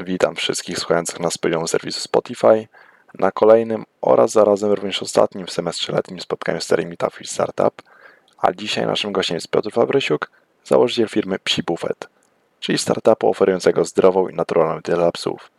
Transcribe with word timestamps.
Witam 0.00 0.34
wszystkich 0.34 0.78
słuchających 0.78 1.20
nas 1.20 1.34
z 1.66 1.70
serwisu 1.70 2.00
Spotify 2.00 2.68
na 3.14 3.32
kolejnym 3.32 3.84
oraz 4.00 4.30
zarazem 4.30 4.72
również 4.72 5.02
ostatnim 5.02 5.46
w 5.46 5.52
semestrze 5.52 5.92
letnim 5.92 6.20
spotkaniu 6.20 6.60
serii 6.60 6.86
Meetup 6.86 7.14
Startup, 7.24 7.82
a 8.38 8.52
dzisiaj 8.52 8.86
naszym 8.86 9.12
gościem 9.12 9.34
jest 9.34 9.48
Piotr 9.48 9.72
Fabrysiuk, 9.72 10.30
założyciel 10.64 11.08
firmy 11.08 11.38
Psi 11.38 11.62
Buffet, 11.62 12.08
czyli 12.60 12.78
startupu 12.78 13.28
oferującego 13.30 13.84
zdrową 13.84 14.28
i 14.28 14.34
naturalną 14.34 14.74
dietę 14.74 14.96
dla 14.96 15.12
psów. 15.12 15.50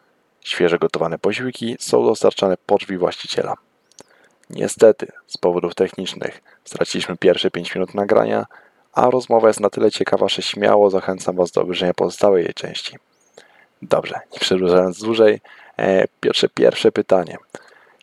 Świeże 0.41 0.79
gotowane 0.79 1.19
posiłki 1.19 1.75
są 1.79 2.05
dostarczane 2.05 2.57
po 2.65 2.77
drzwi 2.77 2.97
właściciela. 2.97 3.53
Niestety, 4.49 5.07
z 5.27 5.37
powodów 5.37 5.75
technicznych 5.75 6.41
straciliśmy 6.63 7.17
pierwsze 7.17 7.51
5 7.51 7.75
minut 7.75 7.93
nagrania, 7.93 8.45
a 8.93 9.09
rozmowa 9.09 9.47
jest 9.47 9.59
na 9.59 9.69
tyle 9.69 9.91
ciekawa, 9.91 10.29
że 10.29 10.41
śmiało 10.41 10.89
zachęcam 10.89 11.35
Was 11.35 11.51
do 11.51 11.61
obejrzenia 11.61 11.93
pozostałej 11.93 12.43
jej 12.43 12.53
części. 12.53 12.97
Dobrze, 13.81 14.15
nie 14.33 14.39
przedłużając 14.39 14.99
dłużej, 14.99 15.39
e, 15.77 16.05
Piotrze, 16.19 16.49
pierwsze 16.49 16.91
pytanie. 16.91 17.37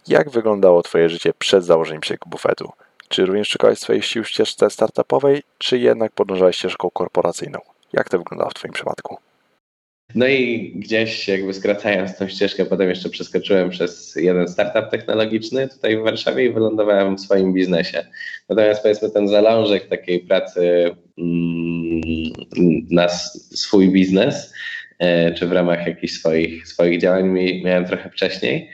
Jak 0.08 0.30
wyglądało 0.30 0.82
Twoje 0.82 1.08
życie 1.08 1.32
przed 1.38 1.64
założeniem 1.64 2.02
się 2.02 2.16
bufetu? 2.26 2.72
Czy 3.08 3.26
również 3.26 3.48
szukałeś 3.48 3.78
swoich 3.78 4.04
sił 4.04 4.24
w 4.24 4.28
ścieżce 4.28 4.70
startupowej, 4.70 5.42
czy 5.58 5.78
jednak 5.78 6.12
podążałeś 6.12 6.56
ścieżką 6.56 6.90
korporacyjną? 6.90 7.58
Jak 7.92 8.08
to 8.08 8.18
wyglądało 8.18 8.50
w 8.50 8.54
Twoim 8.54 8.72
przypadku? 8.72 9.16
No 10.14 10.26
i 10.26 10.72
gdzieś 10.76 11.28
jakby 11.28 11.54
skracając 11.54 12.18
tą 12.18 12.28
ścieżkę, 12.28 12.66
potem 12.66 12.88
jeszcze 12.88 13.10
przeskoczyłem 13.10 13.70
przez 13.70 14.16
jeden 14.16 14.48
startup 14.48 14.90
technologiczny 14.90 15.68
tutaj 15.68 15.96
w 15.96 16.02
Warszawie 16.02 16.44
i 16.44 16.52
wylądowałem 16.52 17.16
w 17.16 17.20
swoim 17.20 17.52
biznesie. 17.52 18.06
Natomiast 18.48 18.82
powiedzmy 18.82 19.10
ten 19.10 19.28
zalążek 19.28 19.88
takiej 19.88 20.20
pracy 20.20 20.90
mm, 21.18 22.02
na 22.90 23.08
swój 23.08 23.88
biznes, 23.88 24.52
czy 25.38 25.46
w 25.46 25.52
ramach 25.52 25.86
jakichś 25.86 26.12
swoich, 26.12 26.68
swoich 26.68 27.00
działań 27.00 27.38
miałem 27.64 27.84
trochę 27.84 28.10
wcześniej, 28.10 28.70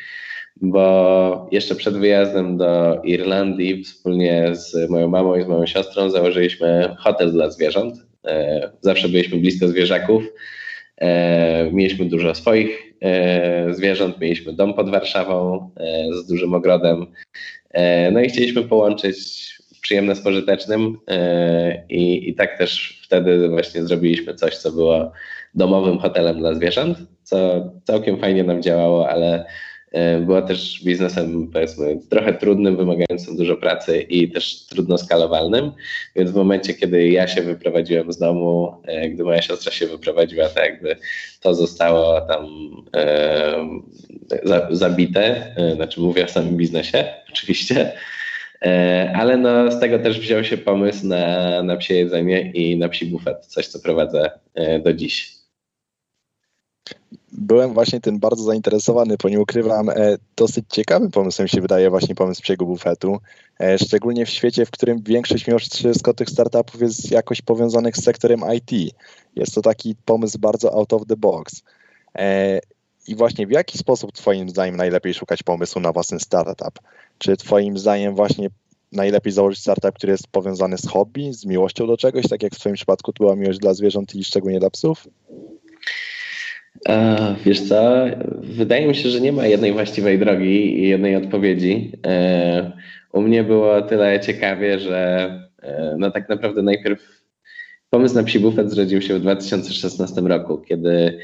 bo 0.57 1.49
jeszcze 1.53 1.75
przed 1.75 1.99
wyjazdem 1.99 2.57
do 2.57 3.01
Irlandii 3.05 3.85
wspólnie 3.85 4.51
z 4.53 4.91
moją 4.91 5.09
mamą 5.09 5.37
i 5.37 5.43
z 5.43 5.47
moją 5.47 5.67
siostrą 5.67 6.11
założyliśmy 6.11 6.97
hotel 6.99 7.33
dla 7.33 7.51
zwierząt. 7.51 7.95
E, 8.27 8.71
zawsze 8.81 9.09
byliśmy 9.09 9.39
blisko 9.39 9.69
zwierzaków 9.69 10.25
E, 11.03 11.71
mieliśmy 11.73 12.05
dużo 12.05 12.35
swoich 12.35 12.95
e, 13.01 13.75
zwierząt, 13.75 14.21
mieliśmy 14.21 14.53
dom 14.53 14.75
pod 14.75 14.91
Warszawą 14.91 15.71
e, 15.77 16.07
z 16.15 16.27
dużym 16.27 16.55
ogrodem. 16.55 17.07
No 18.13 18.21
i 18.21 18.29
chcieliśmy 18.29 18.63
połączyć 18.63 19.17
przyjemne 19.81 20.17
z 20.17 20.21
pożytecznym 20.21 20.99
i, 21.89 22.29
i 22.29 22.35
tak 22.35 22.59
też 22.59 23.01
wtedy 23.05 23.49
właśnie 23.49 23.83
zrobiliśmy 23.83 24.35
coś, 24.35 24.57
co 24.57 24.73
było 24.73 25.13
domowym 25.55 25.99
hotelem 25.99 26.39
dla 26.39 26.55
zwierząt, 26.55 26.99
co 27.23 27.71
całkiem 27.85 28.19
fajnie 28.19 28.45
nam 28.45 28.63
działało, 28.63 29.09
ale 29.09 29.45
E, 29.93 30.21
była 30.21 30.43
też 30.43 30.85
biznesem 30.85 31.51
powiedzmy 31.53 31.99
trochę 32.11 32.35
trudnym, 32.35 32.77
wymagającym 32.77 33.37
dużo 33.37 33.57
pracy 33.57 34.01
i 34.01 34.31
też 34.31 34.67
trudno 34.67 34.99
skalowalnym, 34.99 35.73
więc 36.17 36.31
w 36.31 36.35
momencie, 36.35 36.75
kiedy 36.75 37.09
ja 37.09 37.29
się 37.29 37.43
wyprowadziłem 37.43 38.13
z 38.13 38.19
domu, 38.19 38.75
e, 38.85 39.09
gdy 39.09 39.25
moja 39.25 39.43
siostra 39.43 39.73
się 39.73 39.87
wyprowadziła, 39.87 40.49
tak 40.49 40.65
jakby 40.65 40.97
to 41.41 41.55
zostało 41.55 42.21
tam 42.21 42.47
e, 42.97 43.55
zabite, 44.71 45.57
e, 45.57 45.75
znaczy 45.75 46.01
mówię 46.01 46.25
o 46.25 46.29
samym 46.29 46.57
biznesie 46.57 47.05
oczywiście, 47.33 47.93
e, 48.63 49.13
ale 49.17 49.37
no, 49.37 49.73
z 49.73 49.81
tego 49.81 49.99
też 49.99 50.21
wziął 50.21 50.45
się 50.45 50.59
pomysł 50.59 51.07
na, 51.07 51.63
na 51.63 51.77
psie 51.77 51.95
jedzenie 51.95 52.51
i 52.51 52.77
na 52.77 52.89
psi 52.89 53.07
bufet, 53.07 53.47
coś 53.47 53.67
co 53.67 53.81
prowadzę 53.81 54.31
do 54.85 54.93
dziś 54.93 55.42
byłem 57.33 57.75
właśnie 57.75 58.01
tym 58.01 58.19
bardzo 58.19 58.45
zainteresowany, 58.45 59.17
bo 59.23 59.29
nie 59.29 59.41
ukrywam, 59.41 59.91
e, 59.91 60.17
dosyć 60.37 60.65
ciekawym 60.69 61.11
pomysłem 61.11 61.49
się 61.49 61.61
wydaje 61.61 61.91
właśnie 61.91 62.15
pomysł 62.15 62.43
psiego 62.43 62.67
bufetu, 62.67 63.19
e, 63.61 63.79
szczególnie 63.79 64.27
w 64.27 64.31
świecie, 64.31 64.67
w 64.67 64.71
którym 64.71 65.03
większość 65.03 65.47
mimo 65.47 65.59
wszystko 65.59 66.15
tych 66.15 66.31
startupów 66.31 66.81
jest 66.81 67.11
jakoś 67.11 67.43
powiązanych 67.43 67.97
z 67.97 68.05
sektorem 68.05 68.41
IT. 68.57 68.95
Jest 69.37 69.55
to 69.55 69.63
taki 69.63 69.95
pomysł 70.05 70.39
bardzo 70.39 70.75
out 70.75 70.93
of 70.93 71.03
the 71.07 71.17
box. 71.17 71.63
E, 72.19 72.61
I 73.09 73.15
właśnie 73.15 73.47
w 73.47 73.51
jaki 73.51 73.79
sposób 73.79 74.13
Twoim 74.13 74.51
zdaniem 74.51 74.77
najlepiej 74.77 75.15
szukać 75.15 75.43
pomysłu 75.43 75.81
na 75.81 75.93
własny 75.93 76.21
startup? 76.21 76.79
Czy 77.19 77.37
Twoim 77.37 77.79
zdaniem 77.79 78.15
właśnie 78.15 78.49
najlepiej 78.93 79.33
założyć 79.33 79.61
startup, 79.61 79.95
który 79.95 80.13
jest 80.13 80.27
powiązany 80.27 80.79
z 80.79 80.89
hobby, 80.89 81.33
z 81.33 81.45
miłością 81.45 81.87
do 81.87 81.97
czegoś, 81.97 82.29
tak 82.29 82.43
jak 82.43 82.55
w 82.55 82.59
Twoim 82.59 82.75
przypadku 82.75 83.13
to 83.13 83.25
była 83.25 83.37
miłość 83.37 83.59
dla 83.59 83.75
zwierząt 83.75 84.15
i 84.15 84.25
szczególnie 84.25 84.61
dla 84.61 84.71
psów? 84.71 85.07
E, 86.89 87.35
wiesz 87.45 87.69
co, 87.69 88.05
wydaje 88.41 88.87
mi 88.87 88.95
się, 88.95 89.09
że 89.09 89.21
nie 89.21 89.33
ma 89.33 89.47
jednej 89.47 89.73
właściwej 89.73 90.19
drogi 90.19 90.79
i 90.79 90.89
jednej 90.89 91.17
odpowiedzi. 91.17 91.93
E, 92.07 92.73
u 93.13 93.23
mnie 93.23 93.45
było 93.45 93.83
tyle 93.83 94.21
ciekawie, 94.21 94.79
że 94.79 95.31
e, 95.63 95.97
no 95.99 96.11
tak 96.11 96.29
naprawdę 96.29 96.63
najpierw 96.63 97.23
pomysł 97.91 98.15
na 98.15 98.23
psi 98.23 98.41
bufet 98.41 98.71
zrodził 98.71 99.03
się 99.03 99.15
w 99.15 99.21
2016 99.21 100.21
roku, 100.21 100.59
kiedy 100.59 101.19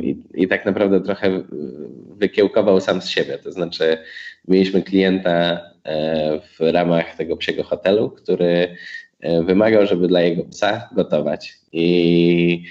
i, 0.00 0.16
i 0.34 0.48
tak 0.48 0.66
naprawdę 0.66 1.00
trochę 1.00 1.42
wykiełkował 2.16 2.80
sam 2.80 3.02
z 3.02 3.08
siebie. 3.08 3.38
To 3.38 3.52
znaczy, 3.52 3.98
mieliśmy 4.48 4.82
klienta 4.82 5.60
w 6.58 6.72
ramach 6.72 7.16
tego 7.16 7.36
psiego 7.36 7.62
hotelu, 7.62 8.10
który 8.10 8.76
wymagał, 9.44 9.86
żeby 9.86 10.08
dla 10.08 10.20
jego 10.20 10.44
psa 10.44 10.88
gotować. 10.94 11.54
I 11.72 12.64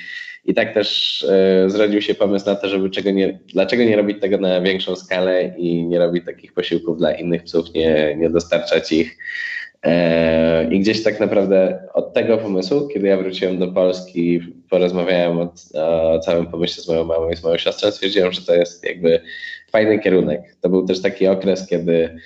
i 0.46 0.54
tak 0.54 0.74
też 0.74 1.22
e, 1.30 1.70
zrodził 1.70 2.02
się 2.02 2.16
pomysł 2.16 2.46
na 2.46 2.56
to, 2.56 2.70
żeby 2.70 2.90
czego 2.90 3.12
nie, 3.12 3.40
dlaczego 3.54 3.84
nie 3.84 3.96
robić 3.96 4.22
tego 4.22 4.38
na 4.38 4.62
większą 4.62 4.96
skalę 4.96 5.54
i 5.58 5.84
nie 5.84 6.00
robić 6.00 6.26
takich 6.26 6.54
posiłków 6.54 6.98
dla 6.98 7.12
innych 7.12 7.44
psów, 7.44 7.74
nie, 7.74 8.16
nie 8.18 8.30
dostarczać 8.30 8.92
ich. 8.92 9.18
E, 9.84 10.74
I 10.74 10.80
gdzieś 10.80 11.04
tak 11.04 11.20
naprawdę 11.20 11.84
od 11.94 12.14
tego 12.14 12.38
pomysłu, 12.38 12.88
kiedy 12.88 13.08
ja 13.08 13.18
wróciłem 13.18 13.60
do 13.60 13.68
Polski, 13.68 14.40
porozmawiałem 14.70 15.38
o, 15.40 15.54
o 15.74 16.20
całym 16.20 16.48
pomyśle 16.48 16.84
z 16.84 16.88
moją 16.88 17.06
mamą 17.06 17.30
i 17.30 17.36
z 17.36 17.44
moją 17.44 17.58
siostrą, 17.58 17.92
stwierdziłem, 17.92 18.32
że 18.32 18.42
to 18.42 18.56
jest 18.56 18.86
jakby 18.86 19.22
fajny 19.72 20.00
kierunek. 20.00 20.42
To 20.62 20.70
był 20.70 20.86
też 20.86 21.02
taki 21.02 21.28
okres, 21.28 21.68
kiedy 21.68 22.20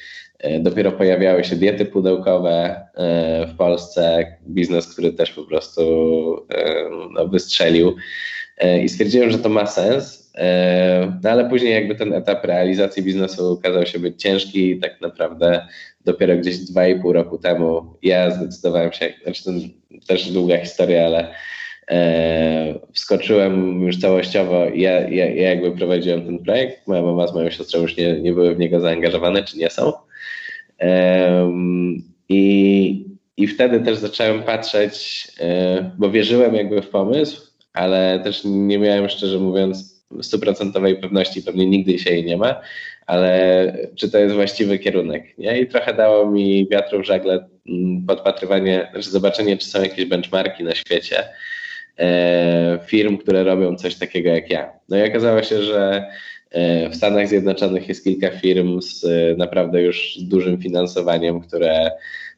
dopiero 0.59 0.91
pojawiały 0.91 1.43
się 1.43 1.55
diety 1.55 1.85
pudełkowe 1.85 2.85
e, 2.95 3.47
w 3.47 3.57
Polsce, 3.57 4.25
biznes, 4.47 4.93
który 4.93 5.13
też 5.13 5.31
po 5.31 5.43
prostu 5.43 5.81
e, 6.55 6.89
no, 7.11 7.27
wystrzelił 7.27 7.95
i 8.83 8.89
stwierdziłem, 8.89 9.31
że 9.31 9.39
to 9.39 9.49
ma 9.49 9.65
sens, 9.65 10.33
no 11.23 11.29
ale 11.29 11.49
później 11.49 11.73
jakby 11.73 11.95
ten 11.95 12.13
etap 12.13 12.45
realizacji 12.45 13.03
biznesu 13.03 13.51
okazał 13.51 13.85
się 13.85 13.99
być 13.99 14.21
ciężki 14.21 14.71
i 14.71 14.79
tak 14.79 15.01
naprawdę 15.01 15.67
dopiero 16.05 16.37
gdzieś 16.37 16.57
dwa 16.57 16.87
i 16.87 17.01
pół 17.01 17.13
roku 17.13 17.37
temu 17.37 17.97
ja 18.03 18.31
zdecydowałem 18.31 18.91
się, 18.91 19.13
znaczy 19.23 19.43
to 19.43 19.51
też 20.07 20.31
długa 20.31 20.57
historia, 20.57 21.05
ale 21.05 21.33
wskoczyłem 22.93 23.81
już 23.81 23.97
całościowo. 23.97 24.65
Ja, 24.65 25.09
ja, 25.09 25.29
ja 25.29 25.49
jakby 25.49 25.71
prowadziłem 25.71 26.25
ten 26.25 26.39
projekt. 26.39 26.87
Moja 26.87 27.01
mama 27.01 27.27
z 27.27 27.33
moją 27.33 27.49
siostrą 27.49 27.81
już 27.81 27.97
nie, 27.97 28.21
nie 28.21 28.33
były 28.33 28.55
w 28.55 28.59
niego 28.59 28.79
zaangażowane, 28.79 29.43
czy 29.43 29.57
nie 29.57 29.69
są. 29.69 29.93
I, 32.29 33.05
I 33.38 33.47
wtedy 33.47 33.79
też 33.79 33.97
zacząłem 33.97 34.44
patrzeć, 34.44 35.27
e, 35.39 35.91
bo 35.97 36.11
wierzyłem 36.11 36.55
jakby 36.55 36.81
w 36.81 36.89
pomysł, 36.89 37.41
ale 37.73 38.19
też 38.23 38.41
nie 38.45 38.79
miałem 38.79 39.09
szczerze 39.09 39.39
mówiąc 39.39 40.03
stuprocentowej 40.21 40.95
pewności, 40.95 41.41
pewnie 41.41 41.66
nigdy 41.66 41.99
się 41.99 42.09
jej 42.09 42.25
nie 42.25 42.38
ma, 42.38 42.61
ale 43.05 43.77
czy 43.95 44.11
to 44.11 44.17
jest 44.17 44.35
właściwy 44.35 44.79
kierunek. 44.79 45.38
Nie? 45.38 45.59
I 45.59 45.67
trochę 45.67 45.94
dało 45.94 46.31
mi 46.31 46.67
wiatru 46.69 47.01
w 47.01 47.05
żagle 47.05 47.47
mm, 47.69 48.05
podpatrywanie, 48.05 48.88
znaczy 48.91 49.09
zobaczenie, 49.09 49.57
czy 49.57 49.67
są 49.67 49.81
jakieś 49.81 50.05
benchmarki 50.05 50.63
na 50.63 50.75
świecie 50.75 51.23
e, 52.00 52.79
firm, 52.85 53.17
które 53.17 53.44
robią 53.44 53.75
coś 53.75 53.95
takiego 53.95 54.29
jak 54.29 54.50
ja. 54.50 54.71
No 54.89 54.97
i 54.97 55.09
okazało 55.09 55.44
się, 55.44 55.63
że 55.63 56.06
w 56.91 56.95
Stanach 56.95 57.27
Zjednoczonych 57.27 57.89
jest 57.89 58.03
kilka 58.03 58.29
firm 58.29 58.81
z 58.81 59.05
e, 59.05 59.35
naprawdę 59.38 59.81
już 59.81 60.17
dużym 60.21 60.57
finansowaniem, 60.57 61.41
które, 61.41 61.91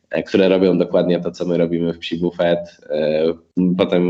e, 0.10 0.24
które 0.24 0.50
robią 0.50 0.78
dokładnie 0.78 1.20
to, 1.20 1.32
co 1.32 1.46
my 1.46 1.58
robimy 1.58 1.94
w 1.94 2.00
Psi 2.00 2.18
Buffet. 2.18 2.78
Potem 3.78 4.06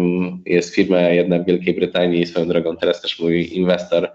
jest 0.45 0.75
firma 0.75 0.99
jedna 0.99 1.39
w 1.39 1.45
Wielkiej 1.45 1.73
Brytanii, 1.73 2.25
swoją 2.25 2.47
drogą 2.47 2.77
teraz 2.77 3.01
też 3.01 3.19
mój 3.19 3.57
inwestor, 3.57 4.11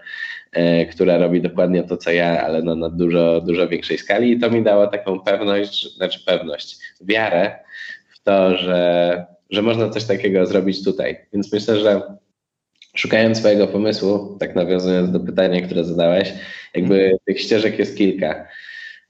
która 0.91 1.17
robi 1.17 1.41
dokładnie 1.41 1.83
to, 1.83 1.97
co 1.97 2.11
ja, 2.11 2.43
ale 2.43 2.61
no, 2.61 2.75
na 2.75 2.89
dużo, 2.89 3.41
dużo 3.41 3.67
większej 3.67 3.97
skali 3.97 4.31
i 4.31 4.39
to 4.39 4.51
mi 4.51 4.63
dało 4.63 4.87
taką 4.87 5.19
pewność, 5.19 5.95
znaczy 5.95 6.19
pewność, 6.25 6.77
wiarę 7.01 7.59
w 8.09 8.23
to, 8.23 8.57
że, 8.57 9.25
że 9.49 9.61
można 9.61 9.89
coś 9.89 10.03
takiego 10.03 10.45
zrobić 10.45 10.83
tutaj. 10.83 11.17
Więc 11.33 11.53
myślę, 11.53 11.79
że 11.79 12.01
szukając 12.95 13.37
swojego 13.37 13.67
pomysłu, 13.67 14.37
tak 14.39 14.55
nawiązując 14.55 15.11
do 15.11 15.19
pytania, 15.19 15.61
które 15.61 15.83
zadałeś, 15.83 16.33
jakby 16.75 16.95
mhm. 16.95 17.17
tych 17.25 17.41
ścieżek 17.41 17.79
jest 17.79 17.97
kilka, 17.97 18.47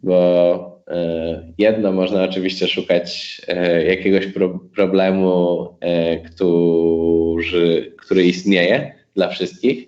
bo 0.04 0.84
e, 0.88 1.54
jedno 1.58 1.92
można 1.92 2.24
oczywiście 2.24 2.68
szukać 2.68 3.42
e, 3.48 3.86
jakiegoś 3.86 4.28
pro, 4.28 4.60
problemu, 4.76 5.68
e, 5.80 6.18
który, 6.18 7.96
który 7.98 8.24
istnieje 8.24 8.94
dla 9.16 9.30
wszystkich 9.30 9.88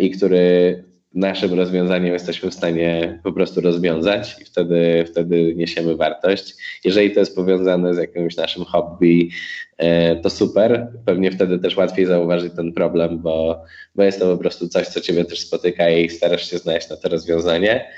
i 0.00 0.10
który 0.10 0.84
naszym 1.14 1.54
rozwiązaniem 1.54 2.12
jesteśmy 2.12 2.50
w 2.50 2.54
stanie 2.54 3.20
po 3.24 3.32
prostu 3.32 3.60
rozwiązać 3.60 4.36
i 4.40 4.44
wtedy, 4.44 5.04
wtedy 5.06 5.54
niesiemy 5.56 5.96
wartość. 5.96 6.54
Jeżeli 6.84 7.10
to 7.10 7.20
jest 7.20 7.36
powiązane 7.36 7.94
z 7.94 7.98
jakimś 7.98 8.36
naszym 8.36 8.64
hobby, 8.64 9.30
e, 9.78 10.16
to 10.16 10.30
super. 10.30 10.88
Pewnie 11.06 11.30
wtedy 11.30 11.58
też 11.58 11.76
łatwiej 11.76 12.06
zauważyć 12.06 12.52
ten 12.56 12.72
problem, 12.72 13.18
bo, 13.18 13.62
bo 13.94 14.02
jest 14.02 14.20
to 14.20 14.36
po 14.36 14.38
prostu 14.38 14.68
coś, 14.68 14.86
co 14.86 15.00
Ciebie 15.00 15.24
też 15.24 15.40
spotyka 15.40 15.90
i 15.90 16.10
starasz 16.10 16.50
się 16.50 16.58
znaleźć 16.58 16.90
na 16.90 16.96
to 16.96 17.08
rozwiązanie. 17.08 17.90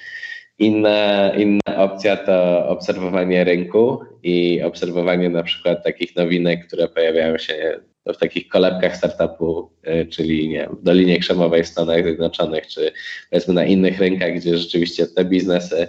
Inna, 0.59 1.31
inna 1.37 1.77
opcja 1.77 2.17
to 2.17 2.69
obserwowanie 2.69 3.45
rynku 3.45 4.01
i 4.23 4.63
obserwowanie 4.63 5.29
na 5.29 5.43
przykład 5.43 5.85
takich 5.85 6.17
nowinek, 6.17 6.67
które 6.67 6.89
pojawiają 6.89 7.39
się 7.39 7.81
w 8.07 8.17
takich 8.17 8.49
kolebkach 8.49 8.97
startupu, 8.97 9.71
e, 9.83 10.07
czyli 10.07 10.49
nie 10.49 10.69
w 10.69 10.83
Dolinie 10.83 11.19
Krzemowej 11.19 11.65
w 11.65 11.67
Stanach 11.67 12.03
Zjednoczonych, 12.03 12.67
czy 12.67 12.93
powiedzmy 13.31 13.55
na 13.55 13.65
innych 13.65 13.99
rynkach, 13.99 14.35
gdzie 14.35 14.59
rzeczywiście 14.59 15.07
te 15.07 15.25
biznesy 15.25 15.89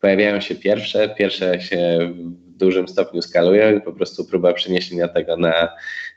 pojawiają 0.00 0.40
się 0.40 0.54
pierwsze, 0.54 1.08
pierwsze 1.08 1.60
się 1.60 1.98
w 2.54 2.56
dużym 2.58 2.88
stopniu 2.88 3.22
skalują 3.22 3.76
i 3.76 3.80
po 3.80 3.92
prostu 3.92 4.24
próba 4.24 4.52
przeniesienia 4.52 5.08
tego 5.08 5.36
na 5.36 5.68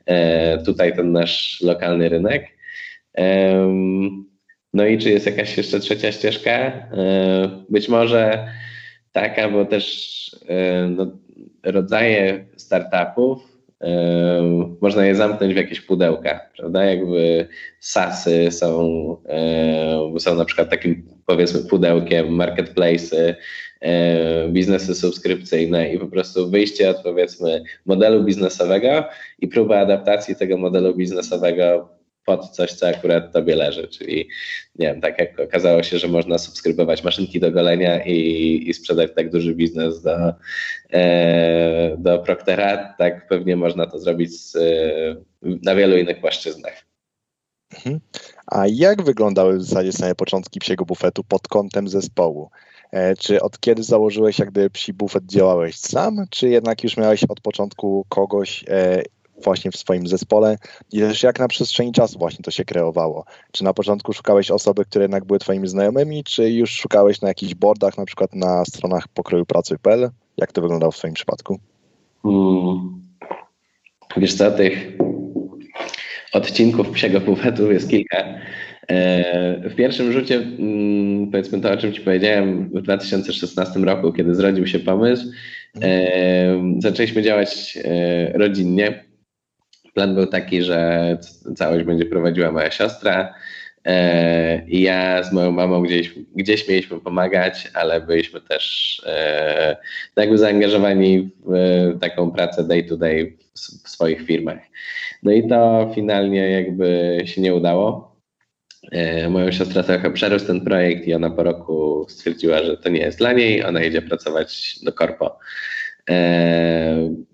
e, 0.06 0.58
tutaj 0.64 0.96
ten 0.96 1.12
nasz 1.12 1.62
lokalny 1.62 2.10
rynek. 2.10 2.48
No 4.74 4.86
i 4.86 4.98
czy 4.98 5.10
jest 5.10 5.26
jakaś 5.26 5.58
jeszcze 5.58 5.80
trzecia 5.80 6.12
ścieżka? 6.12 6.52
E, 6.52 7.64
być 7.70 7.90
może 7.90 8.48
taka, 9.12 9.50
bo 9.50 9.66
też 9.66 10.10
no, 10.90 11.18
rodzaje 11.64 12.46
startupów 12.58 13.59
można 14.82 15.06
je 15.06 15.16
zamknąć 15.16 15.54
w 15.54 15.58
jakieś 15.58 15.82
pudełka, 15.82 16.40
prawda? 16.58 16.86
Jakby 16.86 17.48
SASy 17.80 18.52
są, 18.52 19.18
są 20.20 20.36
na 20.36 20.46
przykład 20.46 20.70
takim 20.70 21.04
powiedzmy 21.26 21.70
pudełkiem, 21.70 22.28
marketplace'y, 22.28 23.36
biznesy 24.50 24.96
subskrypcyjne 24.96 25.94
i 25.94 26.00
po 26.00 26.08
prostu 26.08 26.50
wyjście 26.50 26.90
od 26.90 27.04
powiedzmy 27.04 27.64
modelu 27.86 28.24
biznesowego 28.24 29.04
i 29.40 29.48
próba 29.48 29.80
adaptacji 29.80 30.36
tego 30.36 30.58
modelu 30.58 30.96
biznesowego 30.96 31.99
pod 32.26 32.50
coś, 32.50 32.74
co 32.74 32.88
akurat 32.88 33.34
tobie 33.34 33.56
leży, 33.56 33.88
czyli 33.88 34.30
nie 34.76 34.88
wiem, 34.88 35.02
tak 35.02 35.20
jak 35.20 35.40
okazało 35.40 35.84
się, 35.84 36.00
że 36.00 36.08
można 36.08 36.38
subskrybować 36.38 37.04
maszynki 37.04 37.40
do 37.40 37.52
golenia 37.52 38.06
i, 38.06 38.64
i 38.68 38.74
sprzedać 38.74 39.12
tak 39.16 39.32
duży 39.32 39.56
biznes 39.56 40.02
do, 40.02 40.34
e, 40.94 41.98
do 41.98 42.20
Proctera, 42.20 42.94
tak 42.98 43.28
pewnie 43.28 43.56
można 43.56 43.86
to 43.86 44.00
zrobić 44.00 44.42
z, 44.42 44.56
e, 44.56 44.60
na 45.42 45.76
wielu 45.76 45.98
innych 45.98 46.20
płaszczyznach. 46.20 46.90
Mhm. 47.76 48.00
A 48.48 48.68
jak 48.68 49.04
wyglądały 49.04 49.58
w 49.58 49.64
zasadzie 49.64 49.92
same 49.92 50.16
początki 50.16 50.60
psiego 50.60 50.86
bufetu 50.86 51.24
pod 51.24 51.48
kątem 51.48 51.88
zespołu? 51.88 52.50
E, 52.92 53.16
czy 53.16 53.42
od 53.42 53.60
kiedy 53.60 53.84
założyłeś, 53.84 54.40
jak 54.40 54.52
gdyby 54.52 54.70
psi 54.70 54.94
bufet 54.94 55.26
działałeś 55.26 55.76
sam, 55.76 56.26
czy 56.30 56.50
jednak 56.50 56.84
już 56.84 56.98
miałeś 56.98 57.24
od 57.24 57.42
początku 57.42 58.06
kogoś 58.10 58.66
e, 58.68 59.04
właśnie 59.44 59.72
w 59.72 59.78
swoim 59.78 60.08
zespole 60.08 60.58
i 60.92 61.00
też 61.00 61.24
jak 61.24 61.40
na 61.40 61.48
przestrzeni 61.48 61.92
czasu 61.92 62.20
właśnie 62.20 62.44
to 62.44 62.52
się 62.52 62.66
kreowało. 62.66 63.26
Czy 63.52 63.64
na 63.64 63.74
początku 63.74 64.14
szukałeś 64.14 64.52
osoby, 64.52 64.86
które 64.86 65.04
jednak 65.04 65.26
były 65.26 65.40
twoimi 65.40 65.68
znajomymi, 65.68 66.24
czy 66.24 66.52
już 66.52 66.72
szukałeś 66.72 67.22
na 67.22 67.28
jakichś 67.28 67.54
boardach, 67.54 67.98
na 67.98 68.06
przykład 68.06 68.36
na 68.36 68.66
stronach 68.66 69.08
pokroju 69.08 69.46
pracy.pl? 69.46 70.10
Jak 70.38 70.52
to 70.52 70.62
wyglądało 70.62 70.92
w 70.92 70.98
twoim 70.98 71.14
przypadku? 71.14 71.60
Hmm. 72.24 73.02
Wiesz 74.18 74.34
co, 74.34 74.52
tych 74.52 74.98
odcinków 76.34 76.90
psiego 76.90 77.20
bufetu 77.20 77.72
jest 77.72 77.90
kilka. 77.90 78.24
E, 78.90 79.70
w 79.70 79.76
pierwszym 79.76 80.12
rzucie, 80.12 80.36
mm, 80.36 81.32
powiedzmy 81.32 81.62
to, 81.62 81.72
o 81.72 81.78
czym 81.78 81.94
Ci 81.94 82.02
powiedziałem, 82.02 82.70
w 82.70 82.82
2016 82.82 83.80
roku, 83.80 84.14
kiedy 84.14 84.36
zrodził 84.36 84.68
się 84.68 84.80
pomysł, 84.80 85.26
e, 85.82 86.76
zaczęliśmy 86.80 87.22
działać 87.22 87.78
e, 87.84 88.38
rodzinnie. 88.38 89.09
Plan 89.94 90.16
był 90.16 90.28
taki, 90.28 90.64
że 90.64 91.18
całość 91.56 91.86
będzie 91.86 92.06
prowadziła 92.06 92.52
moja 92.52 92.72
siostra 92.72 93.34
e, 93.86 94.66
i 94.68 94.82
ja 94.82 95.24
z 95.24 95.34
moją 95.34 95.52
mamą 95.52 95.82
gdzieś, 95.82 96.14
gdzieś 96.36 96.68
mieliśmy 96.68 97.00
pomagać, 97.00 97.72
ale 97.74 98.02
byliśmy 98.02 98.42
też 98.42 99.02
e, 99.06 99.78
jakby 100.16 100.38
zaangażowani 100.38 101.30
w 101.46 102.00
taką 102.02 102.32
pracę 102.32 102.64
day 102.64 102.84
to 102.84 102.98
day 102.98 103.38
w 103.84 103.90
swoich 103.90 104.22
firmach. 104.22 104.60
No 105.24 105.32
i 105.32 105.48
to 105.48 105.92
finalnie 105.96 106.50
jakby 106.52 107.18
się 107.26 107.42
nie 107.42 107.56
udało. 107.56 108.16
E, 108.92 109.30
moją 109.30 109.52
siostrę 109.52 109.84
trochę 109.84 110.12
przerósł 110.12 110.48
ten 110.48 110.62
projekt 110.62 111.08
i 111.08 111.14
ona 111.14 111.30
po 111.30 111.44
roku 111.44 112.06
stwierdziła, 112.10 112.64
że 112.64 112.78
to 112.78 112.90
nie 112.90 113.00
jest 113.00 113.20
dla 113.20 113.34
niej, 113.34 113.64
ona 113.64 113.84
idzie 113.84 114.02
pracować 114.02 114.80
do 114.84 114.94
korpo. 114.94 115.40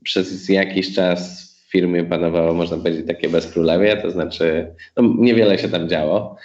Przez 0.03 0.49
jakiś 0.49 0.95
czas 0.95 1.44
firmie 1.75 2.03
panowało, 2.03 2.53
można 2.53 2.77
powiedzieć, 2.77 3.07
takie 3.07 3.29
bezkrólewie, 3.29 3.97
to 3.97 4.11
znaczy 4.11 4.67
no, 4.97 5.13
niewiele 5.17 5.59
się 5.59 5.69
tam 5.69 5.89
działo. 5.89 6.35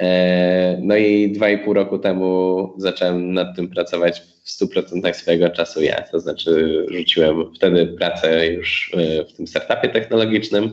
E, 0.00 0.78
no 0.82 0.96
i 0.96 1.32
dwa 1.32 1.50
i 1.50 1.58
pół 1.58 1.74
roku 1.74 1.98
temu 1.98 2.72
zacząłem 2.76 3.32
nad 3.32 3.56
tym 3.56 3.68
pracować 3.68 4.20
w 4.20 4.64
100% 4.64 5.12
swojego 5.12 5.50
czasu 5.50 5.82
ja, 5.82 6.02
to 6.02 6.20
znaczy 6.20 6.84
rzuciłem 6.88 7.54
wtedy 7.54 7.86
pracę 7.86 8.46
już 8.46 8.92
e, 8.96 9.24
w 9.24 9.32
tym 9.32 9.46
startupie 9.46 9.88
technologicznym, 9.88 10.72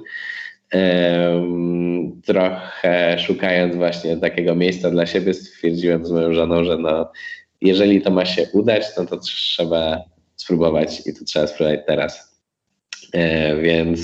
e, 0.73 1.43
trochę 2.25 3.19
szukając 3.19 3.75
właśnie 3.75 4.17
takiego 4.17 4.55
miejsca 4.55 4.91
dla 4.91 5.05
siebie 5.05 5.33
stwierdziłem 5.33 6.05
z 6.05 6.11
moją 6.11 6.33
żoną, 6.33 6.63
że 6.63 6.77
no, 6.77 7.11
jeżeli 7.61 8.01
to 8.01 8.11
ma 8.11 8.25
się 8.25 8.47
udać, 8.53 8.83
no 8.97 9.05
to 9.05 9.17
trzeba 9.17 10.01
spróbować 10.35 11.07
i 11.07 11.13
to 11.13 11.25
trzeba 11.25 11.47
spróbować 11.47 11.79
teraz. 11.87 12.26
E, 13.13 13.55
więc 13.55 13.99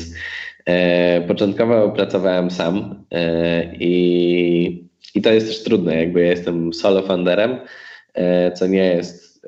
e, 0.65 1.21
początkowo 1.21 1.89
pracowałem 1.89 2.51
sam 2.51 3.05
e, 3.11 3.75
i, 3.75 4.89
i 5.15 5.21
to 5.21 5.33
jest 5.33 5.47
też 5.47 5.63
trudne, 5.63 5.95
jakby 5.95 6.21
ja 6.21 6.29
jestem 6.29 6.73
solo 6.73 7.01
funderem, 7.01 7.59
co 8.55 8.67
nie 8.67 8.85
jest 8.85 9.41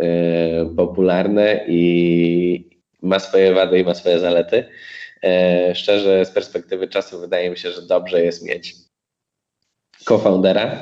popularne 0.77 1.65
i 1.67 2.69
ma 3.01 3.19
swoje 3.19 3.53
wady 3.53 3.79
i 3.79 3.83
ma 3.83 3.93
swoje 3.93 4.19
zalety. 4.19 4.63
Szczerze, 5.73 6.25
z 6.25 6.31
perspektywy 6.31 6.87
czasu 6.87 7.19
wydaje 7.19 7.49
mi 7.49 7.57
się, 7.57 7.71
że 7.71 7.81
dobrze 7.81 8.23
jest 8.23 8.45
mieć 8.45 8.75
co-foundera, 9.97 10.77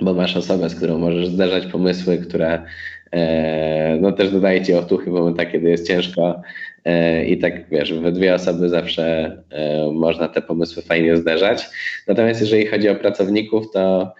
bo 0.00 0.14
masz 0.14 0.36
osobę, 0.36 0.68
z 0.68 0.74
którą 0.74 0.98
możesz 0.98 1.26
zderzać 1.26 1.66
pomysły, 1.66 2.18
która 2.18 2.64
no 4.00 4.12
też 4.12 4.30
dodaje 4.30 4.64
ci 4.64 4.74
otuchy 4.74 5.10
w 5.10 5.14
momentach, 5.14 5.52
kiedy 5.52 5.70
jest 5.70 5.86
ciężko 5.86 6.42
E, 6.88 7.24
i 7.24 7.38
tak 7.38 7.68
wiesz, 7.70 7.92
we 7.92 8.12
dwie 8.12 8.34
osoby 8.34 8.68
zawsze 8.68 9.36
e, 9.50 9.90
można 9.92 10.28
te 10.28 10.42
pomysły 10.42 10.82
fajnie 10.82 11.16
zderzać. 11.16 11.66
Natomiast 12.06 12.40
jeżeli 12.40 12.66
chodzi 12.66 12.88
o 12.88 12.94
pracowników, 12.94 13.70
to 13.72 14.12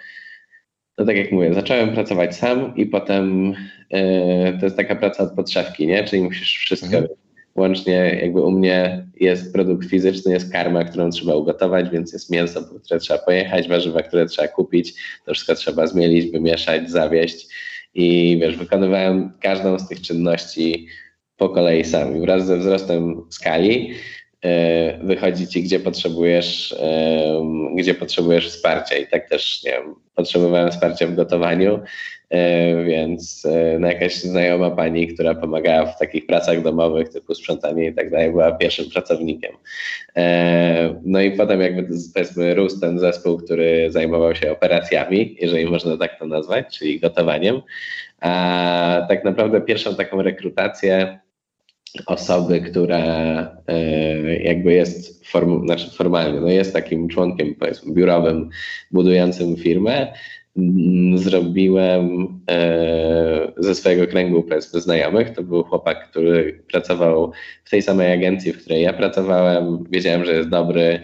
no 0.98 1.04
tak 1.04 1.16
jak 1.16 1.32
mówię, 1.32 1.54
zacząłem 1.54 1.92
pracować 1.92 2.36
sam 2.36 2.76
i 2.76 2.86
potem 2.86 3.54
e, 3.90 4.58
to 4.58 4.66
jest 4.66 4.76
taka 4.76 4.96
praca 4.96 5.22
od 5.22 5.32
podszewki, 5.32 5.86
nie? 5.86 6.04
Czyli 6.04 6.22
musisz 6.22 6.56
wszystko 6.56 6.86
mhm. 6.86 7.06
łącznie 7.56 8.18
jakby 8.22 8.42
u 8.42 8.50
mnie 8.50 9.06
jest 9.20 9.52
produkt 9.52 9.88
fizyczny, 9.88 10.32
jest 10.32 10.52
karma, 10.52 10.84
którą 10.84 11.10
trzeba 11.10 11.34
ugotować, 11.34 11.90
więc 11.90 12.12
jest 12.12 12.30
mięso, 12.30 12.64
które 12.84 13.00
trzeba 13.00 13.18
pojechać, 13.18 13.68
warzywa, 13.68 14.02
które 14.02 14.26
trzeba 14.26 14.48
kupić, 14.48 14.94
to 15.24 15.34
wszystko 15.34 15.54
trzeba 15.54 15.86
zmielić, 15.86 16.32
wymieszać, 16.32 16.90
zawieść 16.90 17.48
i 17.98 18.38
wiesz, 18.40 18.56
wykonywałem 18.56 19.32
każdą 19.40 19.78
z 19.78 19.88
tych 19.88 20.00
czynności 20.00 20.86
po 21.36 21.48
kolei 21.48 21.84
sam. 21.84 22.20
Wraz 22.20 22.46
ze 22.46 22.58
wzrostem 22.58 23.22
skali 23.30 23.94
e, 24.44 24.98
wychodzi 25.04 25.48
ci, 25.48 25.62
gdzie 25.62 25.80
potrzebujesz, 25.80 26.76
gdzie 27.76 27.94
potrzebujesz 27.94 28.48
wsparcia. 28.48 28.96
I 28.96 29.06
tak 29.06 29.28
też 29.28 29.64
nie 29.64 29.70
wiem, 29.70 29.94
potrzebowałem 30.14 30.70
wsparcia 30.70 31.06
w 31.06 31.14
gotowaniu, 31.14 31.80
więc 32.86 33.46
no 33.80 33.86
jakaś 33.86 34.14
znajoma 34.14 34.70
pani, 34.70 35.08
która 35.08 35.34
pomagała 35.34 35.86
w 35.86 35.98
takich 35.98 36.26
pracach 36.26 36.62
domowych 36.62 37.08
typu 37.08 37.34
sprzątanie 37.34 37.86
i 37.86 37.94
tak 37.94 38.10
dalej, 38.10 38.30
była 38.30 38.52
pierwszym 38.52 38.90
pracownikiem. 38.90 39.52
No 41.04 41.20
i 41.20 41.30
potem 41.30 41.60
jakby 41.60 41.88
powiedzmy 42.14 42.54
rósł 42.54 42.80
ten 42.80 42.98
zespół, 42.98 43.38
który 43.38 43.90
zajmował 43.90 44.34
się 44.34 44.52
operacjami, 44.52 45.36
jeżeli 45.40 45.66
można 45.66 45.96
tak 45.96 46.18
to 46.18 46.26
nazwać, 46.26 46.78
czyli 46.78 47.00
gotowaniem. 47.00 47.60
A 48.20 49.06
tak 49.08 49.24
naprawdę 49.24 49.60
pierwszą 49.60 49.94
taką 49.94 50.22
rekrutację 50.22 51.18
osoby, 52.06 52.60
która 52.60 52.98
e, 53.68 54.42
jakby 54.42 54.72
jest 54.72 55.26
form, 55.26 55.64
znaczy 55.66 55.90
formalnie, 55.90 56.40
no 56.40 56.48
jest 56.48 56.72
takim 56.72 57.08
członkiem 57.08 57.54
powiedzmy 57.54 57.94
biurowym 57.94 58.50
budującym 58.90 59.56
firmę, 59.56 60.12
zrobiłem 61.14 62.26
e, 62.50 63.52
ze 63.56 63.74
swojego 63.74 64.06
kręgu 64.06 64.42
powiedzmy 64.42 64.80
znajomych. 64.80 65.30
To 65.30 65.42
był 65.42 65.64
chłopak, 65.64 66.10
który 66.10 66.62
pracował 66.70 67.32
w 67.64 67.70
tej 67.70 67.82
samej 67.82 68.12
agencji, 68.12 68.52
w 68.52 68.60
której 68.60 68.82
ja 68.82 68.92
pracowałem. 68.92 69.84
Wiedziałem, 69.90 70.24
że 70.24 70.32
jest 70.32 70.48
dobry, 70.48 71.00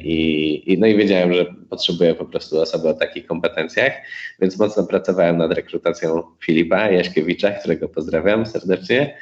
I, 0.00 0.62
i, 0.72 0.78
no 0.78 0.86
i 0.86 0.96
wiedziałem, 0.96 1.32
że 1.32 1.46
potrzebuję 1.70 2.14
po 2.14 2.24
prostu 2.24 2.60
osoby 2.60 2.88
o 2.88 2.94
takich 2.94 3.26
kompetencjach, 3.26 3.92
więc 4.40 4.58
mocno 4.58 4.86
pracowałem 4.86 5.36
nad 5.36 5.52
rekrutacją 5.52 6.22
Filipa 6.44 6.90
Jaśkiewicza, 6.90 7.50
którego 7.50 7.88
pozdrawiam 7.88 8.46
serdecznie. 8.46 9.16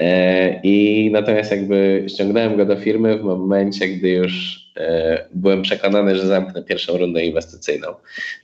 E, 0.00 0.60
I 0.62 1.10
natomiast 1.12 1.50
jakby 1.50 2.04
ściągnąłem 2.08 2.56
go 2.56 2.66
do 2.66 2.76
firmy 2.76 3.18
w 3.18 3.22
momencie, 3.22 3.88
gdy 3.88 4.08
już 4.10 4.64
e, 4.76 5.28
byłem 5.34 5.62
przekonany, 5.62 6.16
że 6.16 6.26
zamknę 6.26 6.62
pierwszą 6.62 6.96
rundę 6.98 7.24
inwestycyjną. 7.24 7.88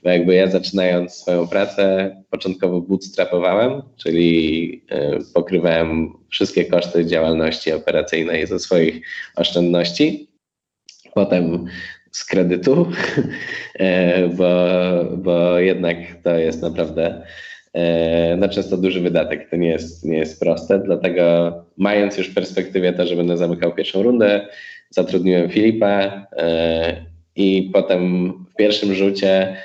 Bo 0.03 0.09
jakby 0.09 0.35
ja 0.35 0.47
zaczynając 0.47 1.13
swoją 1.13 1.47
pracę, 1.47 2.15
początkowo 2.29 2.81
bootstrapowałem, 2.81 3.81
czyli 3.97 4.83
e, 4.89 5.17
pokrywałem 5.33 6.13
wszystkie 6.29 6.65
koszty 6.65 7.05
działalności 7.05 7.71
operacyjnej 7.71 8.47
ze 8.47 8.59
swoich 8.59 9.07
oszczędności. 9.35 10.27
Potem 11.13 11.65
z 12.11 12.25
kredytu, 12.25 12.91
bo, 14.37 14.45
bo 15.17 15.59
jednak 15.59 15.97
to 16.23 16.37
jest 16.37 16.61
naprawdę 16.61 17.21
E, 17.73 18.35
no 18.35 18.49
często 18.49 18.77
duży 18.77 19.01
wydatek. 19.01 19.49
To 19.49 19.55
nie 19.55 19.69
jest, 19.69 20.05
nie 20.05 20.17
jest 20.17 20.39
proste, 20.39 20.79
dlatego 20.79 21.53
mając 21.77 22.17
już 22.17 22.27
w 22.27 22.33
perspektywie 22.33 22.93
to, 22.93 23.07
że 23.07 23.15
będę 23.15 23.37
zamykał 23.37 23.73
pierwszą 23.73 24.03
rundę, 24.03 24.47
zatrudniłem 24.89 25.49
Filipa 25.49 26.27
e, 26.37 27.05
i 27.35 27.69
potem 27.73 28.33
w 28.53 28.55
pierwszym 28.55 28.93
rzucie 28.93 29.57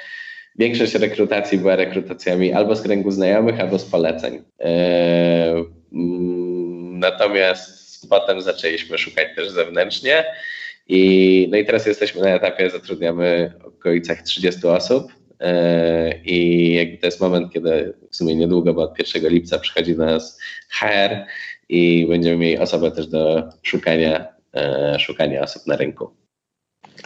większość 0.59 0.95
rekrutacji 0.95 1.59
była 1.59 1.77
rekrutacjami 1.77 2.53
albo 2.53 2.77
z 2.77 2.83
kręgu 2.83 3.11
znajomych, 3.11 3.61
albo 3.61 3.79
z 3.79 3.85
poleceń. 3.85 4.43
E, 4.61 5.53
mm, 5.93 6.99
natomiast 6.99 8.11
potem 8.11 8.41
zaczęliśmy 8.41 8.99
szukać 8.99 9.27
też 9.37 9.51
zewnętrznie. 9.51 10.25
I, 10.89 11.49
no 11.51 11.57
i 11.57 11.65
teraz 11.65 11.87
jesteśmy 11.87 12.23
na 12.23 12.29
etapie, 12.29 12.71
zatrudniamy 12.71 13.53
w 13.63 13.67
okolicach 13.67 14.23
30 14.23 14.67
osób. 14.67 15.13
E, 15.41 16.19
I 16.25 16.75
jakby 16.75 16.99
to 16.99 17.07
jest 17.07 17.21
moment, 17.21 17.53
kiedy 17.53 17.95
w 18.11 18.17
sumie 18.17 18.37
niedługo, 18.37 18.75
bo 18.75 18.83
od 18.83 18.99
1 18.99 19.33
lipca 19.33 19.59
przychodzi 19.59 19.97
do 19.97 20.07
nas 20.07 20.39
HR 20.71 21.27
i 21.69 22.07
będziemy 22.09 22.37
mieli 22.37 22.59
osobę 22.59 22.91
też 22.91 23.07
do 23.07 23.49
szukania, 23.63 24.27
e, 24.55 24.97
szukania 24.99 25.43
osób 25.43 25.67
na 25.67 25.77
rynku. 25.77 26.11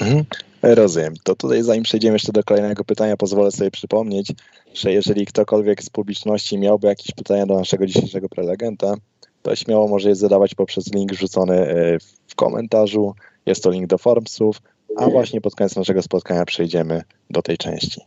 Mhm. 0.01 0.25
Rozumiem. 0.63 1.15
To 1.25 1.35
tutaj 1.35 1.63
zanim 1.63 1.83
przejdziemy 1.83 2.15
jeszcze 2.15 2.33
do 2.33 2.45
kolejnego 2.45 2.85
pytania, 2.85 3.17
pozwolę 3.17 3.51
sobie 3.51 3.71
przypomnieć, 3.71 4.33
że 4.75 4.93
jeżeli 4.93 5.27
ktokolwiek 5.27 5.83
z 5.83 5.91
publiczności 5.91 6.59
miałby 6.59 6.87
jakieś 6.87 7.13
pytania 7.15 7.47
do 7.47 7.55
naszego 7.55 7.87
dzisiejszego 7.87 8.29
prelegenta, 8.29 8.95
to 9.43 9.57
śmiało 9.57 9.89
może 9.89 10.09
je 10.09 10.15
zadawać 10.15 10.55
poprzez 10.55 10.95
link 10.95 11.13
rzucony 11.13 11.55
e, 11.55 11.99
w 12.27 12.35
komentarzu. 12.35 13.15
Jest 13.47 13.63
to 13.63 13.71
link 13.71 13.87
do 13.87 13.99
Formsów, 13.99 14.63
a 14.97 15.11
właśnie 15.11 15.41
pod 15.41 15.55
koniec 15.55 15.77
naszego 15.77 16.03
spotkania 16.03 16.45
przejdziemy 16.45 17.03
do 17.31 17.43
tej 17.43 17.59
części. 17.59 18.01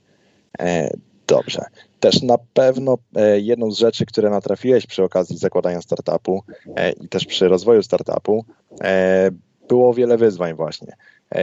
E, 0.59 0.89
dobrze. 1.27 1.61
Też 1.99 2.21
na 2.21 2.37
pewno 2.53 2.97
e, 3.15 3.39
jedną 3.39 3.71
z 3.71 3.77
rzeczy, 3.77 4.05
które 4.05 4.29
natrafiłeś 4.29 4.85
przy 4.87 5.03
okazji 5.03 5.37
zakładania 5.37 5.81
startupu 5.81 6.43
e, 6.75 6.91
i 6.91 7.07
też 7.09 7.25
przy 7.25 7.47
rozwoju 7.47 7.83
startupu, 7.83 8.45
było 9.69 9.93
wiele 9.93 10.17
wyzwań 10.17 10.53
właśnie. 10.53 10.95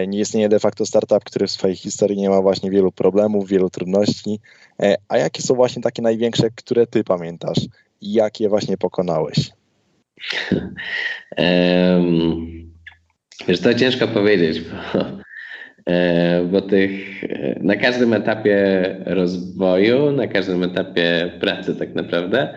Nie 0.09 0.21
istnieje 0.21 0.49
de 0.49 0.59
facto 0.59 0.87
startup, 0.87 1.25
który 1.25 1.47
w 1.47 1.51
swojej 1.51 1.77
historii 1.77 2.19
nie 2.19 2.31
ma 2.31 2.43
właśnie 2.43 2.71
wielu 2.71 2.93
problemów, 2.93 3.49
wielu 3.49 3.71
trudności. 3.71 4.41
A 5.09 5.19
jakie 5.19 5.43
są 5.43 5.55
właśnie 5.55 5.83
takie 5.83 6.03
największe, 6.03 6.51
które 6.51 6.87
ty 6.87 7.05
pamiętasz 7.05 7.59
i 8.01 8.13
jak 8.13 8.41
je 8.41 8.49
właśnie 8.49 8.77
pokonałeś? 8.77 9.51
Um, 11.39 12.73
wiesz, 13.49 13.61
to 13.61 13.75
ciężko 13.75 14.09
powiedzieć, 14.09 14.61
bo 14.61 15.20
bo 16.51 16.61
tych 16.61 17.25
e, 17.25 17.59
na 17.61 17.77
każdym 17.77 18.13
etapie 18.13 18.57
rozwoju, 19.07 20.13
na 20.13 20.27
każdym 20.27 20.63
etapie 20.63 21.33
pracy 21.41 21.75
tak 21.75 21.95
naprawdę, 21.95 22.55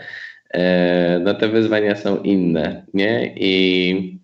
e, 0.53 1.19
no 1.23 1.33
te 1.33 1.47
wyzwania 1.47 1.95
są 1.95 2.17
inne, 2.21 2.85
nie? 2.93 3.33
I 3.35 4.23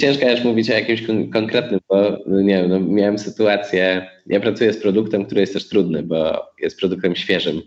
ciężko 0.00 0.30
już 0.30 0.44
mówić 0.44 0.70
o 0.70 0.74
jakimś 0.74 1.02
konkretnym, 1.32 1.80
bo 1.88 2.18
nie 2.26 2.54
wiem, 2.54 2.68
no 2.68 2.80
miałem 2.80 3.18
sytuację, 3.18 4.10
ja 4.26 4.40
pracuję 4.40 4.72
z 4.72 4.82
produktem, 4.82 5.24
który 5.24 5.40
jest 5.40 5.52
też 5.52 5.68
trudny, 5.68 6.02
bo 6.02 6.46
jest 6.60 6.78
produktem 6.78 7.16
świeżym. 7.16 7.62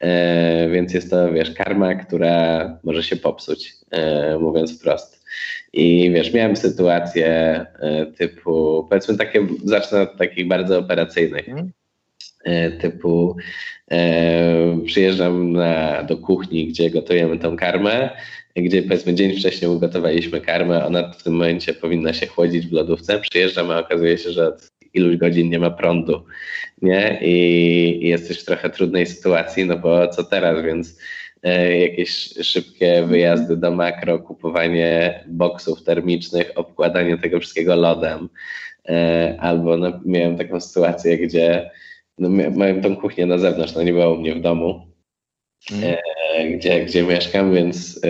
E, 0.00 0.68
więc 0.68 0.94
jest 0.94 1.10
to, 1.10 1.32
wiesz, 1.32 1.50
karma, 1.50 1.94
która 1.94 2.78
może 2.84 3.02
się 3.02 3.16
popsuć, 3.16 3.74
e, 3.90 4.38
mówiąc 4.38 4.78
wprost. 4.78 5.24
I 5.72 6.10
wiesz, 6.14 6.32
miałem 6.32 6.56
sytuację 6.56 7.26
e, 7.80 8.06
typu, 8.06 8.86
powiedzmy 8.88 9.16
takie, 9.16 9.46
zacznę 9.64 10.00
od 10.00 10.16
takich 10.16 10.48
bardzo 10.48 10.78
operacyjnych, 10.78 11.48
mhm. 11.48 11.72
typu 12.80 13.36
przyjeżdżam 14.86 15.52
na, 15.52 16.02
do 16.02 16.16
kuchni, 16.16 16.66
gdzie 16.68 16.90
gotujemy 16.90 17.38
tą 17.38 17.56
karmę, 17.56 18.10
gdzie 18.56 18.82
powiedzmy 18.82 19.14
dzień 19.14 19.36
wcześniej 19.36 19.70
ugotowaliśmy 19.70 20.40
karmę, 20.40 20.86
ona 20.86 21.12
w 21.12 21.22
tym 21.22 21.32
momencie 21.32 21.74
powinna 21.74 22.12
się 22.12 22.26
chłodzić 22.26 22.66
w 22.66 22.72
lodówce, 22.72 23.18
przyjeżdżam, 23.18 23.70
a 23.70 23.78
okazuje 23.78 24.18
się, 24.18 24.30
że 24.30 24.48
od 24.48 24.70
iluś 24.94 25.16
godzin 25.16 25.50
nie 25.50 25.58
ma 25.58 25.70
prądu, 25.70 26.24
nie? 26.82 27.18
I, 27.22 27.34
i 28.02 28.08
jesteś 28.08 28.40
w 28.40 28.44
trochę 28.44 28.70
trudnej 28.70 29.06
sytuacji, 29.06 29.66
no 29.66 29.78
bo 29.78 30.08
co 30.08 30.24
teraz, 30.24 30.64
więc 30.64 30.98
e, 31.42 31.78
jakieś 31.78 32.10
szybkie 32.42 33.06
wyjazdy 33.06 33.56
do 33.56 33.70
makro, 33.70 34.18
kupowanie 34.18 35.24
boksów 35.28 35.84
termicznych, 35.84 36.52
obkładanie 36.54 37.18
tego 37.18 37.40
wszystkiego 37.40 37.76
lodem, 37.76 38.28
e, 38.88 39.36
albo 39.40 39.76
no, 39.76 40.00
miałem 40.04 40.38
taką 40.38 40.60
sytuację, 40.60 41.18
gdzie 41.18 41.70
no, 42.18 42.28
miałem 42.28 42.82
tą 42.82 42.96
kuchnię 42.96 43.26
na 43.26 43.38
zewnątrz, 43.38 43.74
no 43.74 43.82
nie 43.82 43.92
było 43.92 44.14
u 44.14 44.20
mnie 44.20 44.34
w 44.34 44.40
domu, 44.40 44.86
mm. 45.72 45.96
e, 46.36 46.50
gdzie, 46.50 46.84
gdzie 46.84 47.02
mieszkam, 47.02 47.54
więc 47.54 48.00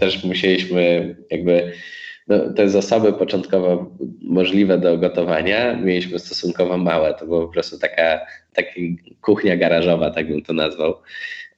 też 0.00 0.24
musieliśmy 0.24 1.16
jakby 1.30 1.72
no, 2.28 2.52
te 2.52 2.68
zasoby 2.68 3.12
początkowo 3.12 3.90
możliwe 4.22 4.78
do 4.78 4.98
gotowania 4.98 5.76
mieliśmy 5.76 6.18
stosunkowo 6.18 6.78
małe. 6.78 7.14
To 7.14 7.26
była 7.26 7.46
po 7.46 7.52
prostu 7.52 7.78
taka, 7.78 8.20
taka 8.52 8.70
kuchnia 9.20 9.56
garażowa, 9.56 10.10
tak 10.10 10.28
bym 10.28 10.42
to 10.42 10.52
nazwał. 10.52 10.94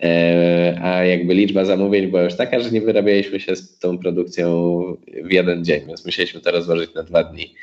E, 0.02 0.78
a 0.82 1.04
jakby 1.04 1.34
liczba 1.34 1.64
zamówień 1.64 2.06
była 2.06 2.22
już 2.22 2.36
taka, 2.36 2.60
że 2.60 2.70
nie 2.70 2.80
wyrabialiśmy 2.80 3.40
się 3.40 3.56
z 3.56 3.78
tą 3.78 3.98
produkcją 3.98 4.82
w 5.24 5.32
jeden 5.32 5.64
dzień, 5.64 5.86
więc 5.86 6.06
musieliśmy 6.06 6.40
to 6.40 6.50
rozłożyć 6.50 6.94
na 6.94 7.02
dwa 7.02 7.24
dni. 7.24 7.54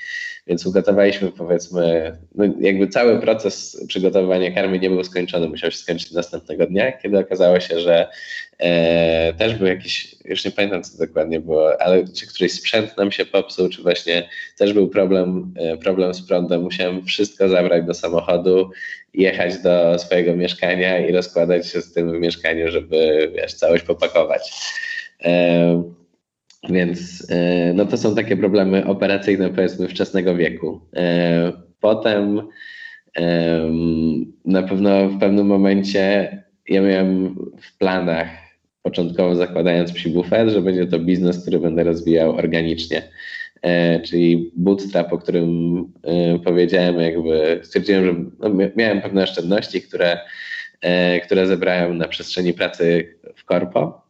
Więc 0.48 0.66
ugotowaliśmy 0.66 1.32
powiedzmy, 1.32 2.18
no 2.36 2.46
jakby 2.60 2.88
cały 2.88 3.22
proces 3.22 3.86
przygotowywania 3.88 4.52
karmy 4.52 4.80
nie 4.80 4.90
był 4.90 5.04
skończony, 5.04 5.48
musiał 5.50 5.72
się 5.72 5.78
skończyć 5.78 6.12
następnego 6.12 6.66
dnia, 6.66 6.92
kiedy 6.92 7.20
okazało 7.20 7.60
się, 7.60 7.80
że 7.80 8.08
e, 8.58 9.34
też 9.34 9.56
był 9.56 9.68
jakiś, 9.68 10.16
już 10.26 10.46
nie 10.46 10.52
pamiętam 10.52 10.84
co 10.84 11.06
dokładnie 11.06 11.40
było, 11.40 11.82
ale 11.82 12.08
czy 12.08 12.28
któryś 12.28 12.52
sprzęt 12.52 12.98
nam 12.98 13.12
się 13.12 13.26
popsuł, 13.26 13.70
czy 13.70 13.82
właśnie 13.82 14.30
też 14.58 14.74
był 14.74 14.88
problem, 14.88 15.54
e, 15.60 15.78
problem 15.78 16.14
z 16.14 16.28
prądem. 16.28 16.62
Musiałem 16.62 17.06
wszystko 17.06 17.50
zabrać 17.50 17.86
do 17.86 17.94
samochodu, 17.94 18.72
jechać 19.14 19.58
do 19.58 20.00
swojego 20.00 20.36
mieszkania 20.36 21.08
i 21.08 21.12
rozkładać 21.12 21.68
się 21.68 21.82
z 21.82 21.94
tym 21.94 22.18
w 22.18 22.20
mieszkaniu, 22.20 22.72
żeby 22.72 23.32
wiesz, 23.36 23.54
całość 23.54 23.84
popakować. 23.84 24.54
E, 25.24 26.05
więc 26.70 27.28
e, 27.30 27.74
no 27.74 27.86
to 27.86 27.98
są 27.98 28.16
takie 28.16 28.38
problemy 28.38 28.86
operacyjne, 28.86 29.50
powiedzmy, 29.50 29.88
wczesnego 29.88 30.36
wieku. 30.36 30.82
E, 30.96 31.54
potem 31.80 32.42
na 34.46 34.64
pewno 34.64 35.10
w 35.10 35.20
pewnym 35.20 35.48
momencie 35.48 36.30
ja 36.70 36.82
miałem 36.82 37.36
w 37.62 37.78
planach, 37.78 38.28
początkowo 38.82 39.36
zakładając 39.36 39.92
psi 39.92 40.10
bufet, 40.10 40.50
że 40.50 40.62
będzie 40.62 40.86
to 40.86 41.00
biznes, 41.00 41.42
który 41.42 41.60
będę 41.60 41.84
rozwijał 41.84 42.36
organicznie. 42.36 43.02
E, 43.62 44.00
czyli 44.00 44.52
bootstrap, 44.56 45.14
o 45.14 45.18
którym 45.18 45.86
powiedziałem, 46.44 47.00
jakby 47.00 47.60
stwierdziłem, 47.64 48.06
że 48.06 48.14
no, 48.40 48.58
miałem 48.76 49.02
pewne 49.02 49.24
oszczędności, 49.24 49.82
które, 49.82 50.20
które 51.26 51.48
zebrałem 51.48 51.98
na 51.98 52.08
przestrzeni 52.08 52.54
pracy 52.54 53.16
w 53.36 53.46
korpo 53.46 54.05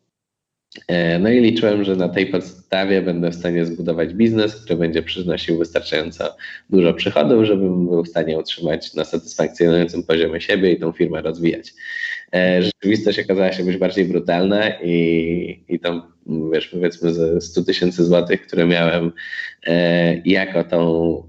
no 1.19 1.29
i 1.29 1.39
liczyłem, 1.39 1.83
że 1.83 1.95
na 1.95 2.09
tej 2.09 2.25
podstawie 2.25 3.01
będę 3.01 3.31
w 3.31 3.35
stanie 3.35 3.65
zbudować 3.65 4.13
biznes, 4.13 4.55
który 4.55 4.79
będzie 4.79 5.03
przynosił 5.03 5.57
wystarczająco 5.57 6.35
dużo 6.69 6.93
przychodów, 6.93 7.45
żebym 7.45 7.87
był 7.87 8.03
w 8.03 8.07
stanie 8.07 8.37
utrzymać 8.37 8.93
na 8.93 9.05
satysfakcjonującym 9.05 10.03
poziomie 10.03 10.41
siebie 10.41 10.71
i 10.71 10.79
tą 10.79 10.91
firmę 10.91 11.21
rozwijać. 11.21 11.73
E, 12.35 12.61
rzeczywistość 12.61 13.19
okazała 13.19 13.51
się 13.51 13.63
być 13.63 13.77
bardziej 13.77 14.05
brutalna 14.05 14.69
i, 14.83 15.63
i 15.69 15.79
tą, 15.79 16.01
wiesz, 16.53 16.67
powiedzmy 16.67 17.13
ze 17.13 17.41
100 17.41 17.63
tysięcy 17.63 18.05
złotych, 18.05 18.47
które 18.47 18.65
miałem 18.65 19.11
e, 19.67 20.17
jako 20.25 20.63
tą 20.63 21.23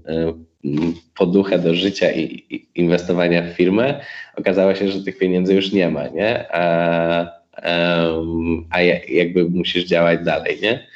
poduchę 1.17 1.59
do 1.59 1.75
życia 1.75 2.11
i 2.11 2.45
inwestowania 2.75 3.43
w 3.43 3.49
firmę, 3.49 4.01
okazało 4.35 4.75
się, 4.75 4.91
że 4.91 5.03
tych 5.03 5.17
pieniędzy 5.17 5.55
już 5.55 5.71
nie 5.71 5.89
ma, 5.89 6.07
nie? 6.07 6.51
A 6.51 7.36
a 8.69 8.81
jakby 9.07 9.49
musisz 9.49 9.85
działać 9.85 10.19
dalej, 10.23 10.59
nie? 10.61 10.87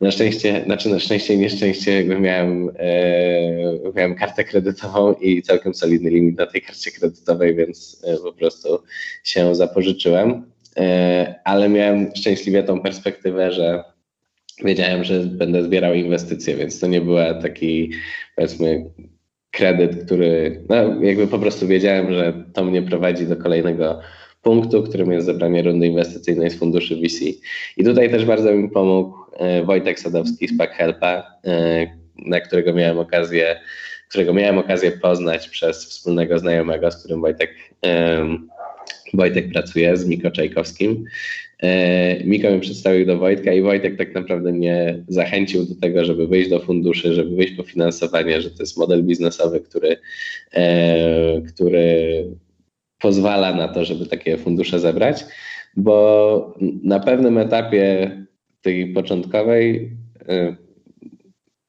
Na 0.00 0.10
szczęście, 0.10 0.62
znaczy 0.64 0.88
na 0.88 0.98
szczęście 0.98 1.34
i 1.34 1.38
nieszczęście 1.38 1.92
jakby 1.92 2.20
miałem, 2.20 2.70
e, 2.78 3.92
miałem 3.94 4.14
kartę 4.14 4.44
kredytową 4.44 5.12
i 5.12 5.42
całkiem 5.42 5.74
solidny 5.74 6.10
limit 6.10 6.38
na 6.38 6.46
tej 6.46 6.62
karcie 6.62 6.90
kredytowej, 6.90 7.54
więc 7.54 8.02
e, 8.04 8.16
po 8.16 8.32
prostu 8.32 8.82
się 9.24 9.54
zapożyczyłem. 9.54 10.52
E, 10.76 11.34
ale 11.44 11.68
miałem 11.68 12.16
szczęśliwie 12.16 12.62
tą 12.62 12.80
perspektywę, 12.80 13.52
że 13.52 13.84
wiedziałem, 14.64 15.04
że 15.04 15.20
będę 15.20 15.64
zbierał 15.64 15.94
inwestycje, 15.94 16.56
więc 16.56 16.80
to 16.80 16.86
nie 16.86 17.00
była 17.00 17.34
taki 17.34 17.92
powiedzmy 18.36 18.84
kredyt, 19.50 20.04
który 20.04 20.64
no 20.68 21.02
jakby 21.02 21.26
po 21.26 21.38
prostu 21.38 21.66
wiedziałem, 21.66 22.12
że 22.12 22.44
to 22.52 22.64
mnie 22.64 22.82
prowadzi 22.82 23.26
do 23.26 23.36
kolejnego 23.36 24.00
punktu, 24.42 24.82
którym 24.82 25.12
jest 25.12 25.26
zebranie 25.26 25.62
rundy 25.62 25.86
inwestycyjnej 25.86 26.50
z 26.50 26.58
funduszy 26.58 26.96
VC. 26.96 27.24
I 27.76 27.84
tutaj 27.84 28.10
też 28.10 28.24
bardzo 28.24 28.52
mi 28.52 28.70
pomógł 28.70 29.16
e, 29.36 29.64
Wojtek 29.64 30.00
Sadowski 30.00 30.48
z 30.48 30.58
PackHelpa, 30.58 31.24
e, 31.44 31.86
na 32.16 32.40
którego 32.40 32.72
miałem 32.72 32.98
okazję, 32.98 33.60
którego 34.08 34.32
miałem 34.32 34.58
okazję 34.58 34.92
poznać 34.92 35.48
przez 35.48 35.86
wspólnego 35.86 36.38
znajomego, 36.38 36.90
z 36.90 36.96
którym 36.96 37.20
Wojtek, 37.20 37.50
Wojtek 39.14 39.52
pracuje, 39.52 39.96
z 39.96 40.06
Miko 40.06 40.30
Czajkowskim. 40.30 41.04
E, 41.62 42.24
Miko 42.24 42.50
mi 42.50 42.60
przedstawił 42.60 43.06
do 43.06 43.18
Wojtka 43.18 43.52
i 43.52 43.62
Wojtek 43.62 43.96
tak 43.98 44.14
naprawdę 44.14 44.52
mnie 44.52 45.04
zachęcił 45.08 45.64
do 45.64 45.74
tego, 45.80 46.04
żeby 46.04 46.26
wyjść 46.26 46.50
do 46.50 46.60
funduszy, 46.60 47.14
żeby 47.14 47.36
wyjść 47.36 47.54
po 47.54 47.62
finansowanie, 47.62 48.40
że 48.40 48.50
to 48.50 48.62
jest 48.62 48.78
model 48.78 49.02
biznesowy, 49.02 49.60
który, 49.60 49.96
który 51.54 52.24
pozwala 53.02 53.54
na 53.54 53.68
to, 53.68 53.84
żeby 53.84 54.06
takie 54.06 54.36
fundusze 54.36 54.80
zebrać, 54.80 55.24
bo 55.76 56.54
na 56.82 57.00
pewnym 57.00 57.38
etapie 57.38 58.10
tej 58.62 58.92
początkowej 58.92 59.90
y, 60.30 60.56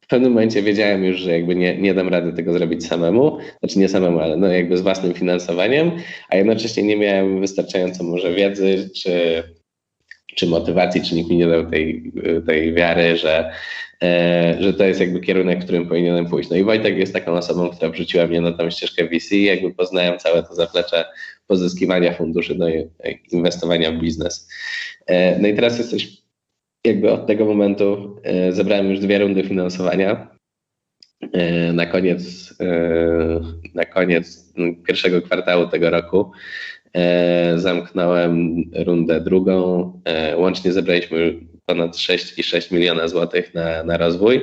w 0.02 0.08
pewnym 0.08 0.32
momencie 0.32 0.62
wiedziałem 0.62 1.04
już, 1.04 1.18
że 1.18 1.32
jakby 1.32 1.56
nie, 1.56 1.78
nie 1.78 1.94
dam 1.94 2.08
rady 2.08 2.34
tego 2.34 2.54
zrobić 2.54 2.88
samemu, 2.88 3.38
znaczy 3.60 3.80
nie 3.80 3.90
samemu, 3.90 4.20
ale 4.20 4.38
no 4.38 4.48
jakby 4.48 4.78
z 4.78 4.82
własnym 4.82 5.14
finansowaniem, 5.14 5.92
a 6.30 6.36
jednocześnie 6.36 6.84
nie 6.84 6.98
miałem 6.98 7.40
wystarczająco 7.40 8.04
może 8.04 8.34
wiedzy 8.34 8.90
czy, 8.96 9.44
czy 10.36 10.48
motywacji, 10.48 11.02
czy 11.02 11.16
nikt 11.16 11.30
mi 11.30 11.38
nie 11.38 11.48
dał 11.48 11.66
tej, 11.66 12.12
tej 12.46 12.74
wiary, 12.74 13.18
że, 13.18 13.52
e, 14.04 14.58
że 14.60 14.74
to 14.74 14.84
jest 14.84 15.00
jakby 15.00 15.20
kierunek, 15.20 15.60
w 15.60 15.64
którym 15.64 15.88
powinienem 15.88 16.26
pójść. 16.26 16.50
No 16.50 16.56
i 16.56 16.64
Wojtek 16.64 16.98
jest 16.98 17.14
taką 17.14 17.32
osobą, 17.32 17.70
która 17.70 17.92
wrzuciła 17.92 18.28
mnie 18.28 18.42
na 18.42 18.52
tą 18.52 18.70
ścieżkę 18.70 19.08
VC, 19.08 19.36
jakby 19.36 19.74
poznałem 19.74 20.20
całe 20.20 20.44
to 20.44 20.56
zaplecze 20.56 21.06
pozyskiwania 21.48 22.14
funduszy 22.14 22.56
do 22.56 22.68
inwestowania 23.32 23.92
w 23.92 24.00
biznes. 24.00 24.50
E, 25.06 25.40
no 25.40 25.48
i 25.48 25.56
teraz 25.56 25.78
jesteś 25.78 26.18
jakby 26.86 27.12
od 27.12 27.28
tego 27.28 27.46
momentu 27.46 28.18
e, 28.24 28.52
zebrałem 28.52 28.90
już 28.90 29.00
dwie 29.00 29.20
rundy 29.20 29.44
finansowania. 29.44 30.34
E, 31.34 31.74
na 31.74 31.86
koniec, 31.86 32.54
na 33.74 33.86
koniec 33.86 34.54
pierwszego 34.88 35.22
kwartału 35.22 35.68
tego 35.68 35.90
roku 35.90 36.32
zamknąłem 37.56 38.64
rundę 38.86 39.22
drugą. 39.22 39.92
Łącznie 40.36 40.74
zebraliśmy 40.74 41.40
ponad 41.66 41.96
6,6 41.96 42.72
miliona 42.74 43.08
złotych 43.08 43.54
na, 43.54 43.84
na 43.84 43.98
rozwój. 43.98 44.42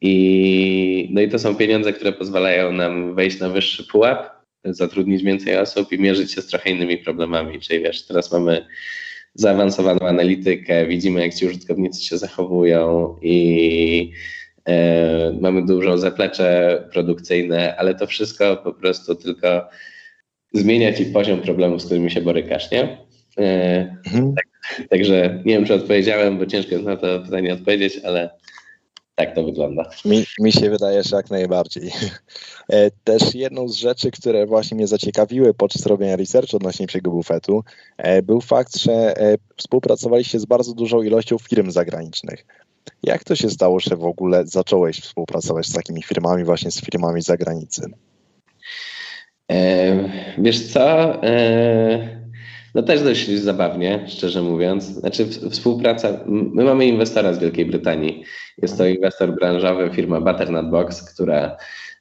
I, 0.00 1.08
no 1.12 1.20
i 1.20 1.28
to 1.28 1.38
są 1.38 1.56
pieniądze, 1.56 1.92
które 1.92 2.12
pozwalają 2.12 2.72
nam 2.72 3.14
wejść 3.14 3.40
na 3.40 3.48
wyższy 3.48 3.84
pułap 3.84 4.38
zatrudnić 4.64 5.22
więcej 5.22 5.58
osób 5.58 5.92
i 5.92 5.98
mierzyć 5.98 6.32
się 6.32 6.42
z 6.42 6.46
trochę 6.46 6.70
innymi 6.70 6.98
problemami. 6.98 7.60
Czyli 7.60 7.82
wiesz, 7.82 8.06
teraz 8.06 8.32
mamy 8.32 8.66
zaawansowaną 9.34 10.00
analitykę, 10.00 10.86
widzimy 10.86 11.20
jak 11.20 11.34
ci 11.34 11.46
użytkownicy 11.46 12.04
się 12.04 12.18
zachowują 12.18 13.16
i 13.22 14.12
e, 14.64 15.32
mamy 15.40 15.66
dużo 15.66 15.98
zaplecze 15.98 16.82
produkcyjne, 16.92 17.76
ale 17.76 17.94
to 17.94 18.06
wszystko 18.06 18.56
po 18.56 18.72
prostu 18.72 19.14
tylko 19.14 19.68
zmienia 20.52 20.92
ci 20.92 21.06
poziom 21.06 21.40
problemów, 21.40 21.82
z 21.82 21.84
którymi 21.84 22.10
się 22.10 22.20
borykasz, 22.20 22.70
nie? 22.70 22.98
E, 23.38 23.96
mhm. 24.06 24.34
tak, 24.34 24.46
także 24.90 25.42
nie 25.44 25.54
wiem, 25.54 25.64
czy 25.64 25.74
odpowiedziałem, 25.74 26.38
bo 26.38 26.46
ciężko 26.46 26.74
jest 26.74 26.84
na 26.84 26.96
to 26.96 27.20
pytanie 27.20 27.54
odpowiedzieć, 27.54 28.00
ale 28.04 28.30
tak 29.14 29.34
to 29.34 29.44
wygląda. 29.44 29.90
Mi, 30.04 30.24
mi 30.40 30.52
się 30.52 30.70
wydaje, 30.70 31.02
że 31.02 31.16
jak 31.16 31.30
najbardziej. 31.30 31.90
E, 32.72 32.90
też 33.04 33.34
jedną 33.34 33.68
z 33.68 33.74
rzeczy, 33.74 34.10
które 34.10 34.46
właśnie 34.46 34.74
mnie 34.76 34.86
zaciekawiły 34.86 35.54
podczas 35.54 35.86
robienia 35.86 36.16
researchu 36.16 36.56
odnośnie 36.56 36.86
psiego 36.86 37.10
bufetu, 37.10 37.64
e, 37.96 38.22
był 38.22 38.40
fakt, 38.40 38.78
że 38.78 39.14
współpracowaliście 39.56 40.40
z 40.40 40.44
bardzo 40.44 40.74
dużą 40.74 41.02
ilością 41.02 41.38
firm 41.38 41.70
zagranicznych. 41.70 42.46
Jak 43.02 43.24
to 43.24 43.36
się 43.36 43.50
stało, 43.50 43.80
że 43.80 43.96
w 43.96 44.04
ogóle 44.04 44.46
zacząłeś 44.46 45.00
współpracować 45.00 45.66
z 45.66 45.72
takimi 45.72 46.02
firmami, 46.02 46.44
właśnie 46.44 46.70
z 46.70 46.80
firmami 46.80 47.22
z 47.22 47.26
zagranicy? 47.26 47.90
Wiesz 50.38 50.66
co? 50.66 51.14
No 52.74 52.82
też 52.82 53.02
dość 53.02 53.30
zabawnie, 53.30 54.04
szczerze 54.06 54.42
mówiąc. 54.42 54.84
Znaczy 54.84 55.26
współpraca, 55.50 56.20
my 56.26 56.64
mamy 56.64 56.86
inwestora 56.86 57.32
z 57.32 57.38
Wielkiej 57.38 57.66
Brytanii. 57.66 58.24
Jest 58.62 58.78
to 58.78 58.86
inwestor 58.86 59.34
branżowy, 59.34 59.90
firma 59.94 60.20
Butternut 60.20 60.70
Box, 60.70 61.14
która 61.14 61.56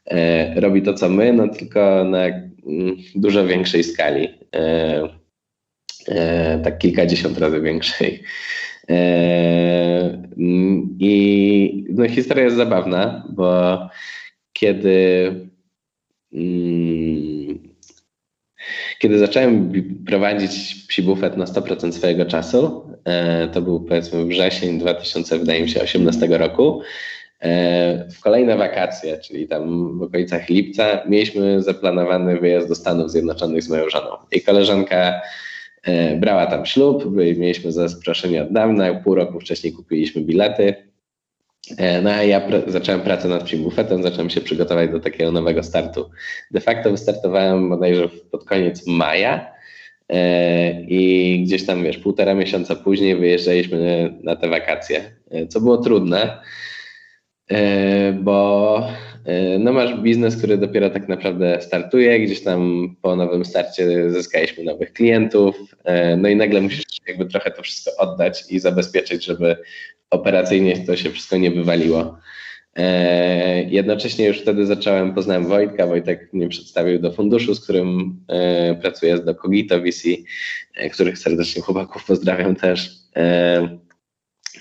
e, 0.05 0.61
robi 0.61 0.81
to, 0.81 0.93
co 0.93 1.09
my, 1.09 1.33
no 1.33 1.47
tylko 1.47 2.03
na 2.03 2.25
mm, 2.25 2.97
dużo 3.15 3.45
większej 3.45 3.83
skali. 3.83 4.27
E, 4.55 5.09
e, 6.07 6.59
tak 6.63 6.77
kilkadziesiąt 6.77 7.37
razy 7.37 7.61
większej. 7.61 8.23
Mm, 8.87 10.27
I 10.99 11.85
no, 11.89 12.09
historia 12.09 12.43
jest 12.43 12.57
zabawna, 12.57 13.27
bo 13.29 13.79
kiedy 14.53 15.31
kiedy 18.99 19.19
zacząłem 19.19 19.71
prowadzić 20.05 20.85
psi 20.87 21.03
bufet 21.03 21.37
na 21.37 21.45
100% 21.45 21.91
swojego 21.91 22.25
czasu, 22.25 22.89
e, 23.05 23.47
to 23.47 23.61
był 23.61 23.79
powiedzmy 23.79 24.25
wrzesień 24.25 24.79
2018 24.79 26.37
roku, 26.37 26.81
e, 27.41 28.09
w 28.11 28.19
kolejne 28.19 28.57
wakacje, 28.57 29.17
czyli 29.17 29.47
tam 29.47 29.97
w 29.99 30.01
okolicach 30.01 30.49
lipca, 30.49 31.03
mieliśmy 31.07 31.61
zaplanowany 31.61 32.39
wyjazd 32.39 32.67
do 32.67 32.75
Stanów 32.75 33.11
Zjednoczonych 33.11 33.63
z 33.63 33.69
moją 33.69 33.89
żoną. 33.89 34.09
Jej 34.31 34.41
koleżanka 34.41 35.21
e, 35.83 36.15
brała 36.15 36.45
tam 36.45 36.65
ślub, 36.65 37.15
mieliśmy 37.15 37.71
zaproszenie 37.71 38.43
od 38.43 38.53
dawna, 38.53 38.93
pół 38.93 39.15
roku 39.15 39.39
wcześniej 39.39 39.73
kupiliśmy 39.73 40.21
bilety. 40.21 40.86
E, 41.77 42.01
no 42.01 42.09
a 42.09 42.23
ja 42.23 42.41
pr 42.41 42.71
zacząłem 42.71 43.01
pracę 43.01 43.27
nad 43.27 43.55
Bufetem, 43.55 44.03
zacząłem 44.03 44.29
się 44.29 44.41
przygotować 44.41 44.89
do 44.89 44.99
takiego 44.99 45.31
nowego 45.31 45.63
startu. 45.63 46.09
De 46.51 46.61
facto 46.61 46.91
wystartowałem 46.91 47.69
bodajże 47.69 48.09
pod 48.31 48.45
koniec 48.45 48.87
maja 48.87 49.51
e, 50.09 50.81
i 50.81 51.43
gdzieś 51.45 51.65
tam, 51.65 51.83
wiesz, 51.83 51.97
półtora 51.97 52.33
miesiąca 52.33 52.75
później 52.75 53.15
wyjeżdżaliśmy 53.15 54.13
na 54.23 54.35
te 54.35 54.49
wakacje, 54.49 55.11
e, 55.31 55.47
co 55.47 55.61
było 55.61 55.77
trudne, 55.77 56.39
bo 58.13 58.87
no 59.59 59.73
masz 59.73 60.01
biznes, 60.01 60.37
który 60.37 60.57
dopiero 60.57 60.89
tak 60.89 61.07
naprawdę 61.07 61.61
startuje, 61.61 62.19
gdzieś 62.19 62.43
tam 62.43 62.89
po 63.01 63.15
nowym 63.15 63.45
starcie 63.45 64.11
zyskaliśmy 64.11 64.63
nowych 64.63 64.93
klientów, 64.93 65.75
no 66.17 66.29
i 66.29 66.35
nagle 66.35 66.61
musisz 66.61 66.83
jakby 67.07 67.25
trochę 67.25 67.51
to 67.51 67.63
wszystko 67.63 67.91
oddać 67.97 68.43
i 68.49 68.59
zabezpieczyć, 68.59 69.25
żeby 69.25 69.57
operacyjnie 70.09 70.85
to 70.85 70.95
się 70.95 71.11
wszystko 71.11 71.37
nie 71.37 71.51
wywaliło. 71.51 72.19
E, 72.77 73.63
jednocześnie 73.63 74.27
już 74.27 74.41
wtedy 74.41 74.65
zacząłem, 74.65 75.13
poznałem 75.13 75.45
Wojtka, 75.45 75.87
Wojtek 75.87 76.33
mnie 76.33 76.49
przedstawił 76.49 76.99
do 76.99 77.11
funduszu, 77.11 77.55
z 77.55 77.63
którym 77.63 78.19
e, 78.27 78.75
pracuję, 78.75 79.17
do 79.17 79.35
Cogito 79.35 79.79
VC, 79.79 80.03
e, 80.75 80.89
których 80.89 81.17
serdecznie 81.17 81.61
chłopaków 81.61 82.05
pozdrawiam 82.05 82.55
też. 82.55 82.97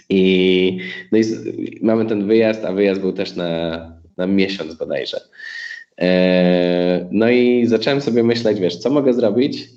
I, 0.09 0.79
no 1.13 1.19
i 1.19 1.25
mamy 1.83 2.07
ten 2.07 2.27
wyjazd, 2.27 2.65
a 2.65 2.73
wyjazd 2.73 3.01
był 3.01 3.13
też 3.13 3.37
na, 3.37 3.81
na 4.17 4.27
miesiąc 4.27 4.75
bodajże. 4.75 5.21
No 7.11 7.31
i 7.31 7.67
zacząłem 7.67 8.01
sobie 8.01 8.23
myśleć, 8.23 8.61
wiesz, 8.61 8.77
co 8.77 8.91
mogę 8.91 9.13
zrobić, 9.13 9.69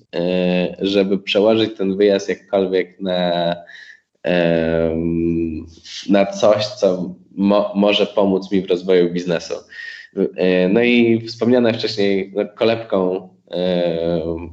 żeby 0.79 1.19
przełożyć 1.19 1.77
ten 1.77 1.97
wyjazd 1.97 2.29
jakkolwiek 2.29 3.01
na 3.01 3.55
na 6.09 6.25
coś, 6.25 6.65
co 6.65 7.15
mo 7.35 7.73
może 7.75 8.05
pomóc 8.05 8.51
mi 8.51 8.61
w 8.61 8.69
rozwoju 8.69 9.13
biznesu. 9.13 9.53
E, 10.35 10.69
no 10.69 10.81
i 10.81 11.21
wspomniane 11.27 11.73
wcześniej 11.73 12.31
no, 12.35 12.45
kolebką 12.45 13.29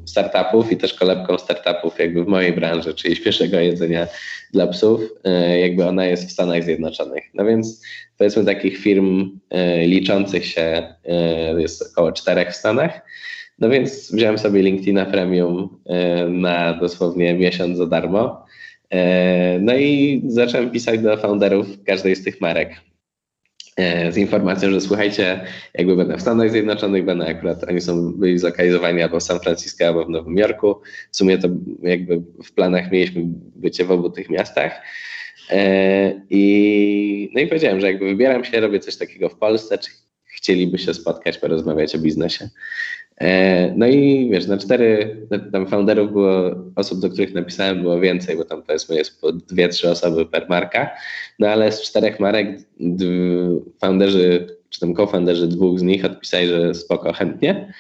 startupów 0.05 0.73
i 0.73 0.77
też 0.77 0.95
kolebką 0.95 1.39
startupów 1.39 1.99
jakby 1.99 2.25
w 2.25 2.27
mojej 2.27 2.53
branży, 2.53 2.95
czyli 2.95 3.17
świeżego 3.17 3.61
jedzenia 3.61 4.07
dla 4.53 4.67
psów, 4.67 5.01
e, 5.25 5.59
jakby 5.61 5.85
ona 5.85 6.07
jest 6.07 6.29
w 6.29 6.33
Stanach 6.33 6.65
Zjednoczonych. 6.65 7.25
No 7.35 7.45
więc 7.45 7.83
powiedzmy 8.19 8.45
takich 8.45 8.79
firm 8.79 9.39
e, 9.51 9.87
liczących 9.87 10.47
się 10.47 10.95
jest 11.59 11.93
około 11.93 12.13
czterech 12.13 12.51
w 12.51 12.57
Stanach 12.57 13.01
No 13.59 13.69
więc 13.69 14.13
wziąłem 14.13 14.39
sobie 14.39 14.63
LinkedIna 14.63 15.07
Premium 15.07 15.79
na 16.29 16.75
dosłownie 16.75 17.35
miesiąc 17.35 17.79
za 17.79 17.87
darmo. 17.87 18.45
No 19.61 19.77
i 19.77 20.23
zacząłem 20.27 20.71
pisać 20.71 21.01
do 21.01 21.17
founderów 21.17 21.67
każdej 21.85 22.17
z 22.17 22.25
tych 22.25 22.41
marek. 22.41 22.71
E, 23.77 24.13
z 24.13 24.17
informacją, 24.17 24.71
że 24.71 24.81
słuchajcie, 24.81 25.41
jakby 25.75 25.97
będę 25.97 26.17
w 26.17 26.21
Stanach 26.21 26.51
Zjednoczonych, 26.51 27.05
będę 27.05 27.27
akurat, 27.27 27.65
oni 27.69 27.81
są 27.81 28.13
byli 28.13 28.39
zlokalizowani 28.39 29.03
albo 29.03 29.21
w 29.21 29.23
San 29.23 29.41
Francisco, 29.41 29.87
albo 29.87 30.05
w 30.05 30.11
Nowym 30.11 30.39
Jorku. 30.39 30.81
W 31.13 31.17
sumie 31.17 31.39
to 31.39 31.49
jakby 31.83 32.23
w 32.45 32.53
planach 32.53 32.93
mieliśmy 32.93 33.23
bycie 33.57 33.85
w 33.85 33.91
obu 33.91 34.11
tych 34.11 34.31
miastach. 34.31 34.83
E, 35.51 36.21
I, 36.31 37.31
no 37.35 37.41
i 37.41 37.47
powiedziałem, 37.47 37.81
że 37.81 37.87
jakby 37.87 38.05
wybieram 38.05 38.45
się, 38.45 38.61
robię 38.61 38.81
coś 38.81 38.97
takiego 38.97 39.29
w 39.29 39.37
Polsce, 39.37 39.79
czy 39.79 39.91
chcieliby 40.25 40.79
się 40.79 40.95
spotkać, 40.95 41.39
porozmawiać 41.39 41.95
o 41.95 41.99
biznesie. 41.99 42.49
E, 43.21 43.73
no 43.77 43.87
i 43.87 44.29
wiesz, 44.31 44.47
na 44.47 44.59
cztery, 44.59 45.17
tam 45.53 45.67
founderów 45.67 46.13
było, 46.13 46.51
osób, 46.77 47.01
do 47.01 47.11
których 47.11 47.35
napisałem 47.35 47.83
było 47.83 48.01
więcej, 48.01 48.37
bo 48.37 48.45
tam 48.45 48.63
powiedzmy 48.63 48.97
jest 48.97 49.21
po 49.21 49.33
dwie, 49.33 49.69
trzy 49.69 49.91
osoby 49.91 50.27
per 50.27 50.47
marka, 50.49 50.91
no 51.39 51.49
ale 51.49 51.73
z 51.73 51.83
czterech 51.83 52.21
marek 52.21 52.59
founderzy, 53.81 54.57
czy 54.71 54.81
tam 54.81 54.95
co-founderzy 54.95 55.49
dwóch 55.49 55.79
z 55.79 55.83
nich 55.83 56.05
odpisali, 56.05 56.49
że 56.49 56.75
spoko, 56.75 57.13
chętnie. 57.13 57.73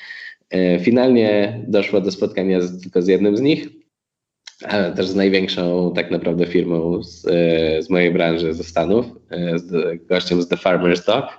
E, 0.50 0.78
finalnie 0.78 1.60
doszło 1.68 2.00
do 2.00 2.12
spotkania 2.12 2.60
z, 2.60 2.82
tylko 2.82 3.02
z 3.02 3.08
jednym 3.08 3.36
z 3.36 3.40
nich, 3.40 3.68
ale 4.64 4.92
też 4.92 5.06
z 5.06 5.14
największą 5.14 5.92
tak 5.94 6.10
naprawdę 6.10 6.46
firmą 6.46 7.02
z, 7.02 7.26
e, 7.26 7.82
z 7.82 7.90
mojej 7.90 8.12
branży 8.12 8.54
ze 8.54 8.64
Stanów, 8.64 9.06
z 9.54 9.98
gościem 10.06 10.42
z 10.42 10.48
The 10.48 10.56
Farmer's 10.56 11.06
Dog. 11.06 11.38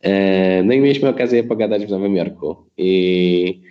E, 0.00 0.62
no 0.62 0.72
i 0.72 0.80
mieliśmy 0.80 1.08
okazję 1.08 1.44
pogadać 1.44 1.86
w 1.86 1.90
Nowym 1.90 2.16
Jorku 2.16 2.56
i 2.76 3.62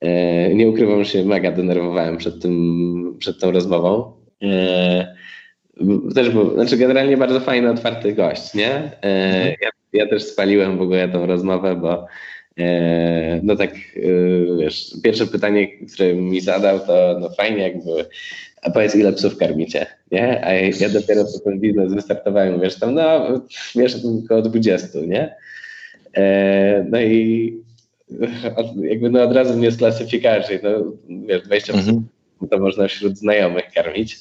e, 0.00 0.54
nie 0.54 0.68
ukrywam, 0.68 1.04
że 1.04 1.10
się 1.10 1.24
mega 1.24 1.52
denerwowałem 1.52 2.16
przed, 2.16 2.42
tym, 2.42 3.16
przed 3.18 3.40
tą 3.40 3.50
rozmową. 3.50 4.12
E, 4.42 5.16
też 6.14 6.30
był, 6.30 6.54
znaczy 6.54 6.76
generalnie 6.76 7.16
bardzo 7.16 7.40
fajny, 7.40 7.70
otwarty 7.70 8.12
gość, 8.12 8.54
nie? 8.54 8.74
Mhm. 9.02 9.54
Ja, 9.62 9.68
ja 9.92 10.06
też 10.08 10.24
spaliłem 10.24 10.78
w 10.78 10.82
ogóle 10.82 11.08
tą 11.08 11.26
rozmowę, 11.26 11.76
bo 11.76 12.06
no 13.42 13.56
tak, 13.56 13.70
wiesz, 14.58 14.94
pierwsze 15.02 15.26
pytanie, 15.26 15.68
które 15.94 16.14
mi 16.14 16.40
zadał, 16.40 16.80
to 16.80 17.18
no 17.20 17.30
fajnie 17.30 17.62
jakby, 17.62 18.06
a 18.62 18.70
powiedz 18.70 18.94
ile 18.94 19.12
psów 19.12 19.38
karmicie, 19.38 19.86
nie? 20.12 20.46
A 20.46 20.52
ja 20.52 20.88
dopiero 20.88 21.24
po 21.24 21.38
ten 21.38 21.60
biznes 21.60 21.94
wystartowałem, 21.94 22.60
wiesz, 22.60 22.78
tam 22.78 22.94
no, 22.94 23.28
wiesz, 23.74 23.96
około 24.24 24.42
20, 24.42 24.98
nie? 25.06 25.36
E, 26.16 26.86
no 26.90 27.00
i 27.00 27.52
jakby 28.82 29.10
no 29.10 29.22
od 29.22 29.32
razu 29.32 29.56
mnie 29.56 29.72
sklasyfikowali, 29.72 30.44
no 30.62 30.70
wiesz, 31.26 31.42
20 31.42 31.72
mhm. 31.72 32.06
to 32.50 32.58
można 32.58 32.88
wśród 32.88 33.18
znajomych 33.18 33.64
karmić. 33.74 34.16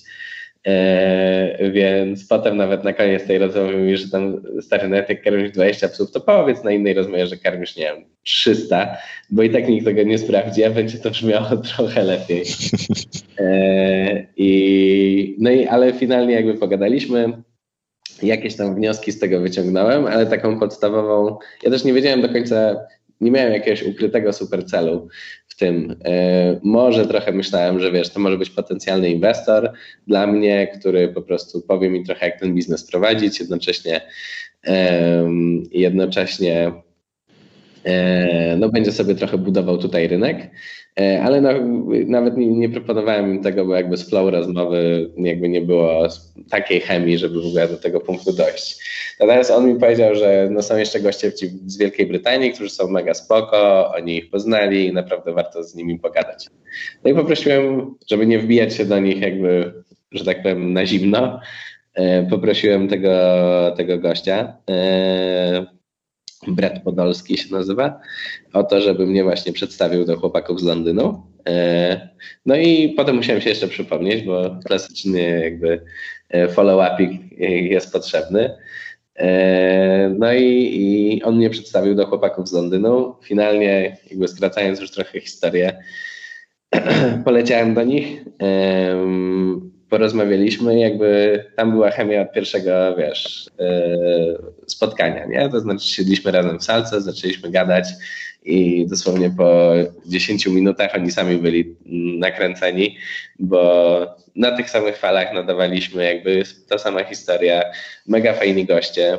E, 0.68 1.72
więc 1.72 2.28
potem 2.28 2.58
nawet 2.58 2.84
na 2.84 2.94
koniec 2.94 3.28
tej 3.28 3.38
rozmowy 3.38 3.78
mówisz, 3.78 4.02
że 4.02 4.10
tam 4.10 4.42
stary 4.62 4.88
nawet 4.88 5.10
jak 5.10 5.24
karmisz 5.24 5.52
20 5.52 5.88
psów, 5.88 6.12
to 6.12 6.22
powiedz 6.22 6.64
na 6.64 6.72
innej 6.72 6.94
rozmowie, 6.94 7.28
że 7.28 7.38
karmisz, 7.38 7.76
nie 7.76 7.84
wiem, 7.84 8.06
300, 8.24 8.98
bo 9.30 9.44
i 9.44 9.50
tak 9.50 9.68
nikt 9.68 9.86
tego 9.86 10.04
nie 10.04 10.18
sprawdzi, 10.18 10.64
a 10.64 10.70
będzie 10.70 10.98
to 10.98 11.10
brzmiało 11.10 11.58
trochę 11.76 12.04
lepiej. 12.04 12.44
E, 13.40 14.26
i, 14.38 15.36
no 15.40 15.52
i 15.52 15.66
ale 15.66 15.94
finalnie 15.94 16.34
jakby 16.34 16.54
pogadaliśmy, 16.54 17.42
jakieś 18.24 18.56
tam 18.56 18.76
wnioski 18.76 19.12
z 19.12 19.20
tego 19.20 19.40
wyciągnąłem, 19.40 20.06
ale 20.06 20.26
taką 20.26 20.60
podstawową, 20.60 21.38
ja 21.64 21.72
też 21.72 21.84
nie 21.84 21.94
wiedziałem 21.94 22.22
do 22.22 22.30
końca, 22.30 22.76
nie 23.22 23.32
miałem 23.32 23.54
jakiegoś 23.54 23.84
ukrytego 23.84 24.34
super 24.34 24.66
celu 24.66 25.08
w 25.48 25.56
tym. 25.56 25.96
E, 26.06 26.60
może 26.64 27.08
trochę 27.08 27.32
myślałem, 27.32 27.80
że 27.80 27.92
wiesz, 27.92 28.10
to 28.10 28.20
może 28.20 28.38
być 28.38 28.50
potencjalny 28.50 29.10
inwestor 29.10 29.72
dla 30.08 30.28
mnie, 30.28 30.68
który 30.80 31.08
po 31.08 31.22
prostu 31.22 31.62
powie 31.62 31.90
mi 31.90 32.04
trochę, 32.04 32.26
jak 32.26 32.40
ten 32.40 32.56
biznes 32.56 32.92
prowadzić, 32.92 33.40
jednocześnie 33.40 34.02
jednocześnie 35.72 36.72
e, 37.84 38.58
no, 38.58 38.70
będzie 38.70 38.92
sobie 38.92 39.16
trochę 39.16 39.38
budował 39.38 39.78
tutaj 39.78 40.08
rynek. 40.08 40.50
E, 41.00 41.24
ale 41.24 41.42
nawet 42.08 42.38
nie, 42.38 42.48
nie, 42.48 42.70
proponowałem 42.70 43.36
im 43.36 43.44
tego, 43.44 43.66
bo 43.66 43.76
jakby 43.76 43.98
z 43.98 44.10
flow 44.10 44.32
rozmowy 44.32 45.10
jakby 45.18 45.50
nie 45.50 45.62
było 45.62 46.08
takiej 46.50 46.82
chemii, 46.82 47.18
żeby 47.18 47.42
w 47.42 47.46
ogóle 47.46 47.68
do 47.68 47.78
tego 47.78 48.00
punktu 48.00 48.34
dojść. 48.34 48.78
Natomiast 49.20 49.52
on 49.52 49.68
mi 49.68 49.80
powiedział, 49.80 50.16
że 50.16 50.48
no 50.52 50.62
są 50.62 50.78
jeszcze 50.78 51.00
goście 51.00 51.32
z 51.66 51.78
Wielkiej 51.78 52.06
Brytanii, 52.06 52.54
którzy 52.54 52.70
są 52.70 52.88
mega 52.88 53.14
spoko, 53.14 53.92
oni 53.96 54.18
ich 54.18 54.30
poznali 54.30 54.88
i 54.88 54.94
naprawdę 54.94 55.34
warto 55.34 55.64
z 55.64 55.76
nimi 55.76 56.00
pogadać. 56.00 56.48
No 57.04 57.12
i 57.12 57.14
poprosiłem, 57.14 57.96
żeby 58.08 58.26
nie 58.26 58.40
wbijać 58.40 58.76
się 58.76 58.86
do 58.86 59.00
nich 59.00 59.22
jakby, 59.22 59.74
że 60.12 60.26
tak 60.26 60.42
powiem, 60.42 60.74
na 60.74 60.86
zimno, 60.86 61.40
e, 61.94 62.24
poprosiłem 62.24 62.88
tego, 62.88 63.12
tego 63.78 63.98
gościa, 63.98 64.58
e, 66.48 66.52
Brett 66.52 66.84
Podolski 66.84 67.38
się 67.38 67.52
nazywa, 67.52 68.00
o 68.54 68.64
to, 68.64 68.82
żeby 68.82 69.06
mnie 69.06 69.24
właśnie 69.24 69.54
przedstawił 69.54 70.06
do 70.06 70.18
chłopaków 70.18 70.62
z 70.62 70.64
Londynu. 70.64 71.24
E, 71.50 72.10
no 72.46 72.56
i 72.56 72.94
potem 72.98 73.16
musiałem 73.16 73.42
się 73.42 73.50
jeszcze 73.50 73.68
przypomnieć, 73.68 74.24
bo 74.24 74.60
klasyczny 74.66 75.40
jakby 75.44 75.82
e, 76.30 76.48
follow-upik 76.48 77.20
jest 77.72 77.94
potrzebny. 77.94 78.58
E, 79.16 80.16
no 80.20 80.34
i, 80.34 80.72
i 80.76 81.24
on 81.24 81.38
mnie 81.38 81.50
przedstawił 81.50 81.96
do 81.96 82.08
chłopaków 82.08 82.50
z 82.50 82.54
Londynu. 82.54 83.16
Finalnie, 83.24 83.98
jakby 84.10 84.28
skracając 84.28 84.80
już 84.80 84.92
trochę 84.92 85.20
historię, 85.20 85.78
poleciałem 87.26 87.74
do 87.74 87.84
nich 87.84 88.24
porozmawialiśmy, 89.96 90.80
jakby 90.80 91.44
tam 91.56 91.72
była 91.72 91.92
chemia 91.92 92.22
od 92.22 92.32
pierwszego, 92.32 92.96
wiesz, 92.98 93.50
yy, 93.60 94.38
spotkania, 94.68 95.26
nie? 95.26 95.50
To 95.50 95.60
znaczy 95.60 95.88
siedliśmy 95.88 96.32
razem 96.32 96.60
w 96.60 96.64
salce, 96.64 97.02
zaczęliśmy 97.02 97.52
gadać 97.52 97.88
i 98.46 98.88
dosłownie 98.88 99.32
po 99.38 99.72
10 100.06 100.48
minutach 100.48 100.96
oni 100.96 101.12
sami 101.12 101.38
byli 101.38 101.76
nakręceni, 102.20 102.98
bo 103.40 104.16
na 104.36 104.52
tych 104.52 104.70
samych 104.70 104.98
falach 104.98 105.34
nadawaliśmy 105.34 106.04
jakby 106.04 106.44
ta 106.70 106.78
sama 106.78 107.04
historia, 107.04 107.64
mega 108.08 108.34
fajni 108.34 108.66
goście. 108.66 109.18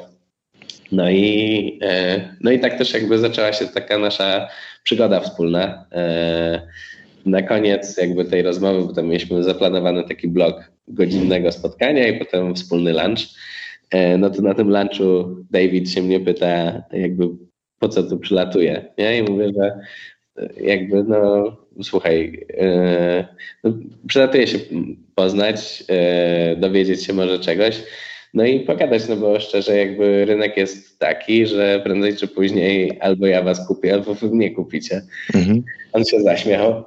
No 0.92 1.10
i, 1.10 1.78
yy, 1.82 2.36
no 2.40 2.50
i 2.50 2.60
tak 2.60 2.78
też 2.78 2.94
jakby 2.94 3.18
zaczęła 3.18 3.52
się 3.52 3.66
taka 3.68 3.98
nasza 3.98 4.48
przygoda 4.82 5.20
wspólna. 5.20 5.86
Na 7.26 7.42
koniec 7.42 7.96
jakby 7.96 8.24
tej 8.24 8.42
rozmowy, 8.42 8.86
bo 8.86 8.92
tam 8.92 9.06
mieliśmy 9.06 9.42
zaplanowany 9.42 10.04
taki 10.04 10.28
blok 10.28 10.70
godzinnego 10.88 11.52
spotkania 11.52 12.08
i 12.08 12.18
potem 12.18 12.54
wspólny 12.54 12.92
lunch. 12.92 13.20
E, 13.90 14.18
no 14.18 14.30
to 14.30 14.42
na 14.42 14.54
tym 14.54 14.70
lunchu 14.70 15.36
David 15.50 15.90
się 15.90 16.02
mnie 16.02 16.20
pyta, 16.20 16.82
jakby 16.92 17.28
po 17.78 17.88
co 17.88 18.02
tu 18.02 18.18
przylatuje. 18.18 18.84
Nie? 18.98 19.18
I 19.18 19.22
mówię, 19.22 19.52
że 19.56 19.80
jakby 20.60 21.04
no 21.04 21.56
słuchaj, 21.82 22.46
e, 22.58 23.26
no, 23.64 23.72
przylatuje 24.08 24.46
się 24.46 24.58
poznać, 25.14 25.84
e, 25.88 26.56
dowiedzieć 26.56 27.04
się 27.04 27.12
może 27.12 27.38
czegoś, 27.38 27.82
no 28.36 28.44
i 28.44 28.60
pogadać, 28.60 29.08
no 29.08 29.16
bo 29.16 29.40
szczerze 29.40 29.76
jakby 29.76 30.24
rynek 30.24 30.56
jest 30.56 30.98
taki, 30.98 31.46
że 31.46 31.80
prędzej 31.84 32.16
czy 32.16 32.28
później 32.28 32.98
albo 33.00 33.26
ja 33.26 33.42
was 33.42 33.66
kupię, 33.66 33.94
albo 33.94 34.14
wy 34.14 34.30
mnie 34.30 34.50
kupicie. 34.50 35.02
Mhm. 35.34 35.62
On 35.92 36.04
się 36.04 36.20
zaśmiał. 36.20 36.84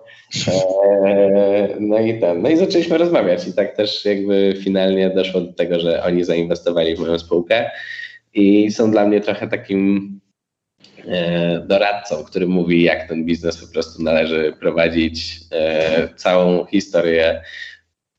E, 0.47 1.75
no 1.79 1.99
i 1.99 2.19
tam, 2.19 2.41
no 2.41 2.49
i 2.49 2.57
zaczęliśmy 2.57 2.97
rozmawiać 2.97 3.47
i 3.47 3.53
tak 3.53 3.75
też 3.75 4.05
jakby 4.05 4.53
finalnie 4.63 5.09
doszło 5.09 5.41
do 5.41 5.53
tego, 5.53 5.79
że 5.79 6.03
oni 6.03 6.23
zainwestowali 6.23 6.95
w 6.95 6.99
moją 6.99 7.19
spółkę 7.19 7.69
i 8.33 8.71
są 8.71 8.91
dla 8.91 9.05
mnie 9.05 9.21
trochę 9.21 9.47
takim 9.47 10.19
e, 11.07 11.59
doradcą, 11.67 12.23
który 12.23 12.47
mówi, 12.47 12.83
jak 12.83 13.07
ten 13.07 13.25
biznes 13.25 13.57
po 13.57 13.73
prostu 13.73 14.03
należy 14.03 14.53
prowadzić, 14.59 15.39
e, 15.51 16.09
całą 16.15 16.65
historię 16.65 17.41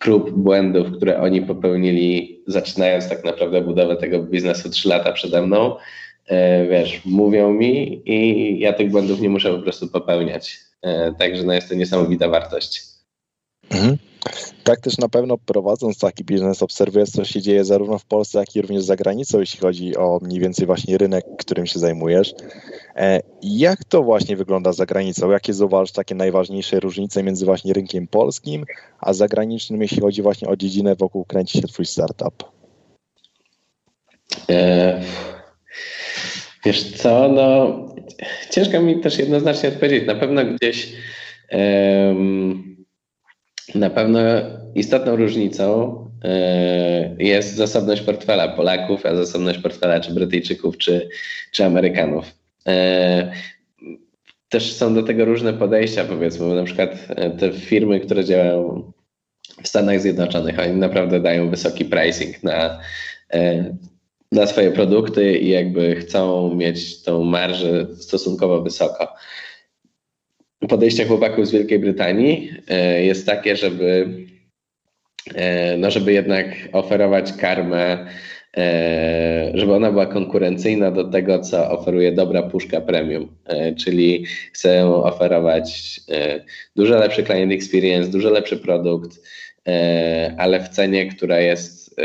prób, 0.01 0.31
błędów, 0.31 0.93
które 0.97 1.21
oni 1.21 1.43
popełnili, 1.43 2.43
zaczynając 2.47 3.09
tak 3.09 3.25
naprawdę 3.25 3.61
budowę 3.61 3.97
tego 3.97 4.23
biznesu 4.23 4.71
trzy 4.71 4.89
lata 4.89 5.13
przede 5.13 5.43
mną. 5.43 5.77
Wiesz, 6.71 7.01
mówią 7.05 7.53
mi 7.53 8.03
i 8.05 8.59
ja 8.61 8.73
tych 8.73 8.91
błędów 8.91 9.21
nie 9.21 9.29
muszę 9.29 9.57
po 9.57 9.63
prostu 9.63 9.89
popełniać. 9.89 10.59
E, 10.83 11.15
także 11.19 11.43
no 11.43 11.53
jest 11.53 11.69
to 11.69 11.75
niesamowita 11.75 12.29
wartość. 12.29 12.83
Mhm. 13.71 13.97
Tak 14.65 14.81
też 14.81 14.99
na 14.99 15.09
pewno 15.09 15.39
prowadząc 15.39 15.99
taki 15.99 16.25
biznes 16.25 16.63
obserwujesz, 16.63 17.11
co 17.11 17.25
się 17.25 17.43
dzieje 17.43 17.65
zarówno 17.65 17.99
w 17.99 18.05
Polsce, 18.05 18.39
jak 18.39 18.57
i 18.57 18.63
również 18.63 18.83
za 18.83 18.97
granicą, 18.97 19.41
jeśli 19.41 19.61
chodzi 19.61 19.97
o 19.97 20.19
mniej 20.23 20.41
więcej 20.41 20.67
właśnie 20.67 20.99
rynek, 20.99 21.25
którym 21.39 21.67
się 21.67 21.79
zajmujesz. 21.79 22.35
E, 22.97 23.21
jak 23.43 23.85
to 23.85 24.03
właśnie 24.03 24.37
wygląda 24.37 24.73
za 24.73 24.87
granicą? 24.87 25.31
Jakie 25.31 25.55
zauważasz 25.55 25.93
takie 25.93 26.15
najważniejsze 26.15 26.81
różnice 26.81 27.23
między 27.23 27.45
właśnie 27.45 27.73
rynkiem 27.73 28.07
polskim, 28.07 28.65
a 28.99 29.13
zagranicznym, 29.13 29.83
jeśli 29.83 30.01
chodzi 30.01 30.23
właśnie 30.23 30.49
o 30.49 30.57
dziedzinę, 30.57 30.97
wokół 30.97 31.25
kręci 31.25 31.61
się 31.61 31.69
twój 31.69 31.87
startup? 31.87 32.45
E, 34.51 35.01
wiesz 36.65 36.93
co, 36.97 37.29
no 37.29 37.81
Ciężko 38.51 38.81
mi 38.81 39.01
też 39.01 39.19
jednoznacznie 39.19 39.69
odpowiedzieć. 39.69 40.07
Na 40.07 40.15
pewno 40.15 40.45
gdzieś 40.45 40.93
na 43.75 43.91
pewno 43.91 44.21
istotną 44.75 45.17
różnicą 45.17 45.97
e, 46.25 47.17
jest 47.19 47.55
zasobność 47.55 48.03
portfela 48.03 48.49
Polaków, 48.49 49.07
a 49.07 49.15
zasobność 49.15 49.59
portfela 49.59 50.01
czy 50.01 50.13
Brytyjczyków, 50.15 50.79
czy, 50.79 51.09
czy 51.53 51.65
Amerykanów. 51.65 52.25
E, 52.67 53.33
też 54.49 54.73
są 54.73 54.95
do 54.95 55.03
tego 55.03 55.25
różne 55.25 55.53
podejścia, 55.53 56.05
powiedzmy, 56.05 56.49
bo 56.49 56.55
na 56.55 56.65
przykład 56.65 57.07
e, 57.09 57.31
te 57.31 57.53
firmy, 57.53 58.01
które 58.01 58.25
działają 58.25 58.93
w 59.63 59.69
Stanach 59.69 60.01
Zjednoczonych, 60.01 60.59
oni 60.59 60.73
naprawdę 60.73 61.21
dają 61.21 61.51
wysoki 61.51 61.85
pricing 61.85 62.43
na, 62.43 62.81
na 64.33 64.47
swoje 64.47 64.71
produkty 64.71 65.39
i 65.39 65.49
jakby 65.49 65.97
chcą 65.97 66.55
mieć 66.55 67.03
tą 67.03 67.25
marżę 67.25 67.87
stosunkowo 67.97 68.63
wysoko 68.63 69.09
podejście 70.69 71.07
chłopaków 71.07 71.47
z 71.47 71.51
Wielkiej 71.51 71.79
Brytanii 71.79 72.53
e, 72.69 73.05
jest 73.05 73.27
takie, 73.27 73.57
żeby, 73.57 74.09
e, 75.35 75.77
no 75.77 75.91
żeby 75.91 76.13
jednak 76.13 76.47
oferować 76.73 77.33
karmę, 77.33 78.07
e, 78.57 79.51
żeby 79.55 79.75
ona 79.75 79.91
była 79.91 80.07
konkurencyjna 80.07 80.91
do 80.91 81.05
tego, 81.05 81.39
co 81.39 81.71
oferuje 81.71 82.13
dobra 82.13 82.43
puszka 82.43 82.81
premium, 82.81 83.37
czyli 83.79 84.25
chcą 84.53 84.95
oferować 85.05 86.01
dużo 86.77 86.99
lepszy 86.99 87.25
client 87.25 87.53
experience, 87.53 88.11
dużo 88.11 88.31
lepszy 88.31 88.57
produkt, 88.57 89.21
ale 90.37 90.61
w 90.61 90.69
cenie, 90.69 91.07
która 91.07 91.41
jest 91.41 92.01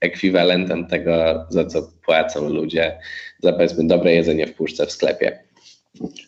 ekwiwalentem 0.00 0.86
tego, 0.86 1.46
za 1.48 1.64
co 1.64 1.92
płacą 2.04 2.48
ludzie 2.48 2.98
za 3.38 3.52
powiedzmy 3.52 3.86
dobre 3.86 4.14
jedzenie 4.14 4.46
w 4.46 4.54
puszce 4.54 4.86
w 4.86 4.92
sklepie. 4.92 5.49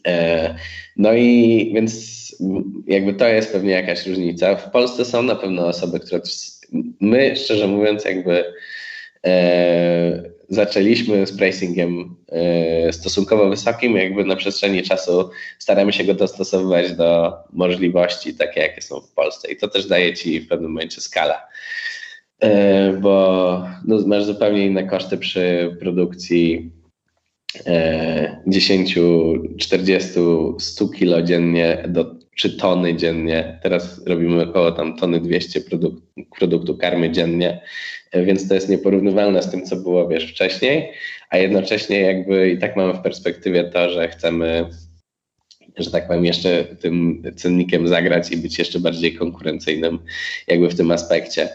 E, 0.07 0.55
no 0.97 1.15
i 1.15 1.71
więc 1.75 2.23
jakby 2.87 3.15
to 3.15 3.29
jest 3.29 3.53
pewnie 3.53 3.71
jakaś 3.71 4.07
różnica. 4.07 4.57
W 4.57 4.71
Polsce 4.71 5.05
są 5.05 5.23
na 5.23 5.35
pewno 5.35 5.67
osoby, 5.67 6.01
które 6.01 6.21
my, 7.01 7.37
szczerze 7.37 7.67
mówiąc, 7.67 8.05
jakby 8.05 8.45
e, 9.27 10.31
zaczęliśmy 10.49 11.27
z 11.27 11.37
pricingiem 11.37 12.17
e, 12.29 12.93
stosunkowo 12.93 13.49
wysokim, 13.49 13.97
jakby 13.97 14.25
na 14.25 14.37
przestrzeni 14.37 14.83
czasu 14.83 15.31
staramy 15.59 15.93
się 15.93 16.05
go 16.05 16.15
dostosowywać 16.15 16.93
do 16.93 17.33
możliwości 17.53 18.35
takie, 18.35 18.61
jakie 18.61 18.83
są 18.83 19.01
w 19.01 19.13
Polsce. 19.13 19.53
I 19.53 19.57
to 19.57 19.69
też 19.69 19.87
daje 19.87 20.15
ci 20.15 20.41
w 20.41 20.49
pewnym 20.49 20.71
momencie 20.71 21.01
skala. 21.01 21.47
E, 22.41 22.93
bo 22.93 23.67
no, 23.85 23.99
masz 24.07 24.25
zupełnie 24.25 24.67
inne 24.67 24.85
koszty 24.85 25.19
przy 25.19 25.77
produkcji 25.81 26.71
10, 28.47 28.99
40, 29.59 30.09
100 30.59 30.89
kilo 30.89 31.23
dziennie 31.23 31.85
do, 31.89 32.15
czy 32.37 32.57
tony 32.57 32.97
dziennie. 32.97 33.59
Teraz 33.63 34.07
robimy 34.07 34.43
około 34.43 34.73
tam 34.73 34.97
tony 34.97 35.21
200 35.21 35.61
produk 35.61 35.95
produktu 36.39 36.77
karmy 36.77 37.11
dziennie, 37.11 37.61
więc 38.15 38.49
to 38.49 38.55
jest 38.55 38.69
nieporównywalne 38.69 39.43
z 39.43 39.51
tym, 39.51 39.67
co 39.67 39.77
było 39.77 40.09
wiesz 40.09 40.31
wcześniej, 40.31 40.93
a 41.31 41.39
jednocześnie 41.39 42.01
jakby 42.01 42.51
i 42.51 42.59
tak 42.59 42.77
mamy 42.77 42.95
w 42.95 43.03
perspektywie 43.03 43.65
to, 43.65 43.91
że 43.91 44.09
chcemy 44.09 44.67
że 45.77 45.91
tak 45.91 46.07
powiem, 46.07 46.25
jeszcze 46.25 46.65
tym 46.65 47.23
cennikiem 47.37 47.89
zagrać 47.89 48.33
i 48.33 48.37
być 48.37 48.59
jeszcze 48.59 48.81
bardziej 48.81 49.15
konkurencyjnym 49.15 49.99
jakby 50.49 50.69
w 50.71 50.77
tym 50.77 50.91
aspekcie. 50.91 51.49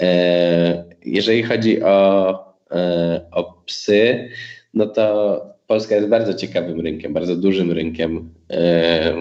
E, 0.00 0.84
jeżeli 1.04 1.42
chodzi 1.42 1.82
o, 1.82 2.30
e, 2.70 3.26
o 3.32 3.62
psy, 3.66 4.28
no 4.74 4.86
to 4.86 5.40
Polska 5.66 5.94
jest 5.94 6.08
bardzo 6.08 6.34
ciekawym 6.34 6.80
rynkiem, 6.80 7.12
bardzo 7.12 7.36
dużym 7.36 7.72
rynkiem 7.72 8.34
e, 8.50 9.14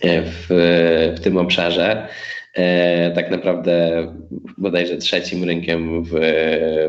e, 0.00 0.22
w, 0.22 0.46
w 1.16 1.20
tym 1.20 1.36
obszarze. 1.36 2.08
E, 2.54 3.10
tak 3.10 3.30
naprawdę 3.30 4.06
bodajże 4.58 4.96
trzecim 4.96 5.44
rynkiem 5.44 6.04
w, 6.04 6.10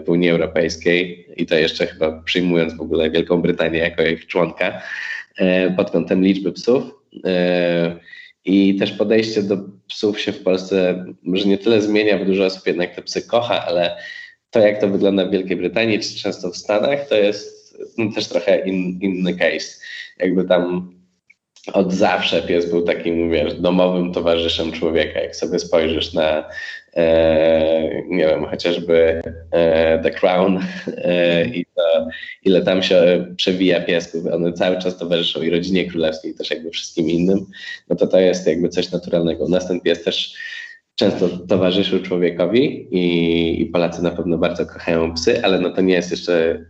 w 0.06 0.10
Unii 0.10 0.30
Europejskiej 0.30 1.28
i 1.38 1.46
to 1.46 1.56
jeszcze 1.56 1.88
chyba 1.88 2.22
przyjmując 2.22 2.78
w 2.78 2.82
ogóle 2.82 3.10
Wielką 3.10 3.42
Brytanię 3.42 3.80
jako 3.80 4.04
ich 4.04 4.28
członka 4.28 4.82
pod 5.78 5.92
kątem 5.92 6.24
liczby 6.24 6.52
psów. 6.52 6.84
I 8.46 8.76
też 8.76 8.92
podejście 8.92 9.44
do 9.44 9.58
psów 9.88 10.20
się 10.20 10.32
w 10.32 10.44
Polsce 10.44 11.06
może 11.24 11.48
nie 11.48 11.58
tyle 11.58 11.82
zmienia, 11.82 12.18
bo 12.18 12.26
dużo 12.26 12.46
osób 12.46 12.68
jednak 12.68 12.96
te 12.96 13.02
psy 13.02 13.28
kocha, 13.28 13.66
ale 13.66 13.98
to 14.54 14.60
jak 14.60 14.82
to 14.82 14.88
wygląda 14.88 15.26
w 15.26 15.32
Wielkiej 15.32 15.58
Brytanii 15.58 16.00
czy 16.00 16.16
często 16.16 16.52
w 16.52 16.58
Stanach, 16.58 17.08
to 17.08 17.16
jest 17.16 17.78
no, 17.98 18.12
też 18.16 18.28
trochę 18.28 18.60
in, 18.60 19.00
inny 19.02 19.34
case. 19.34 19.80
Jakby 20.20 20.44
tam 20.44 20.94
od 21.74 21.94
zawsze 21.94 22.42
pies 22.42 22.70
był 22.70 22.82
takim, 22.82 23.32
wiesz, 23.32 23.54
domowym 23.54 24.13
towarzyszem 24.13 24.72
człowieka. 24.72 25.20
Jak 25.20 25.36
sobie 25.36 25.60
spojrzysz 25.60 26.13
na, 26.13 26.50
e, 26.96 28.02
nie 28.08 28.28
wiem, 28.28 28.46
chociażby 28.46 29.22
e, 29.52 30.00
The 30.00 30.12
Crown 30.12 30.60
e, 30.98 31.46
i 31.46 31.66
to, 31.66 32.08
ile 32.44 32.62
tam 32.62 32.84
się 32.84 33.28
przewija 33.38 33.82
piesków, 33.82 34.26
one 34.34 34.54
cały 34.54 34.78
czas 34.78 34.98
towarzyszą 34.98 35.42
i 35.42 35.50
rodzinie 35.50 35.89
królewskiej, 35.89 36.32
i 36.32 36.36
też 36.36 36.52
jakby 36.52 36.70
wszystkim 36.70 37.10
innym, 37.10 37.46
no 37.89 37.96
to 37.96 38.08
to 38.08 38.20
jest 38.20 38.48
jakby 38.48 38.70
coś 38.70 38.92
naturalnego. 38.92 39.46
U 39.46 39.50
nas 39.50 39.68
ten 39.68 39.82
pies 39.82 40.04
też 40.04 40.34
często 40.95 41.29
towarzyszył 41.29 42.01
człowiekowi 42.01 42.88
i, 42.91 43.62
i, 43.62 43.65
Polacy 43.65 44.03
na 44.03 44.12
pewno 44.12 44.38
bardzo 44.38 44.65
kochają 44.65 45.13
psy, 45.13 45.43
ale 45.43 45.60
no 45.60 45.69
to 45.69 45.82
nie 45.82 45.93
jest 45.93 46.12
jeszcze 46.12 46.51
y, 46.51 46.65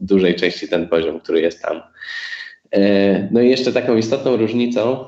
w 0.00 0.04
dużej 0.04 0.34
części 0.34 0.68
ten 0.68 0.88
poziom, 0.88 1.20
który 1.20 1.40
jest 1.40 1.62
tam. 1.62 1.82
E, 2.72 3.28
no 3.32 3.40
i 3.40 3.50
jeszcze 3.50 3.72
taką 3.72 3.96
istotną 3.96 4.36
różnicą, 4.36 5.06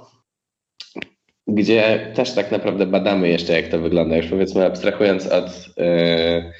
gdzie 1.46 2.12
też 2.14 2.32
tak 2.32 2.52
naprawdę 2.52 2.86
badamy 2.86 3.28
jeszcze, 3.28 3.52
jak 3.52 3.68
to 3.68 3.78
wygląda, 3.78 4.16
już 4.16 4.26
powiedzmy 4.26 4.66
abstrahując 4.66 5.26
od, 5.26 5.50
e, 5.78 6.52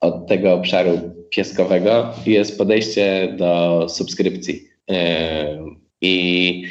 od 0.00 0.26
tego 0.28 0.54
obszaru 0.54 1.00
pieskowego, 1.30 2.14
jest 2.26 2.58
podejście 2.58 3.34
do 3.38 3.86
subskrypcji. 3.88 4.68
E, 4.90 5.58
I, 6.00 6.64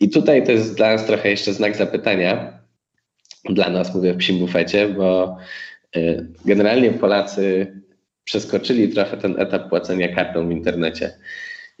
I 0.00 0.08
tutaj 0.08 0.46
to 0.46 0.52
jest 0.52 0.76
dla 0.76 0.92
nas 0.92 1.06
trochę 1.06 1.30
jeszcze 1.30 1.52
znak 1.52 1.76
zapytania, 1.76 2.59
dla 3.44 3.70
nas, 3.70 3.94
mówię 3.94 4.12
w 4.12 4.16
psim 4.16 4.38
bufecie, 4.38 4.88
bo 4.88 5.36
y, 5.96 6.26
generalnie 6.44 6.90
Polacy 6.90 7.66
przeskoczyli 8.24 8.88
trochę 8.88 9.16
ten 9.16 9.40
etap 9.40 9.68
płacenia 9.68 10.14
kartą 10.14 10.48
w 10.48 10.52
internecie. 10.52 11.10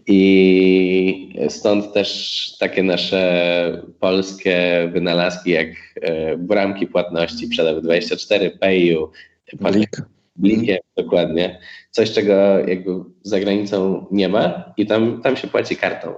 I 0.06 1.34
stąd 1.48 1.92
też 1.92 2.50
takie 2.58 2.82
nasze 2.82 3.82
polskie 4.00 4.88
wynalazki, 4.92 5.50
jak 5.50 5.68
y, 5.68 6.36
bramki 6.38 6.86
płatności, 6.86 7.48
przelew 7.48 7.82
24, 7.82 8.50
Payu, 8.50 9.10
Blik. 9.52 10.02
Blikiem, 10.36 10.78
dokładnie. 10.96 11.58
Coś, 11.90 12.12
czego 12.12 12.58
jakby 12.58 12.90
za 13.22 13.40
granicą 13.40 14.06
nie 14.10 14.28
ma 14.28 14.72
i 14.76 14.86
tam, 14.86 15.22
tam 15.22 15.36
się 15.36 15.48
płaci 15.48 15.76
kartą. 15.76 16.14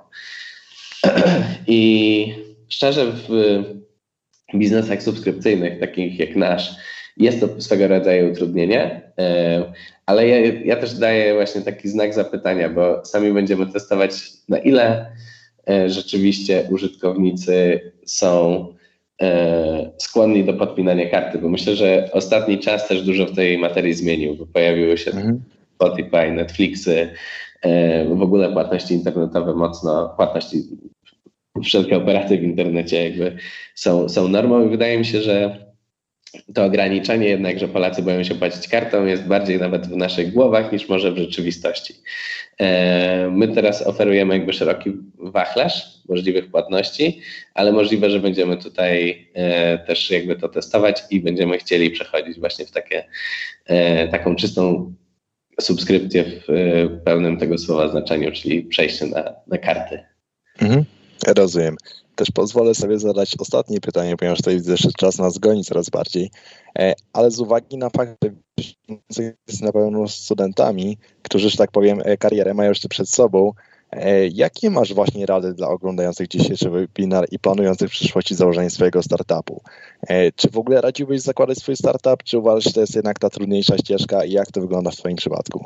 I 1.66 2.34
szczerze 2.68 3.12
w 3.12 3.28
biznesach 4.54 5.02
subskrypcyjnych, 5.02 5.80
takich 5.80 6.18
jak 6.18 6.36
nasz, 6.36 6.76
jest 7.16 7.40
to 7.40 7.60
swego 7.60 7.88
rodzaju 7.88 8.32
utrudnienie, 8.32 9.00
e, 9.18 9.72
ale 10.06 10.28
ja, 10.28 10.52
ja, 10.64 10.76
też 10.76 10.94
daję 10.94 11.34
właśnie 11.34 11.60
taki 11.60 11.88
znak 11.88 12.14
zapytania, 12.14 12.68
bo 12.68 13.04
sami 13.04 13.32
będziemy 13.32 13.66
testować, 13.66 14.12
na 14.48 14.58
ile 14.58 15.12
e, 15.70 15.90
rzeczywiście 15.90 16.64
użytkownicy 16.70 17.80
są 18.06 18.66
e, 19.22 19.90
skłonni 19.98 20.44
do 20.44 20.54
podpinania 20.54 21.10
karty, 21.10 21.38
bo 21.38 21.48
myślę, 21.48 21.76
że 21.76 22.08
ostatni 22.12 22.58
czas 22.58 22.88
też 22.88 23.02
dużo 23.02 23.26
w 23.26 23.36
tej 23.36 23.58
materii 23.58 23.94
zmienił, 23.94 24.36
bo 24.36 24.46
pojawiły 24.46 24.98
się 24.98 25.10
mhm. 25.10 25.40
Spotify, 25.74 26.30
Netflixy, 26.30 27.08
w 28.16 28.22
ogóle 28.22 28.52
płatności 28.52 28.94
internetowe 28.94 29.54
mocno, 29.54 30.14
płatności 30.16 30.62
wszelkie 31.64 31.96
operaty 31.96 32.38
w 32.38 32.42
internecie 32.42 33.04
jakby 33.04 33.36
są, 33.74 34.08
są 34.08 34.28
normą 34.28 34.66
i 34.66 34.70
wydaje 34.70 34.98
mi 34.98 35.04
się, 35.04 35.20
że 35.22 35.66
to 36.54 36.64
ograniczenie 36.64 37.28
jednak, 37.28 37.58
że 37.58 37.68
Polacy 37.68 38.02
boją 38.02 38.24
się 38.24 38.34
płacić 38.34 38.68
kartą 38.68 39.06
jest 39.06 39.26
bardziej 39.26 39.58
nawet 39.58 39.86
w 39.86 39.96
naszych 39.96 40.32
głowach 40.32 40.72
niż 40.72 40.88
może 40.88 41.12
w 41.12 41.18
rzeczywistości. 41.18 41.94
E, 42.58 43.28
my 43.30 43.48
teraz 43.48 43.86
oferujemy 43.86 44.34
jakby 44.34 44.52
szeroki 44.52 44.92
wachlarz 45.18 45.84
możliwych 46.08 46.50
płatności, 46.50 47.20
ale 47.54 47.72
możliwe, 47.72 48.10
że 48.10 48.20
będziemy 48.20 48.56
tutaj 48.56 49.28
e, 49.34 49.78
też 49.78 50.10
jakby 50.10 50.36
to 50.36 50.48
testować 50.48 51.02
i 51.10 51.20
będziemy 51.20 51.58
chcieli 51.58 51.90
przechodzić 51.90 52.40
właśnie 52.40 52.66
w 52.66 52.70
takie, 52.70 53.04
e, 53.66 54.08
taką 54.08 54.36
czystą 54.36 54.94
subskrypcję 55.60 56.24
w 56.24 56.48
pełnym 57.04 57.36
tego 57.36 57.58
słowa 57.58 57.88
znaczeniu, 57.88 58.32
czyli 58.32 58.62
przejście 58.62 59.06
na, 59.06 59.34
na 59.46 59.58
karty. 59.58 60.00
Mhm. 60.60 60.84
Rozumiem. 61.26 61.76
Też 62.14 62.30
pozwolę 62.30 62.74
sobie 62.74 62.98
zadać 62.98 63.34
ostatnie 63.38 63.80
pytanie, 63.80 64.16
ponieważ 64.16 64.38
tutaj 64.38 64.54
widzę, 64.54 64.76
że 64.76 64.88
czas 64.98 65.18
nas 65.18 65.38
goni 65.38 65.64
coraz 65.64 65.90
bardziej, 65.90 66.30
e, 66.78 66.94
ale 67.12 67.30
z 67.30 67.40
uwagi 67.40 67.78
na 67.78 67.90
fakt, 67.90 68.18
że 69.10 69.22
jest 69.22 69.62
na 69.62 69.72
pewno 69.72 70.08
studentami, 70.08 70.98
którzy, 71.22 71.50
że 71.50 71.56
tak 71.56 71.70
powiem, 71.70 72.02
e, 72.04 72.16
karierę 72.16 72.54
mają 72.54 72.68
jeszcze 72.68 72.88
przed 72.88 73.08
sobą, 73.08 73.52
E, 73.92 74.28
jakie 74.28 74.70
masz 74.70 74.94
właśnie 74.94 75.26
rady 75.26 75.54
dla 75.54 75.68
oglądających 75.68 76.28
dzisiejszy 76.28 76.70
webinar 76.70 77.26
i 77.30 77.38
planujących 77.38 77.88
w 77.88 77.92
przyszłości 77.92 78.34
założenie 78.34 78.70
swojego 78.70 79.02
startupu? 79.02 79.62
Czy 80.36 80.50
w 80.50 80.58
ogóle 80.58 80.80
radziłbyś 80.80 81.20
zakładać 81.20 81.58
swój 81.58 81.76
startup, 81.76 82.22
czy 82.24 82.38
uważasz, 82.38 82.64
że 82.64 82.72
to 82.72 82.80
jest 82.80 82.96
jednak 82.96 83.18
ta 83.18 83.30
trudniejsza 83.30 83.78
ścieżka 83.78 84.24
i 84.24 84.32
jak 84.32 84.52
to 84.52 84.60
wygląda 84.60 84.90
w 84.90 84.96
Twoim 84.96 85.16
przypadku? 85.16 85.64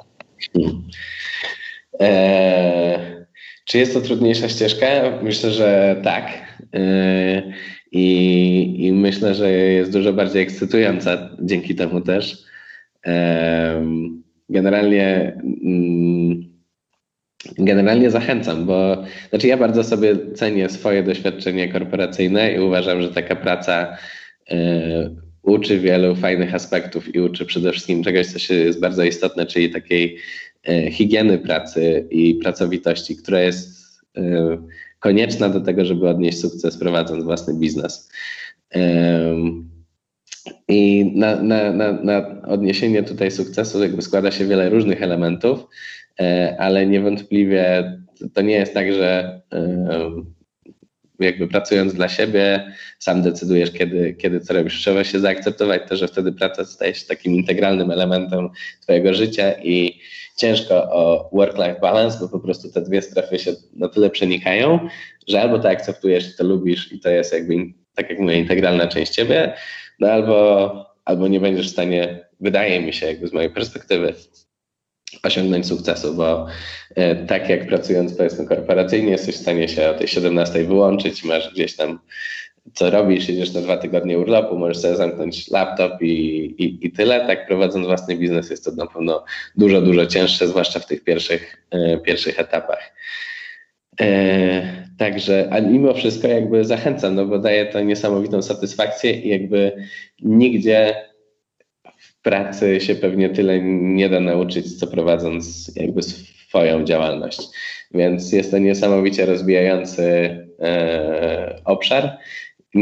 Eee, 1.98 3.25
czy 3.66 3.78
jest 3.78 3.94
to 3.94 4.00
trudniejsza 4.00 4.48
ścieżka? 4.48 4.86
Myślę, 5.22 5.50
że 5.50 6.00
tak. 6.04 6.32
Eee, 6.72 7.42
i, 7.92 8.86
I 8.86 8.92
myślę, 8.92 9.34
że 9.34 9.50
jest 9.50 9.92
dużo 9.92 10.12
bardziej 10.12 10.42
ekscytująca 10.42 11.30
dzięki 11.42 11.74
temu 11.74 12.00
też. 12.00 12.44
Eee, 13.04 14.12
generalnie. 14.48 15.38
Mm, 15.64 16.56
generalnie 17.58 18.10
zachęcam, 18.10 18.66
bo 18.66 19.04
znaczy 19.30 19.46
ja 19.46 19.56
bardzo 19.56 19.84
sobie 19.84 20.32
cenię 20.34 20.68
swoje 20.68 21.02
doświadczenie 21.02 21.68
korporacyjne 21.68 22.52
i 22.52 22.60
uważam, 22.60 23.02
że 23.02 23.08
taka 23.08 23.36
praca 23.36 23.96
y, 24.50 24.56
uczy 25.42 25.78
wielu 25.78 26.16
fajnych 26.16 26.54
aspektów 26.54 27.14
i 27.14 27.20
uczy 27.20 27.46
przede 27.46 27.72
wszystkim 27.72 28.02
czegoś, 28.02 28.26
co 28.26 28.54
jest 28.54 28.80
bardzo 28.80 29.04
istotne, 29.04 29.46
czyli 29.46 29.70
takiej 29.70 30.18
higieny 30.90 31.38
pracy 31.38 32.06
i 32.10 32.34
pracowitości, 32.34 33.16
która 33.16 33.40
jest 33.40 34.00
y, 34.18 34.22
konieczna 34.98 35.48
do 35.48 35.60
tego, 35.60 35.84
żeby 35.84 36.08
odnieść 36.08 36.40
sukces 36.40 36.78
prowadząc 36.78 37.24
własny 37.24 37.54
biznes. 37.54 38.08
I 40.68 41.12
na, 41.14 41.42
na, 41.42 41.72
na, 41.72 41.92
na 41.92 42.42
odniesienie 42.42 43.02
tutaj 43.02 43.30
sukcesu 43.30 43.82
jakby 43.82 44.02
składa 44.02 44.30
się 44.30 44.46
wiele 44.46 44.70
różnych 44.70 45.02
elementów. 45.02 45.66
E, 46.20 46.56
ale 46.58 46.86
niewątpliwie 46.86 47.92
to 48.34 48.42
nie 48.42 48.54
jest 48.54 48.74
tak, 48.74 48.92
że 48.92 49.40
e, 49.52 50.10
jakby 51.18 51.48
pracując 51.48 51.94
dla 51.94 52.08
siebie, 52.08 52.72
sam 52.98 53.22
decydujesz, 53.22 53.72
kiedy, 53.72 54.14
kiedy 54.14 54.40
co 54.40 54.54
robisz. 54.54 54.80
Trzeba 54.80 55.04
się 55.04 55.20
zaakceptować 55.20 55.82
to, 55.88 55.96
że 55.96 56.08
wtedy 56.08 56.32
praca 56.32 56.64
staje 56.64 56.94
się 56.94 57.06
takim 57.06 57.32
integralnym 57.34 57.90
elementem 57.90 58.48
Twojego 58.80 59.14
życia 59.14 59.52
i 59.52 60.00
ciężko 60.36 60.74
o 60.74 61.30
work-life 61.32 61.80
balance, 61.80 62.18
bo 62.20 62.28
po 62.28 62.38
prostu 62.38 62.72
te 62.72 62.80
dwie 62.80 63.02
strefy 63.02 63.38
się 63.38 63.52
na 63.76 63.88
tyle 63.88 64.10
przenikają, 64.10 64.88
że 65.28 65.42
albo 65.42 65.58
to 65.58 65.68
akceptujesz 65.68 66.36
to 66.36 66.44
lubisz 66.44 66.92
i 66.92 67.00
to 67.00 67.10
jest 67.10 67.32
jakby, 67.32 67.54
tak 67.94 68.10
jak 68.10 68.18
mówię, 68.18 68.38
integralna 68.38 68.86
część 68.86 69.12
Ciebie, 69.12 69.54
no 70.00 70.08
albo, 70.08 70.86
albo 71.04 71.28
nie 71.28 71.40
będziesz 71.40 71.68
w 71.68 71.72
stanie, 71.72 72.28
wydaje 72.40 72.80
mi 72.80 72.92
się, 72.92 73.06
jakby 73.06 73.28
z 73.28 73.32
mojej 73.32 73.50
perspektywy, 73.50 74.14
osiągnąć 75.22 75.66
sukcesu, 75.66 76.14
bo 76.14 76.46
e, 76.94 77.26
tak 77.26 77.48
jak 77.48 77.66
pracując 77.66 78.14
powiedzmy 78.14 78.46
korporacyjnie 78.46 79.10
jesteś 79.10 79.36
w 79.36 79.40
stanie 79.40 79.68
się 79.68 79.90
o 79.90 79.94
tej 79.94 80.08
17 80.08 80.64
wyłączyć, 80.64 81.24
masz 81.24 81.54
gdzieś 81.54 81.76
tam 81.76 81.98
co 82.74 82.90
robisz, 82.90 83.28
jedziesz 83.28 83.52
na 83.52 83.60
dwa 83.60 83.76
tygodnie 83.76 84.18
urlopu, 84.18 84.58
możesz 84.58 84.78
sobie 84.78 84.96
zamknąć 84.96 85.50
laptop 85.50 86.02
i, 86.02 86.44
i, 86.58 86.86
i 86.86 86.92
tyle. 86.92 87.26
Tak 87.26 87.46
prowadząc 87.46 87.86
własny 87.86 88.16
biznes 88.16 88.50
jest 88.50 88.64
to 88.64 88.70
na 88.70 88.86
pewno 88.86 89.24
dużo, 89.56 89.82
dużo 89.82 90.06
cięższe, 90.06 90.48
zwłaszcza 90.48 90.80
w 90.80 90.86
tych 90.86 91.04
pierwszych, 91.04 91.56
e, 91.70 91.98
pierwszych 91.98 92.40
etapach. 92.40 92.92
E, 94.00 94.86
także, 94.98 95.48
a 95.50 95.60
mimo 95.60 95.94
wszystko 95.94 96.28
jakby 96.28 96.64
zachęcam, 96.64 97.14
no 97.14 97.26
bo 97.26 97.38
daje 97.38 97.66
to 97.66 97.80
niesamowitą 97.80 98.42
satysfakcję 98.42 99.12
i 99.20 99.28
jakby 99.28 99.72
nigdzie 100.22 100.94
pracy 102.22 102.80
się 102.80 102.94
pewnie 102.94 103.30
tyle 103.30 103.60
nie 103.62 104.08
da 104.08 104.20
nauczyć, 104.20 104.78
co 104.78 104.86
prowadząc 104.86 105.72
jakby 105.76 106.02
swoją 106.02 106.84
działalność. 106.84 107.40
Więc 107.94 108.32
jest 108.32 108.50
to 108.50 108.58
niesamowicie 108.58 109.26
rozwijający 109.26 110.02
e, 110.60 111.60
obszar, 111.64 112.18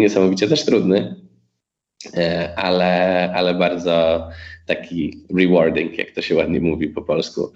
niesamowicie 0.00 0.48
też 0.48 0.64
trudny, 0.64 1.16
e, 2.16 2.54
ale, 2.56 3.32
ale 3.34 3.54
bardzo 3.54 4.28
taki 4.66 5.24
rewarding, 5.36 5.98
jak 5.98 6.10
to 6.10 6.22
się 6.22 6.34
ładnie 6.34 6.60
mówi 6.60 6.88
po 6.88 7.02
polsku. 7.02 7.52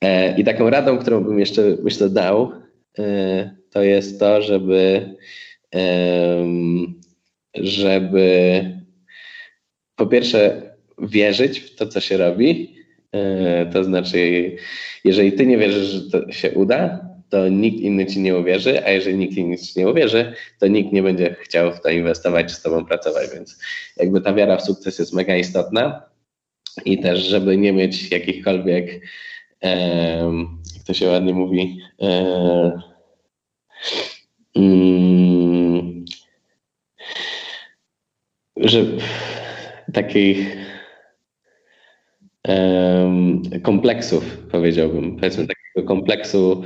E, 0.00 0.38
I 0.38 0.44
taką 0.44 0.70
radą, 0.70 0.98
którą 0.98 1.24
bym 1.24 1.40
jeszcze 1.40 1.62
myślę 1.82 2.10
dał, 2.10 2.52
e, 2.98 3.56
to 3.70 3.82
jest 3.82 4.20
to, 4.20 4.42
żeby 4.42 5.16
żeby 7.54 8.64
po 9.96 10.06
pierwsze 10.06 10.62
wierzyć 10.98 11.60
w 11.60 11.74
to, 11.74 11.86
co 11.86 12.00
się 12.00 12.16
robi. 12.16 12.76
To 13.72 13.84
znaczy, 13.84 14.52
jeżeli 15.04 15.32
ty 15.32 15.46
nie 15.46 15.58
wierzysz, 15.58 15.86
że 15.86 16.10
to 16.10 16.32
się 16.32 16.50
uda, 16.50 17.05
to 17.30 17.48
nikt 17.48 17.80
inny 17.80 18.06
ci 18.06 18.20
nie 18.20 18.36
uwierzy, 18.36 18.84
a 18.86 18.90
jeżeli 18.90 19.16
nikt 19.18 19.36
inny 19.36 19.58
ci 19.58 19.78
nie 19.78 19.88
uwierzy, 19.88 20.32
to 20.60 20.66
nikt 20.66 20.92
nie 20.92 21.02
będzie 21.02 21.36
chciał 21.40 21.72
w 21.72 21.80
to 21.80 21.90
inwestować 21.90 22.46
czy 22.46 22.54
z 22.54 22.62
tobą 22.62 22.84
pracować, 22.84 23.30
więc 23.34 23.58
jakby 23.96 24.20
ta 24.20 24.34
wiara 24.34 24.56
w 24.56 24.62
sukces 24.62 24.98
jest 24.98 25.12
mega 25.12 25.36
istotna 25.36 26.02
i 26.84 26.98
też, 26.98 27.20
żeby 27.20 27.56
nie 27.56 27.72
mieć 27.72 28.10
jakichkolwiek, 28.10 29.00
jak 30.76 30.84
to 30.86 30.94
się 30.94 31.08
ładnie 31.08 31.34
mówi, 31.34 31.80
mm, 34.56 36.04
że 38.56 38.84
takich 39.92 40.56
kompleksów, 43.62 44.38
powiedziałbym. 44.52 45.16
Powiedzmy 45.16 45.46
takiego 45.46 45.88
kompleksu, 45.88 46.62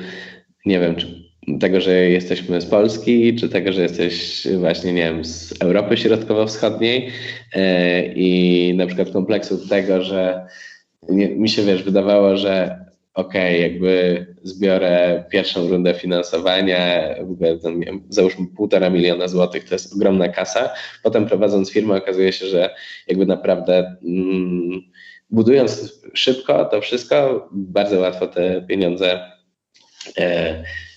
nie 0.67 0.81
wiem, 0.81 0.97
czy 0.97 1.31
tego, 1.61 1.81
że 1.81 1.95
jesteśmy 1.95 2.61
z 2.61 2.67
Polski, 2.67 3.37
czy 3.37 3.49
tego, 3.49 3.73
że 3.73 3.83
jesteś 3.83 4.47
właśnie, 4.59 4.93
nie 4.93 5.03
wiem, 5.03 5.25
z 5.25 5.63
Europy 5.63 5.97
Środkowo-Wschodniej 5.97 7.11
e, 7.53 8.07
i 8.07 8.75
na 8.75 8.87
przykład 8.87 9.11
kompleksu 9.11 9.69
tego, 9.69 10.03
że 10.03 10.47
mi 11.11 11.49
się, 11.49 11.63
wiesz, 11.63 11.83
wydawało, 11.83 12.37
że 12.37 12.85
okej, 13.15 13.57
okay, 13.57 13.69
jakby 13.69 14.27
zbiorę 14.43 15.25
pierwszą 15.31 15.69
rundę 15.69 15.95
finansowania, 15.95 17.15
w 17.25 17.31
ogóle 17.31 17.59
tam, 17.59 17.81
załóżmy 18.09 18.47
półtora 18.57 18.91
miliona 18.91 19.29
złotych, 19.29 19.65
to 19.65 19.75
jest 19.75 19.95
ogromna 19.95 20.29
kasa. 20.29 20.71
Potem 21.03 21.27
prowadząc 21.27 21.71
firmę 21.71 21.95
okazuje 21.95 22.33
się, 22.33 22.47
że 22.47 22.75
jakby 23.07 23.27
naprawdę 23.27 23.97
mm, 24.05 24.83
budując 25.31 26.01
szybko 26.15 26.65
to 26.65 26.81
wszystko, 26.81 27.49
bardzo 27.53 28.01
łatwo 28.01 28.27
te 28.27 28.63
pieniądze 28.69 29.21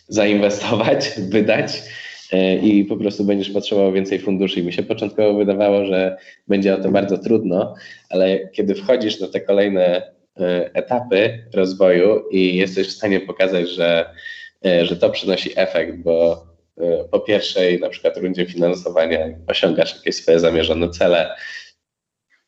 zainwestować, 0.08 1.12
wydać 1.34 1.84
e, 2.32 2.56
i 2.56 2.86
po 2.86 2.98
prostu 2.98 3.24
będziesz 3.24 3.50
potrzebował 3.50 3.94
więcej 3.94 4.20
funduszy. 4.20 4.60
I 4.60 4.64
mi 4.64 4.74
się 4.74 4.84
początkowo 4.84 5.34
wydawało, 5.34 5.86
że 5.86 6.18
będzie 6.48 6.76
o 6.76 6.78
to 6.78 6.92
bardzo 6.92 7.18
trudno, 7.18 7.76
ale 8.10 8.48
kiedy 8.48 8.76
wchodzisz 8.76 9.20
na 9.20 9.28
te 9.28 9.42
kolejne 9.42 10.12
e, 10.40 10.70
etapy 10.74 11.46
rozwoju 11.54 12.30
i 12.32 12.56
jesteś 12.56 12.88
w 12.88 12.92
stanie 12.92 13.20
pokazać, 13.20 13.70
że, 13.70 14.10
że 14.84 14.96
to 14.96 15.10
przynosi 15.10 15.52
efekt, 15.56 15.98
bo 15.98 16.46
po 17.12 17.20
pierwszej 17.20 17.80
na 17.80 17.90
przykład 17.90 18.18
rundzie 18.18 18.46
finansowania 18.46 19.20
osiągasz 19.48 19.96
jakieś 19.96 20.16
swoje 20.16 20.40
zamierzone 20.40 20.90
cele, 20.90 21.36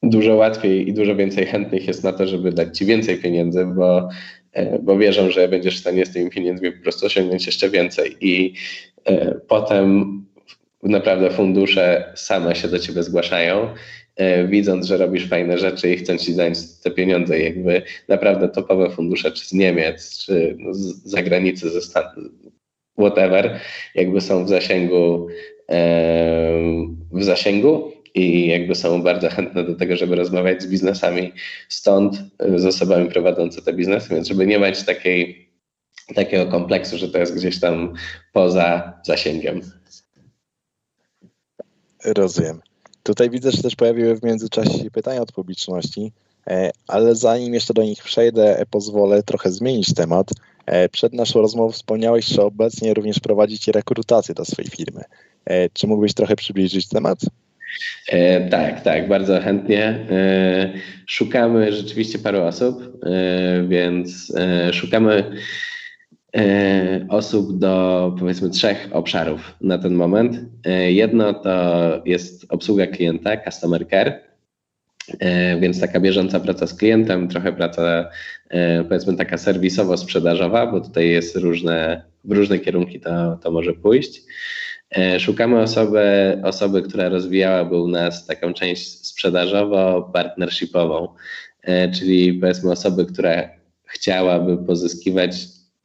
dużo 0.04 0.36
łatwiej 0.36 0.90
i 0.90 0.94
dużo 0.94 1.16
więcej 1.16 1.46
chętnych 1.46 1.88
jest 1.88 2.04
na 2.04 2.14
to, 2.14 2.28
żeby 2.28 2.52
dać 2.52 2.78
ci 2.78 2.86
więcej 2.86 3.18
pieniędzy, 3.18 3.66
bo, 3.66 3.98
e, 4.00 4.10
bo 4.82 4.98
wierzą, 4.98 5.32
że 5.32 5.48
będziesz 5.48 5.78
w 5.78 5.82
stanie 5.82 6.06
z 6.06 6.14
tymi 6.14 6.30
pieniędzmi 6.30 6.72
po 6.72 6.84
prostu 6.84 7.06
osiągnąć 7.06 7.46
jeszcze 7.46 7.70
więcej. 7.70 8.16
I 8.22 8.54
e, 9.06 9.40
potem 9.48 10.22
naprawdę 10.84 11.30
fundusze 11.30 12.14
same 12.16 12.56
się 12.56 12.68
do 12.68 12.80
ciebie 12.80 13.04
zgłaszają, 13.04 13.74
e, 14.16 14.48
widząc, 14.48 14.86
że 14.86 14.98
robisz 14.98 15.28
fajne 15.28 15.58
rzeczy 15.58 15.94
i 15.94 15.98
chcą 15.98 16.18
ci 16.18 16.36
dać 16.36 16.58
te 16.84 16.92
pieniądze. 16.92 17.40
Jakby 17.40 17.82
naprawdę 18.08 18.50
topowe 18.50 18.90
fundusze, 18.90 19.32
czy 19.32 19.46
z 19.46 19.54
Niemiec, 19.54 20.18
czy 20.26 20.58
z 20.72 21.10
zagranicy, 21.10 21.70
ze 21.70 21.82
Stanów, 21.82 22.32
whatever, 23.00 23.60
jakby 23.96 24.22
są 24.22 24.46
w 24.46 24.50
zasięgu, 24.50 25.28
w 27.12 27.24
zasięgu 27.24 27.95
i 28.16 28.48
jakby 28.48 28.76
są 28.76 29.04
bardzo 29.04 29.30
chętne 29.30 29.64
do 29.64 29.76
tego, 29.76 29.96
żeby 29.96 30.16
rozmawiać 30.16 30.64
z 30.64 30.68
biznesami, 30.68 31.34
stąd 31.70 32.14
y, 32.16 32.60
z 32.60 32.66
osobami 32.66 33.10
prowadzącymi 33.10 33.66
te 33.66 33.74
biznesy, 33.74 34.10
więc 34.10 34.28
żeby 34.28 34.48
nie 34.48 34.60
mieć 34.60 34.84
takiej, 34.84 35.50
takiego 36.16 36.52
kompleksu, 36.52 36.98
że 36.98 37.10
to 37.10 37.18
jest 37.18 37.36
gdzieś 37.36 37.60
tam 37.60 37.94
poza 38.34 38.94
zasięgiem. 39.06 39.62
Rozumiem. 42.06 42.62
Tutaj 43.04 43.30
widzę, 43.30 43.52
że 43.52 43.64
też 43.64 43.76
pojawiły 43.76 44.16
w 44.16 44.24
międzyczasie 44.24 44.92
pytania 44.92 45.22
od 45.22 45.32
publiczności, 45.32 46.12
e, 46.48 46.72
ale 46.88 47.16
zanim 47.16 47.54
jeszcze 47.54 47.74
do 47.74 47.84
nich 47.84 48.04
przejdę, 48.04 48.60
e, 48.60 48.66
pozwolę 48.66 49.24
trochę 49.24 49.52
zmienić 49.52 49.94
temat. 49.94 50.30
E, 50.66 50.90
przed 50.90 51.14
naszą 51.14 51.42
rozmową 51.42 51.72
wspomniałeś, 51.72 52.26
że 52.26 52.44
obecnie 52.44 52.94
również 52.94 53.20
prowadzicie 53.20 53.72
rekrutację 53.72 54.36
do 54.36 54.46
swojej 54.46 54.72
firmy. 54.72 55.04
Czy 55.74 55.88
mógłbyś 55.88 56.14
trochę 56.14 56.36
przybliżyć 56.36 56.88
temat? 56.88 57.20
E, 58.08 58.50
tak, 58.50 58.82
tak, 58.82 59.08
bardzo 59.08 59.42
chętnie. 59.42 59.84
E, 59.86 60.74
szukamy 61.08 61.74
rzeczywiście 61.74 62.20
paru 62.20 62.42
osób, 62.42 63.06
e, 63.06 63.68
więc 63.68 64.34
szukamy 64.72 65.24
osób 67.10 67.60
do 67.60 68.16
powiedzmy 68.20 68.50
trzech 68.50 68.88
obszarów 68.92 69.56
na 69.62 69.78
ten 69.78 69.94
moment. 69.94 70.40
Jedno 70.88 71.34
to 71.34 72.02
jest 72.06 72.46
obsługa 72.50 72.88
klienta, 72.88 73.38
customer 73.38 73.88
care, 73.90 74.20
więc 75.60 75.80
taka 75.80 76.00
bieżąca 76.00 76.40
praca 76.40 76.68
z 76.68 76.74
klientem, 76.74 77.28
trochę 77.28 77.54
praca 77.54 78.10
powiedzmy 78.90 79.16
taka 79.16 79.36
serwisowo-sprzedażowa, 79.36 80.72
bo 80.72 80.82
tutaj 80.82 81.10
jest 81.10 81.36
różne, 81.36 82.04
w 82.24 82.32
różne 82.32 82.60
kierunki 82.60 83.00
to, 83.00 83.40
to 83.44 83.52
może 83.52 83.74
pójść. 83.74 84.22
Szukamy 85.20 85.62
osoby, 85.62 86.02
osoby, 86.44 86.82
która 86.82 87.10
rozwijałaby 87.10 87.82
u 87.82 87.88
nas 87.88 88.26
taką 88.26 88.54
część 88.54 89.06
sprzedażowo-partnershipową, 89.06 91.08
czyli 91.94 92.34
powiedzmy 92.34 92.72
osoby, 92.72 93.06
która 93.06 93.50
chciałaby 93.86 94.58
pozyskiwać 94.58 95.36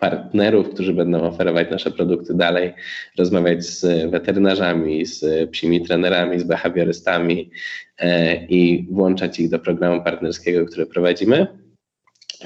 partnerów, 0.00 0.70
którzy 0.70 0.94
będą 0.94 1.22
oferować 1.22 1.70
nasze 1.70 1.90
produkty 1.90 2.34
dalej, 2.34 2.72
rozmawiać 3.18 3.64
z 3.64 4.10
weterynarzami, 4.10 5.06
z 5.06 5.50
psimi 5.50 5.86
trenerami, 5.86 6.40
z 6.40 6.44
behawiorystami 6.44 7.50
e, 7.98 8.36
i 8.46 8.86
włączać 8.90 9.40
ich 9.40 9.50
do 9.50 9.58
programu 9.58 10.04
partnerskiego, 10.04 10.66
który 10.66 10.86
prowadzimy. 10.86 11.46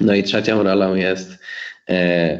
No 0.01 0.15
i 0.15 0.23
trzecią 0.23 0.63
rolą 0.63 0.95
jest 0.95 1.33
e, 1.33 1.37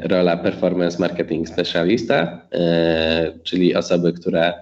rola 0.03 0.37
performance 0.37 0.99
marketing 0.99 1.49
specialista, 1.49 2.49
e, 2.53 3.33
czyli 3.43 3.75
osoby, 3.75 4.13
która 4.13 4.55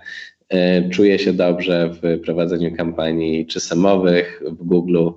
E, 0.53 0.89
czuje 0.89 1.19
się 1.19 1.33
dobrze 1.33 1.91
w 2.03 2.21
prowadzeniu 2.21 2.77
kampanii 2.77 3.47
czy 3.47 3.61
semowych 3.61 4.43
w 4.47 4.65
Google, 4.65 5.09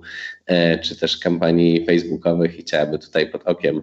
e, 0.46 0.78
czy 0.78 0.96
też 0.96 1.18
kampanii 1.18 1.86
facebookowych 1.86 2.58
i 2.58 2.62
chciałaby 2.62 2.98
tutaj 2.98 3.30
pod 3.30 3.42
okiem 3.42 3.82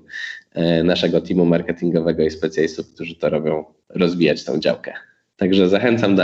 e, 0.53 0.83
naszego 0.83 1.21
teamu 1.21 1.45
marketingowego 1.45 2.23
i 2.23 2.31
specjalistów, 2.31 2.93
którzy 2.93 3.15
to 3.15 3.29
robią, 3.29 3.65
rozwijać 3.89 4.43
tą 4.43 4.59
działkę. 4.59 4.93
Także 5.37 5.69
zachęcam 5.69 6.15
do, 6.15 6.23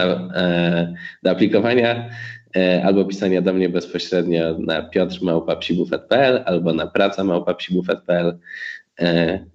do 1.23 1.31
aplikowania 1.31 2.09
albo 2.83 3.05
pisania 3.05 3.41
do 3.41 3.53
mnie 3.53 3.69
bezpośrednio 3.69 4.57
na 4.57 4.81
piotrmałpapsibufet.pl 4.81 6.43
albo 6.45 6.73
na 6.73 6.87
praca.małpapsibufet.pl 6.87 8.39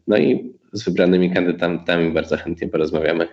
no 0.06 0.16
i 0.16 0.54
z 0.72 0.84
wybranymi 0.84 1.30
kandydatami 1.30 2.10
bardzo 2.10 2.36
chętnie 2.36 2.68
porozmawiamy. 2.68 3.28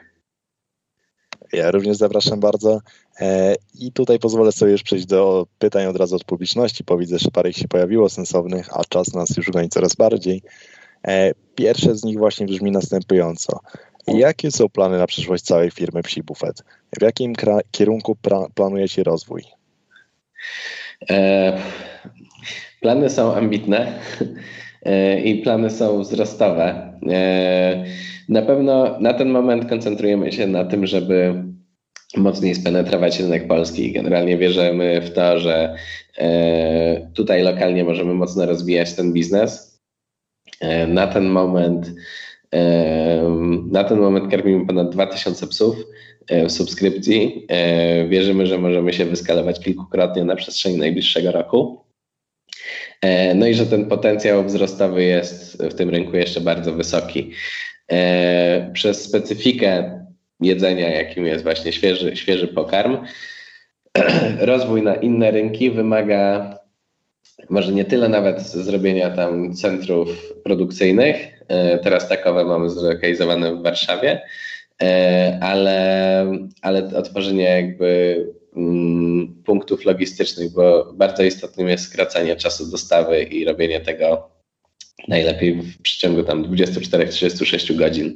Ja 1.53 1.71
również 1.71 1.97
zapraszam 1.97 2.39
bardzo. 2.39 2.79
E, 3.19 3.55
I 3.79 3.91
tutaj 3.91 4.19
pozwolę 4.19 4.51
sobie 4.51 4.71
już 4.71 4.83
przejść 4.83 5.05
do 5.05 5.47
pytań 5.59 5.85
od 5.85 5.97
razu 5.97 6.15
od 6.15 6.23
publiczności, 6.23 6.83
bo 6.83 6.97
widzę, 6.97 7.19
że 7.19 7.31
parę 7.31 7.49
ich 7.49 7.57
się 7.57 7.67
pojawiło 7.67 8.09
sensownych, 8.09 8.77
a 8.77 8.83
czas 8.83 9.13
nas 9.13 9.37
już 9.37 9.49
goni 9.49 9.69
coraz 9.69 9.95
bardziej. 9.95 10.41
E, 11.07 11.31
pierwsze 11.55 11.95
z 11.95 12.03
nich 12.03 12.17
właśnie 12.17 12.45
brzmi 12.45 12.71
następująco. 12.71 13.59
Jakie 14.07 14.51
są 14.51 14.69
plany 14.69 14.97
na 14.97 15.07
przyszłość 15.07 15.43
całej 15.43 15.71
firmy 15.71 16.03
Psi 16.03 16.23
Buffet? 16.23 16.63
W 16.99 17.01
jakim 17.01 17.33
kierunku 17.71 18.17
planujecie 18.55 19.03
rozwój? 19.03 19.43
E, 21.09 21.57
plany 22.81 23.09
są 23.09 23.35
ambitne 23.35 23.99
i 25.23 25.35
plany 25.35 25.69
są 25.69 26.01
wzrostowe. 26.01 26.93
Na 28.29 28.41
pewno 28.41 28.99
na 28.99 29.13
ten 29.13 29.29
moment 29.29 29.69
koncentrujemy 29.69 30.31
się 30.31 30.47
na 30.47 30.65
tym, 30.65 30.87
żeby 30.87 31.43
mocniej 32.17 32.55
spenetrować 32.55 33.19
rynek 33.19 33.47
polski. 33.47 33.91
Generalnie 33.91 34.37
wierzymy 34.37 35.01
w 35.01 35.13
to, 35.13 35.39
że 35.39 35.75
e, 36.17 37.11
tutaj 37.13 37.43
lokalnie 37.43 37.83
możemy 37.83 38.13
mocno 38.13 38.45
rozwijać 38.45 38.93
ten 38.93 39.13
biznes. 39.13 39.81
E, 40.59 40.87
na 40.87 41.07
ten 41.07 41.25
moment 41.25 41.91
e, 42.53 43.21
na 43.71 43.83
ten 43.83 43.99
moment 43.99 44.31
karmimy 44.31 44.67
ponad 44.67 44.89
2000 44.89 45.47
psów 45.47 45.75
w 46.47 46.51
subskrypcji. 46.51 47.47
Wierzymy, 48.09 48.45
że 48.45 48.57
możemy 48.57 48.93
się 48.93 49.05
wyskalować 49.05 49.59
kilkukrotnie 49.59 50.23
na 50.23 50.35
przestrzeni 50.35 50.77
najbliższego 50.77 51.31
roku. 51.31 51.79
No 53.35 53.47
i 53.47 53.53
że 53.53 53.65
ten 53.65 53.85
potencjał 53.85 54.43
wzrostowy 54.43 55.03
jest 55.03 55.63
w 55.63 55.73
tym 55.73 55.89
rynku 55.89 56.17
jeszcze 56.17 56.41
bardzo 56.41 56.73
wysoki. 56.73 57.31
E, 57.91 58.71
przez 58.73 59.03
specyfikę 59.03 60.01
jedzenia, 60.41 60.89
jakim 60.89 61.25
jest 61.25 61.43
właśnie 61.43 61.71
świeży, 61.71 62.15
świeży 62.15 62.47
pokarm, 62.47 62.97
rozwój 64.39 64.81
na 64.81 64.95
inne 64.95 65.31
rynki 65.31 65.71
wymaga 65.71 66.55
może 67.49 67.71
nie 67.71 67.85
tyle 67.85 68.09
nawet 68.09 68.41
zrobienia 68.41 69.09
tam 69.09 69.53
centrów 69.53 70.33
produkcyjnych, 70.43 71.15
e, 71.47 71.79
teraz 71.79 72.09
takowe 72.09 72.45
mamy 72.45 72.69
zlokalizowane 72.69 73.55
w 73.55 73.61
Warszawie, 73.61 74.21
e, 74.81 75.39
ale, 75.41 76.25
ale 76.61 76.97
otworzenie 76.97 77.43
jakby 77.43 78.25
punktów 79.45 79.85
logistycznych, 79.85 80.51
bo 80.51 80.93
bardzo 80.93 81.23
istotnym 81.23 81.69
jest 81.69 81.83
skracanie 81.83 82.35
czasu 82.35 82.71
dostawy 82.71 83.23
i 83.23 83.45
robienie 83.45 83.81
tego 83.81 84.29
najlepiej 85.07 85.53
w 85.53 85.81
przeciągu 85.81 86.23
tam 86.23 86.43
24-36 86.43 87.75
godzin. 87.75 88.15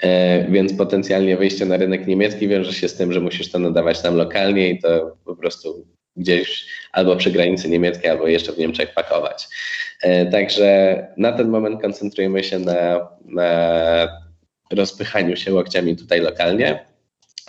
E, 0.00 0.50
więc 0.50 0.74
potencjalnie 0.74 1.36
wyjście 1.36 1.66
na 1.66 1.76
rynek 1.76 2.06
niemiecki 2.06 2.48
wiąże 2.48 2.72
się 2.72 2.88
z 2.88 2.94
tym, 2.94 3.12
że 3.12 3.20
musisz 3.20 3.50
to 3.50 3.58
nadawać 3.58 4.00
tam 4.02 4.16
lokalnie 4.16 4.70
i 4.70 4.78
to 4.78 5.16
po 5.24 5.36
prostu 5.36 5.86
gdzieś 6.16 6.66
albo 6.92 7.16
przy 7.16 7.30
granicy 7.30 7.68
niemieckiej, 7.68 8.10
albo 8.10 8.28
jeszcze 8.28 8.52
w 8.52 8.58
Niemczech 8.58 8.94
pakować. 8.94 9.48
E, 10.02 10.26
także 10.26 11.06
na 11.16 11.32
ten 11.32 11.48
moment 11.48 11.82
koncentrujemy 11.82 12.44
się 12.44 12.58
na, 12.58 13.08
na 13.24 14.08
rozpychaniu 14.70 15.36
się 15.36 15.54
łokciami 15.54 15.96
tutaj 15.96 16.20
lokalnie. 16.20 16.85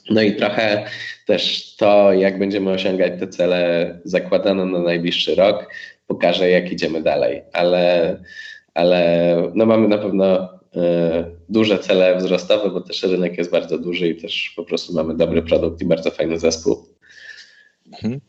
No 0.10 0.22
i 0.22 0.36
trochę 0.36 0.86
też 1.26 1.76
to, 1.76 2.14
jak 2.14 2.40
będziemy 2.40 2.72
osiągać 2.72 3.14
te 3.20 3.28
cele 3.28 4.00
zakładane 4.04 4.66
na 4.66 4.80
najbliższy 4.80 5.36
rok, 5.36 5.74
pokaże, 6.08 6.50
jak 6.50 6.72
idziemy 6.72 7.02
dalej. 7.02 7.44
Ale 7.54 8.18
ale 8.78 9.52
no 9.56 9.66
mamy 9.66 9.88
na 9.88 9.98
pewno 9.98 10.50
e, 10.76 11.26
duże 11.50 11.80
cele 11.80 12.18
wzrostowe, 12.18 12.70
bo 12.70 12.82
też 12.82 13.04
rynek 13.04 13.38
jest 13.38 13.52
bardzo 13.52 13.78
duży 13.78 14.08
i 14.08 14.22
też 14.22 14.54
po 14.56 14.64
prostu 14.64 14.94
mamy 14.94 15.16
dobry 15.16 15.42
produkt 15.42 15.82
i 15.82 15.86
bardzo 15.86 16.12
fajny 16.12 16.40
zespół. 16.40 16.86
Mhm. 17.94 18.22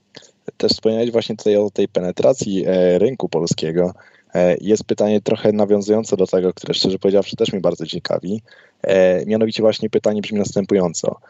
Też 0.57 0.73
wspomniałeś 0.73 1.11
właśnie 1.11 1.37
tutaj 1.37 1.57
o 1.57 1.71
tej 1.71 1.89
penetracji 1.89 2.65
e, 2.67 2.99
rynku 2.99 3.29
polskiego. 3.29 3.95
E, 4.35 4.57
jest 4.61 4.85
pytanie 4.85 5.21
trochę 5.21 5.53
nawiązujące 5.53 6.17
do 6.17 6.27
tego, 6.27 6.55
które 6.55 6.75
szczerze 6.75 6.99
powiedziawszy 6.99 7.37
też 7.37 7.53
mnie 7.53 7.61
bardzo 7.61 7.87
ciekawi. 7.87 8.43
Mianowicie 9.27 9.63
właśnie 9.63 9.91
pytanie 9.91 10.23
brzmi 10.23 10.39
następująco. 10.39 11.21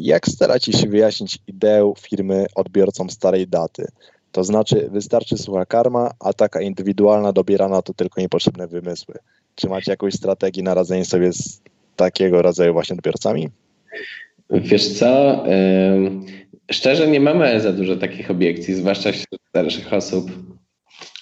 Jak 0.00 0.28
staracie 0.28 0.72
się 0.72 0.88
wyjaśnić 0.88 1.38
ideę 1.46 1.92
firmy 1.98 2.46
odbiorcom 2.54 3.10
starej 3.10 3.48
daty? 3.48 3.86
To 4.32 4.44
znaczy, 4.44 4.88
wystarczy 4.92 5.38
sucha 5.38 5.66
karma, 5.66 6.10
a 6.20 6.32
taka 6.32 6.60
indywidualna, 6.60 7.32
dobierana 7.32 7.82
to 7.82 7.94
tylko 7.94 8.20
niepotrzebne 8.20 8.66
wymysły. 8.66 9.14
Czy 9.54 9.68
macie 9.68 9.90
jakąś 9.90 10.14
strategię 10.14 10.62
na 10.62 10.74
radzenie 10.74 11.04
sobie 11.04 11.32
z 11.32 11.60
takiego 11.96 12.42
rodzaju 12.42 12.72
właśnie 12.72 12.96
odbiorcami? 12.96 13.48
Wiesz 14.50 14.98
co, 14.98 15.44
szczerze 16.70 17.08
nie 17.08 17.20
mamy 17.20 17.60
za 17.60 17.72
dużo 17.72 17.96
takich 17.96 18.30
obiekcji, 18.30 18.74
zwłaszcza 18.74 19.12
wśród 19.12 19.40
starszych 19.48 19.92
osób, 19.92 20.30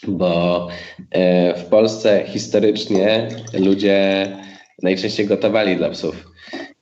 bo 0.09 0.69
e, 1.11 1.55
w 1.55 1.65
Polsce 1.65 2.25
historycznie 2.27 3.29
ludzie 3.59 4.27
najczęściej 4.83 5.27
gotowali 5.27 5.77
dla 5.77 5.91
psów. 5.91 6.34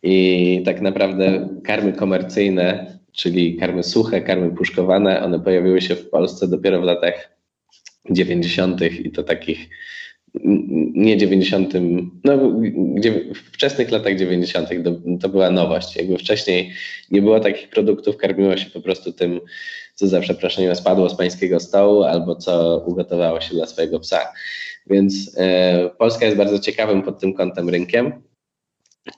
I 0.03 0.63
tak 0.65 0.81
naprawdę 0.81 1.49
karmy 1.65 1.93
komercyjne 1.93 2.93
czyli 3.13 3.57
karmy 3.57 3.83
suche, 3.83 4.21
karmy 4.21 4.51
puszkowane, 4.51 5.23
one 5.23 5.41
pojawiły 5.41 5.81
się 5.81 5.97
w 5.97 6.11
Polsce 6.11 6.49
dopiero 6.49 6.81
w 6.81 6.85
latach 6.85 7.37
90. 8.11 8.83
i 8.83 9.11
to 9.11 9.23
takich 9.23 9.69
nie 10.95 11.17
90, 11.17 11.75
no 12.25 12.39
gdzie, 12.95 13.13
w 13.35 13.39
wczesnych 13.39 13.91
latach 13.91 14.17
90. 14.17 14.69
To, 14.85 14.91
to 15.21 15.29
była 15.29 15.51
nowość. 15.51 15.97
Jakby 15.97 16.19
wcześniej 16.19 16.73
nie 17.11 17.23
było 17.23 17.41
takich 17.41 17.69
produktów, 17.69 18.17
karmiło 18.17 18.57
się 18.57 18.71
po 18.71 18.81
prostu 18.81 19.13
tym, 19.13 19.41
co 19.95 20.09
za 20.09 20.21
przeproszeniem 20.21 20.77
spadło 20.77 21.09
z 21.09 21.17
pańskiego 21.17 21.61
stołu 21.61 22.03
albo 22.03 22.37
co 22.37 22.85
ugotowało 22.87 23.41
się 23.41 23.55
dla 23.55 23.67
swojego 23.67 24.01
psa. 24.01 24.33
Więc 24.87 25.37
e, 25.39 25.91
Polska 25.99 26.25
jest 26.25 26.37
bardzo 26.37 26.59
ciekawym 26.59 27.03
pod 27.03 27.21
tym 27.21 27.35
kątem 27.35 27.69
rynkiem. 27.69 28.13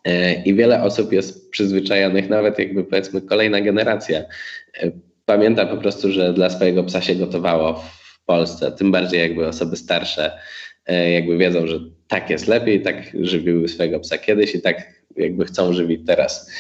E, 0.05 0.43
I 0.43 0.55
wiele 0.55 0.83
osób 0.83 1.13
jest 1.13 1.51
przyzwyczajonych, 1.51 2.29
nawet 2.29 2.59
jakby 2.59 2.85
powiedzmy 2.85 3.23
kolejna 3.23 3.61
generacja, 3.61 4.19
e, 4.19 4.91
pamięta 5.27 5.67
po 5.67 5.77
prostu, 5.77 6.13
że 6.13 6.33
dla 6.33 6.51
swojego 6.51 6.85
psa 6.85 7.03
się 7.03 7.15
gotowało 7.15 7.75
w 7.75 8.25
Polsce, 8.25 8.73
tym 8.73 8.93
bardziej 8.93 9.21
jakby 9.21 9.47
osoby 9.47 9.77
starsze 9.77 10.39
e, 10.87 11.11
jakby 11.11 11.39
wiedzą, 11.39 11.67
że 11.67 11.81
tak 12.09 12.31
jest 12.31 12.47
lepiej, 12.47 12.83
tak 12.83 12.97
żywiły 13.21 13.69
swojego 13.69 14.01
psa 14.01 14.19
kiedyś 14.19 14.55
i 14.55 14.61
tak 14.61 14.95
jakby 15.17 15.45
chcą 15.45 15.73
żywić 15.73 16.01
teraz. 16.07 16.51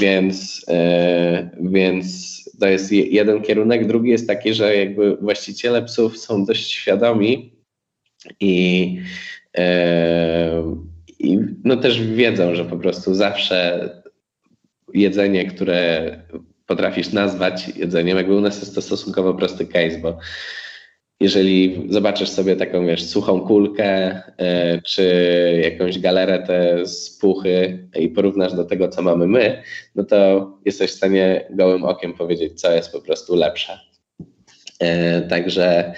Więc, 0.00 0.66
więc 1.60 2.34
to 2.60 2.68
jest 2.68 2.92
jeden 2.92 3.42
kierunek. 3.42 3.86
Drugi 3.86 4.10
jest 4.10 4.28
taki, 4.28 4.54
że 4.54 4.76
jakby 4.76 5.16
właściciele 5.16 5.82
psów 5.82 6.18
są 6.18 6.44
dość 6.44 6.72
świadomi 6.72 7.52
i 8.40 8.98
I 11.24 11.38
no 11.64 11.76
też 11.76 12.02
wiedzą, 12.02 12.54
że 12.54 12.64
po 12.64 12.76
prostu 12.76 13.14
zawsze 13.14 13.88
jedzenie, 14.94 15.46
które 15.46 16.10
potrafisz 16.66 17.12
nazwać 17.12 17.68
jedzeniem, 17.76 18.16
jakby 18.16 18.34
u 18.34 18.40
nas 18.40 18.60
jest 18.60 18.74
to 18.74 18.82
stosunkowo 18.82 19.34
prosty 19.34 19.66
case, 19.66 19.98
bo 19.98 20.18
jeżeli 21.20 21.86
zobaczysz 21.90 22.28
sobie 22.28 22.56
taką, 22.56 22.86
wiesz, 22.86 23.04
suchą 23.04 23.40
kulkę 23.40 23.86
e, 24.38 24.80
czy 24.82 25.60
jakąś 25.62 25.98
galaretę 25.98 26.86
z 26.86 27.18
puchy 27.18 27.88
i 27.98 28.08
porównasz 28.08 28.54
do 28.54 28.64
tego, 28.64 28.88
co 28.88 29.02
mamy 29.02 29.26
my, 29.26 29.62
no 29.94 30.04
to 30.04 30.50
jesteś 30.64 30.90
w 30.90 30.94
stanie 30.94 31.46
gołym 31.50 31.84
okiem 31.84 32.14
powiedzieć, 32.14 32.60
co 32.60 32.72
jest 32.72 32.92
po 32.92 33.00
prostu 33.00 33.34
lepsze. 33.34 33.80
E, 34.80 35.22
także, 35.22 35.94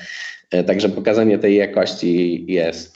e, 0.51 0.65
także 0.65 0.89
pokazanie 0.89 1.39
tej 1.39 1.57
jakości 1.57 2.45
jest, 2.49 2.96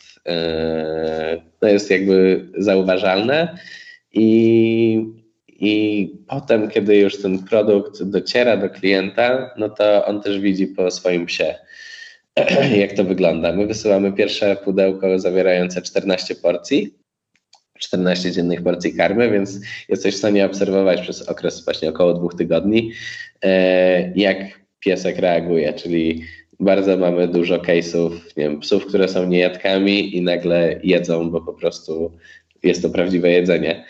to 1.60 1.68
jest 1.68 1.90
jakby 1.90 2.46
zauważalne 2.58 3.58
i, 4.12 5.06
i 5.48 6.12
potem, 6.28 6.68
kiedy 6.68 6.96
już 6.96 7.22
ten 7.22 7.38
produkt 7.38 8.02
dociera 8.02 8.56
do 8.56 8.70
klienta, 8.70 9.54
no 9.56 9.68
to 9.68 10.04
on 10.04 10.22
też 10.22 10.40
widzi 10.40 10.66
po 10.66 10.90
swoim 10.90 11.26
psie, 11.26 11.54
jak 12.82 12.92
to 12.92 13.04
wygląda. 13.04 13.52
My 13.52 13.66
wysyłamy 13.66 14.12
pierwsze 14.12 14.56
pudełko 14.56 15.18
zawierające 15.18 15.82
14 15.82 16.34
porcji, 16.34 16.94
14 17.78 18.32
dziennych 18.32 18.62
porcji 18.62 18.96
karmy, 18.96 19.30
więc 19.30 19.60
jesteś 19.88 20.14
w 20.14 20.18
stanie 20.18 20.46
obserwować 20.46 21.00
przez 21.00 21.28
okres 21.28 21.64
właśnie 21.64 21.88
około 21.88 22.14
dwóch 22.14 22.34
tygodni, 22.34 22.92
e, 23.42 24.12
jak 24.18 24.36
piesek 24.80 25.18
reaguje, 25.18 25.72
czyli 25.72 26.24
bardzo 26.60 26.96
mamy 26.96 27.28
dużo 27.28 27.58
case'ów, 27.58 28.10
nie 28.36 28.44
wiem, 28.44 28.60
psów, 28.60 28.86
które 28.86 29.08
są 29.08 29.26
niejadkami 29.26 30.16
i 30.16 30.22
nagle 30.22 30.80
jedzą, 30.82 31.30
bo 31.30 31.40
po 31.40 31.52
prostu 31.52 32.18
jest 32.62 32.82
to 32.82 32.90
prawdziwe 32.90 33.30
jedzenie. 33.30 33.84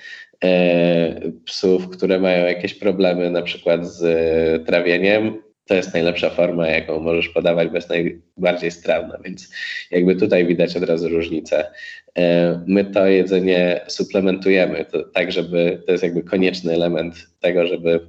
E, 0.45 1.21
psów, 1.45 1.89
które 1.89 2.21
mają 2.21 2.47
jakieś 2.47 2.75
problemy 2.75 3.31
na 3.31 3.43
przykład 3.43 3.87
z 3.87 4.66
trawieniem, 4.66 5.43
to 5.66 5.75
jest 5.75 5.95
najlepsza 5.95 6.31
forma, 6.31 6.68
jaką 6.68 7.01
możesz 7.01 7.29
podawać, 7.29 7.68
bo 7.68 7.75
jest 7.75 7.91
najbardziej 7.91 8.71
strawna, 8.71 9.18
więc 9.25 9.53
jakby 9.91 10.16
tutaj 10.16 10.47
widać 10.47 10.77
od 10.77 10.83
razu 10.83 11.09
różnicę. 11.09 11.71
E, 12.18 12.61
my 12.66 12.85
to 12.85 13.07
jedzenie 13.07 13.81
suplementujemy, 13.89 14.85
to, 14.85 15.05
tak 15.05 15.33
żeby 15.33 15.83
to 15.87 15.93
jest 15.93 16.05
jakby 16.05 16.23
konieczny 16.23 16.73
element 16.73 17.14
tego, 17.41 17.66
żeby 17.66 18.01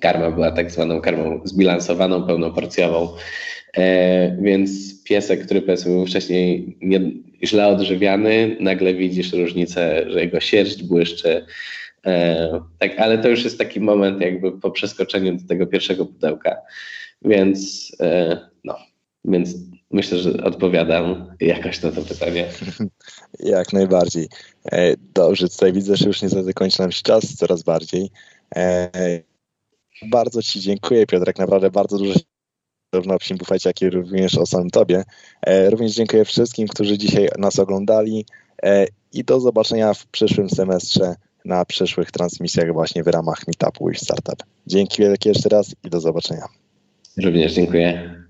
karma 0.00 0.30
była 0.30 0.50
tak 0.50 0.70
zwaną 0.70 1.00
karmą 1.00 1.40
zbilansowaną, 1.44 2.26
pełnoporcjową. 2.26 3.08
E, 3.76 4.36
więc 4.42 5.02
piesek, 5.04 5.44
który 5.44 5.62
powiedzmy 5.62 5.92
był 5.92 6.06
wcześniej 6.06 6.76
nie, 6.80 7.00
źle 7.44 7.68
odżywiany, 7.68 8.56
nagle 8.60 8.94
widzisz 8.94 9.32
różnicę, 9.32 10.04
że 10.10 10.20
jego 10.20 10.40
sierść 10.40 10.82
błyszczy, 10.82 11.46
E, 12.06 12.60
tak, 12.78 12.98
ale 12.98 13.18
to 13.18 13.28
już 13.28 13.44
jest 13.44 13.58
taki 13.58 13.80
moment 13.80 14.20
jakby 14.20 14.52
po 14.52 14.70
przeskoczeniu 14.70 15.36
do 15.36 15.48
tego 15.48 15.66
pierwszego 15.66 16.06
pudełka, 16.06 16.56
więc 17.24 17.92
e, 18.00 18.38
no, 18.64 18.76
więc 19.24 19.54
myślę, 19.90 20.18
że 20.18 20.44
odpowiadam 20.44 21.34
jakoś 21.40 21.82
na 21.82 21.92
to 21.92 22.02
pytanie. 22.02 22.48
Jak 23.40 23.72
najbardziej. 23.72 24.28
Dobrze, 25.14 25.48
tutaj 25.48 25.72
widzę, 25.72 25.96
że 25.96 26.06
już 26.06 26.22
niestety 26.22 26.54
kończy 26.54 26.80
nam 26.82 26.92
się 26.92 27.02
czas 27.02 27.36
coraz 27.36 27.62
bardziej. 27.62 28.10
Bardzo 30.10 30.42
Ci 30.42 30.60
dziękuję, 30.60 31.06
Piotrek, 31.06 31.38
naprawdę 31.38 31.70
bardzo 31.70 31.98
dużo 31.98 32.14
zarówno 32.92 33.14
o 33.14 33.18
Psim 33.18 33.36
Bufecie, 33.36 33.68
jak 33.68 33.82
i 33.82 33.90
również 33.90 34.38
o 34.38 34.46
samym 34.46 34.70
Tobie. 34.70 35.04
Również 35.70 35.92
dziękuję 35.92 36.24
wszystkim, 36.24 36.68
którzy 36.68 36.98
dzisiaj 36.98 37.28
nas 37.38 37.58
oglądali 37.58 38.26
i 39.12 39.24
do 39.24 39.40
zobaczenia 39.40 39.94
w 39.94 40.06
przyszłym 40.06 40.50
semestrze 40.50 41.14
na 41.44 41.64
przyszłych 41.64 42.10
transmisjach 42.10 42.72
właśnie 42.72 43.02
w 43.02 43.06
ramach 43.06 43.46
Meetupu 43.46 43.90
i 43.90 43.94
Startup. 43.96 44.42
Dzięki 44.66 45.02
wielkie 45.02 45.28
jeszcze 45.28 45.48
raz 45.48 45.74
i 45.84 45.90
do 45.90 46.00
zobaczenia. 46.00 46.46
Również 47.24 47.52
dziękuję. 47.52 48.21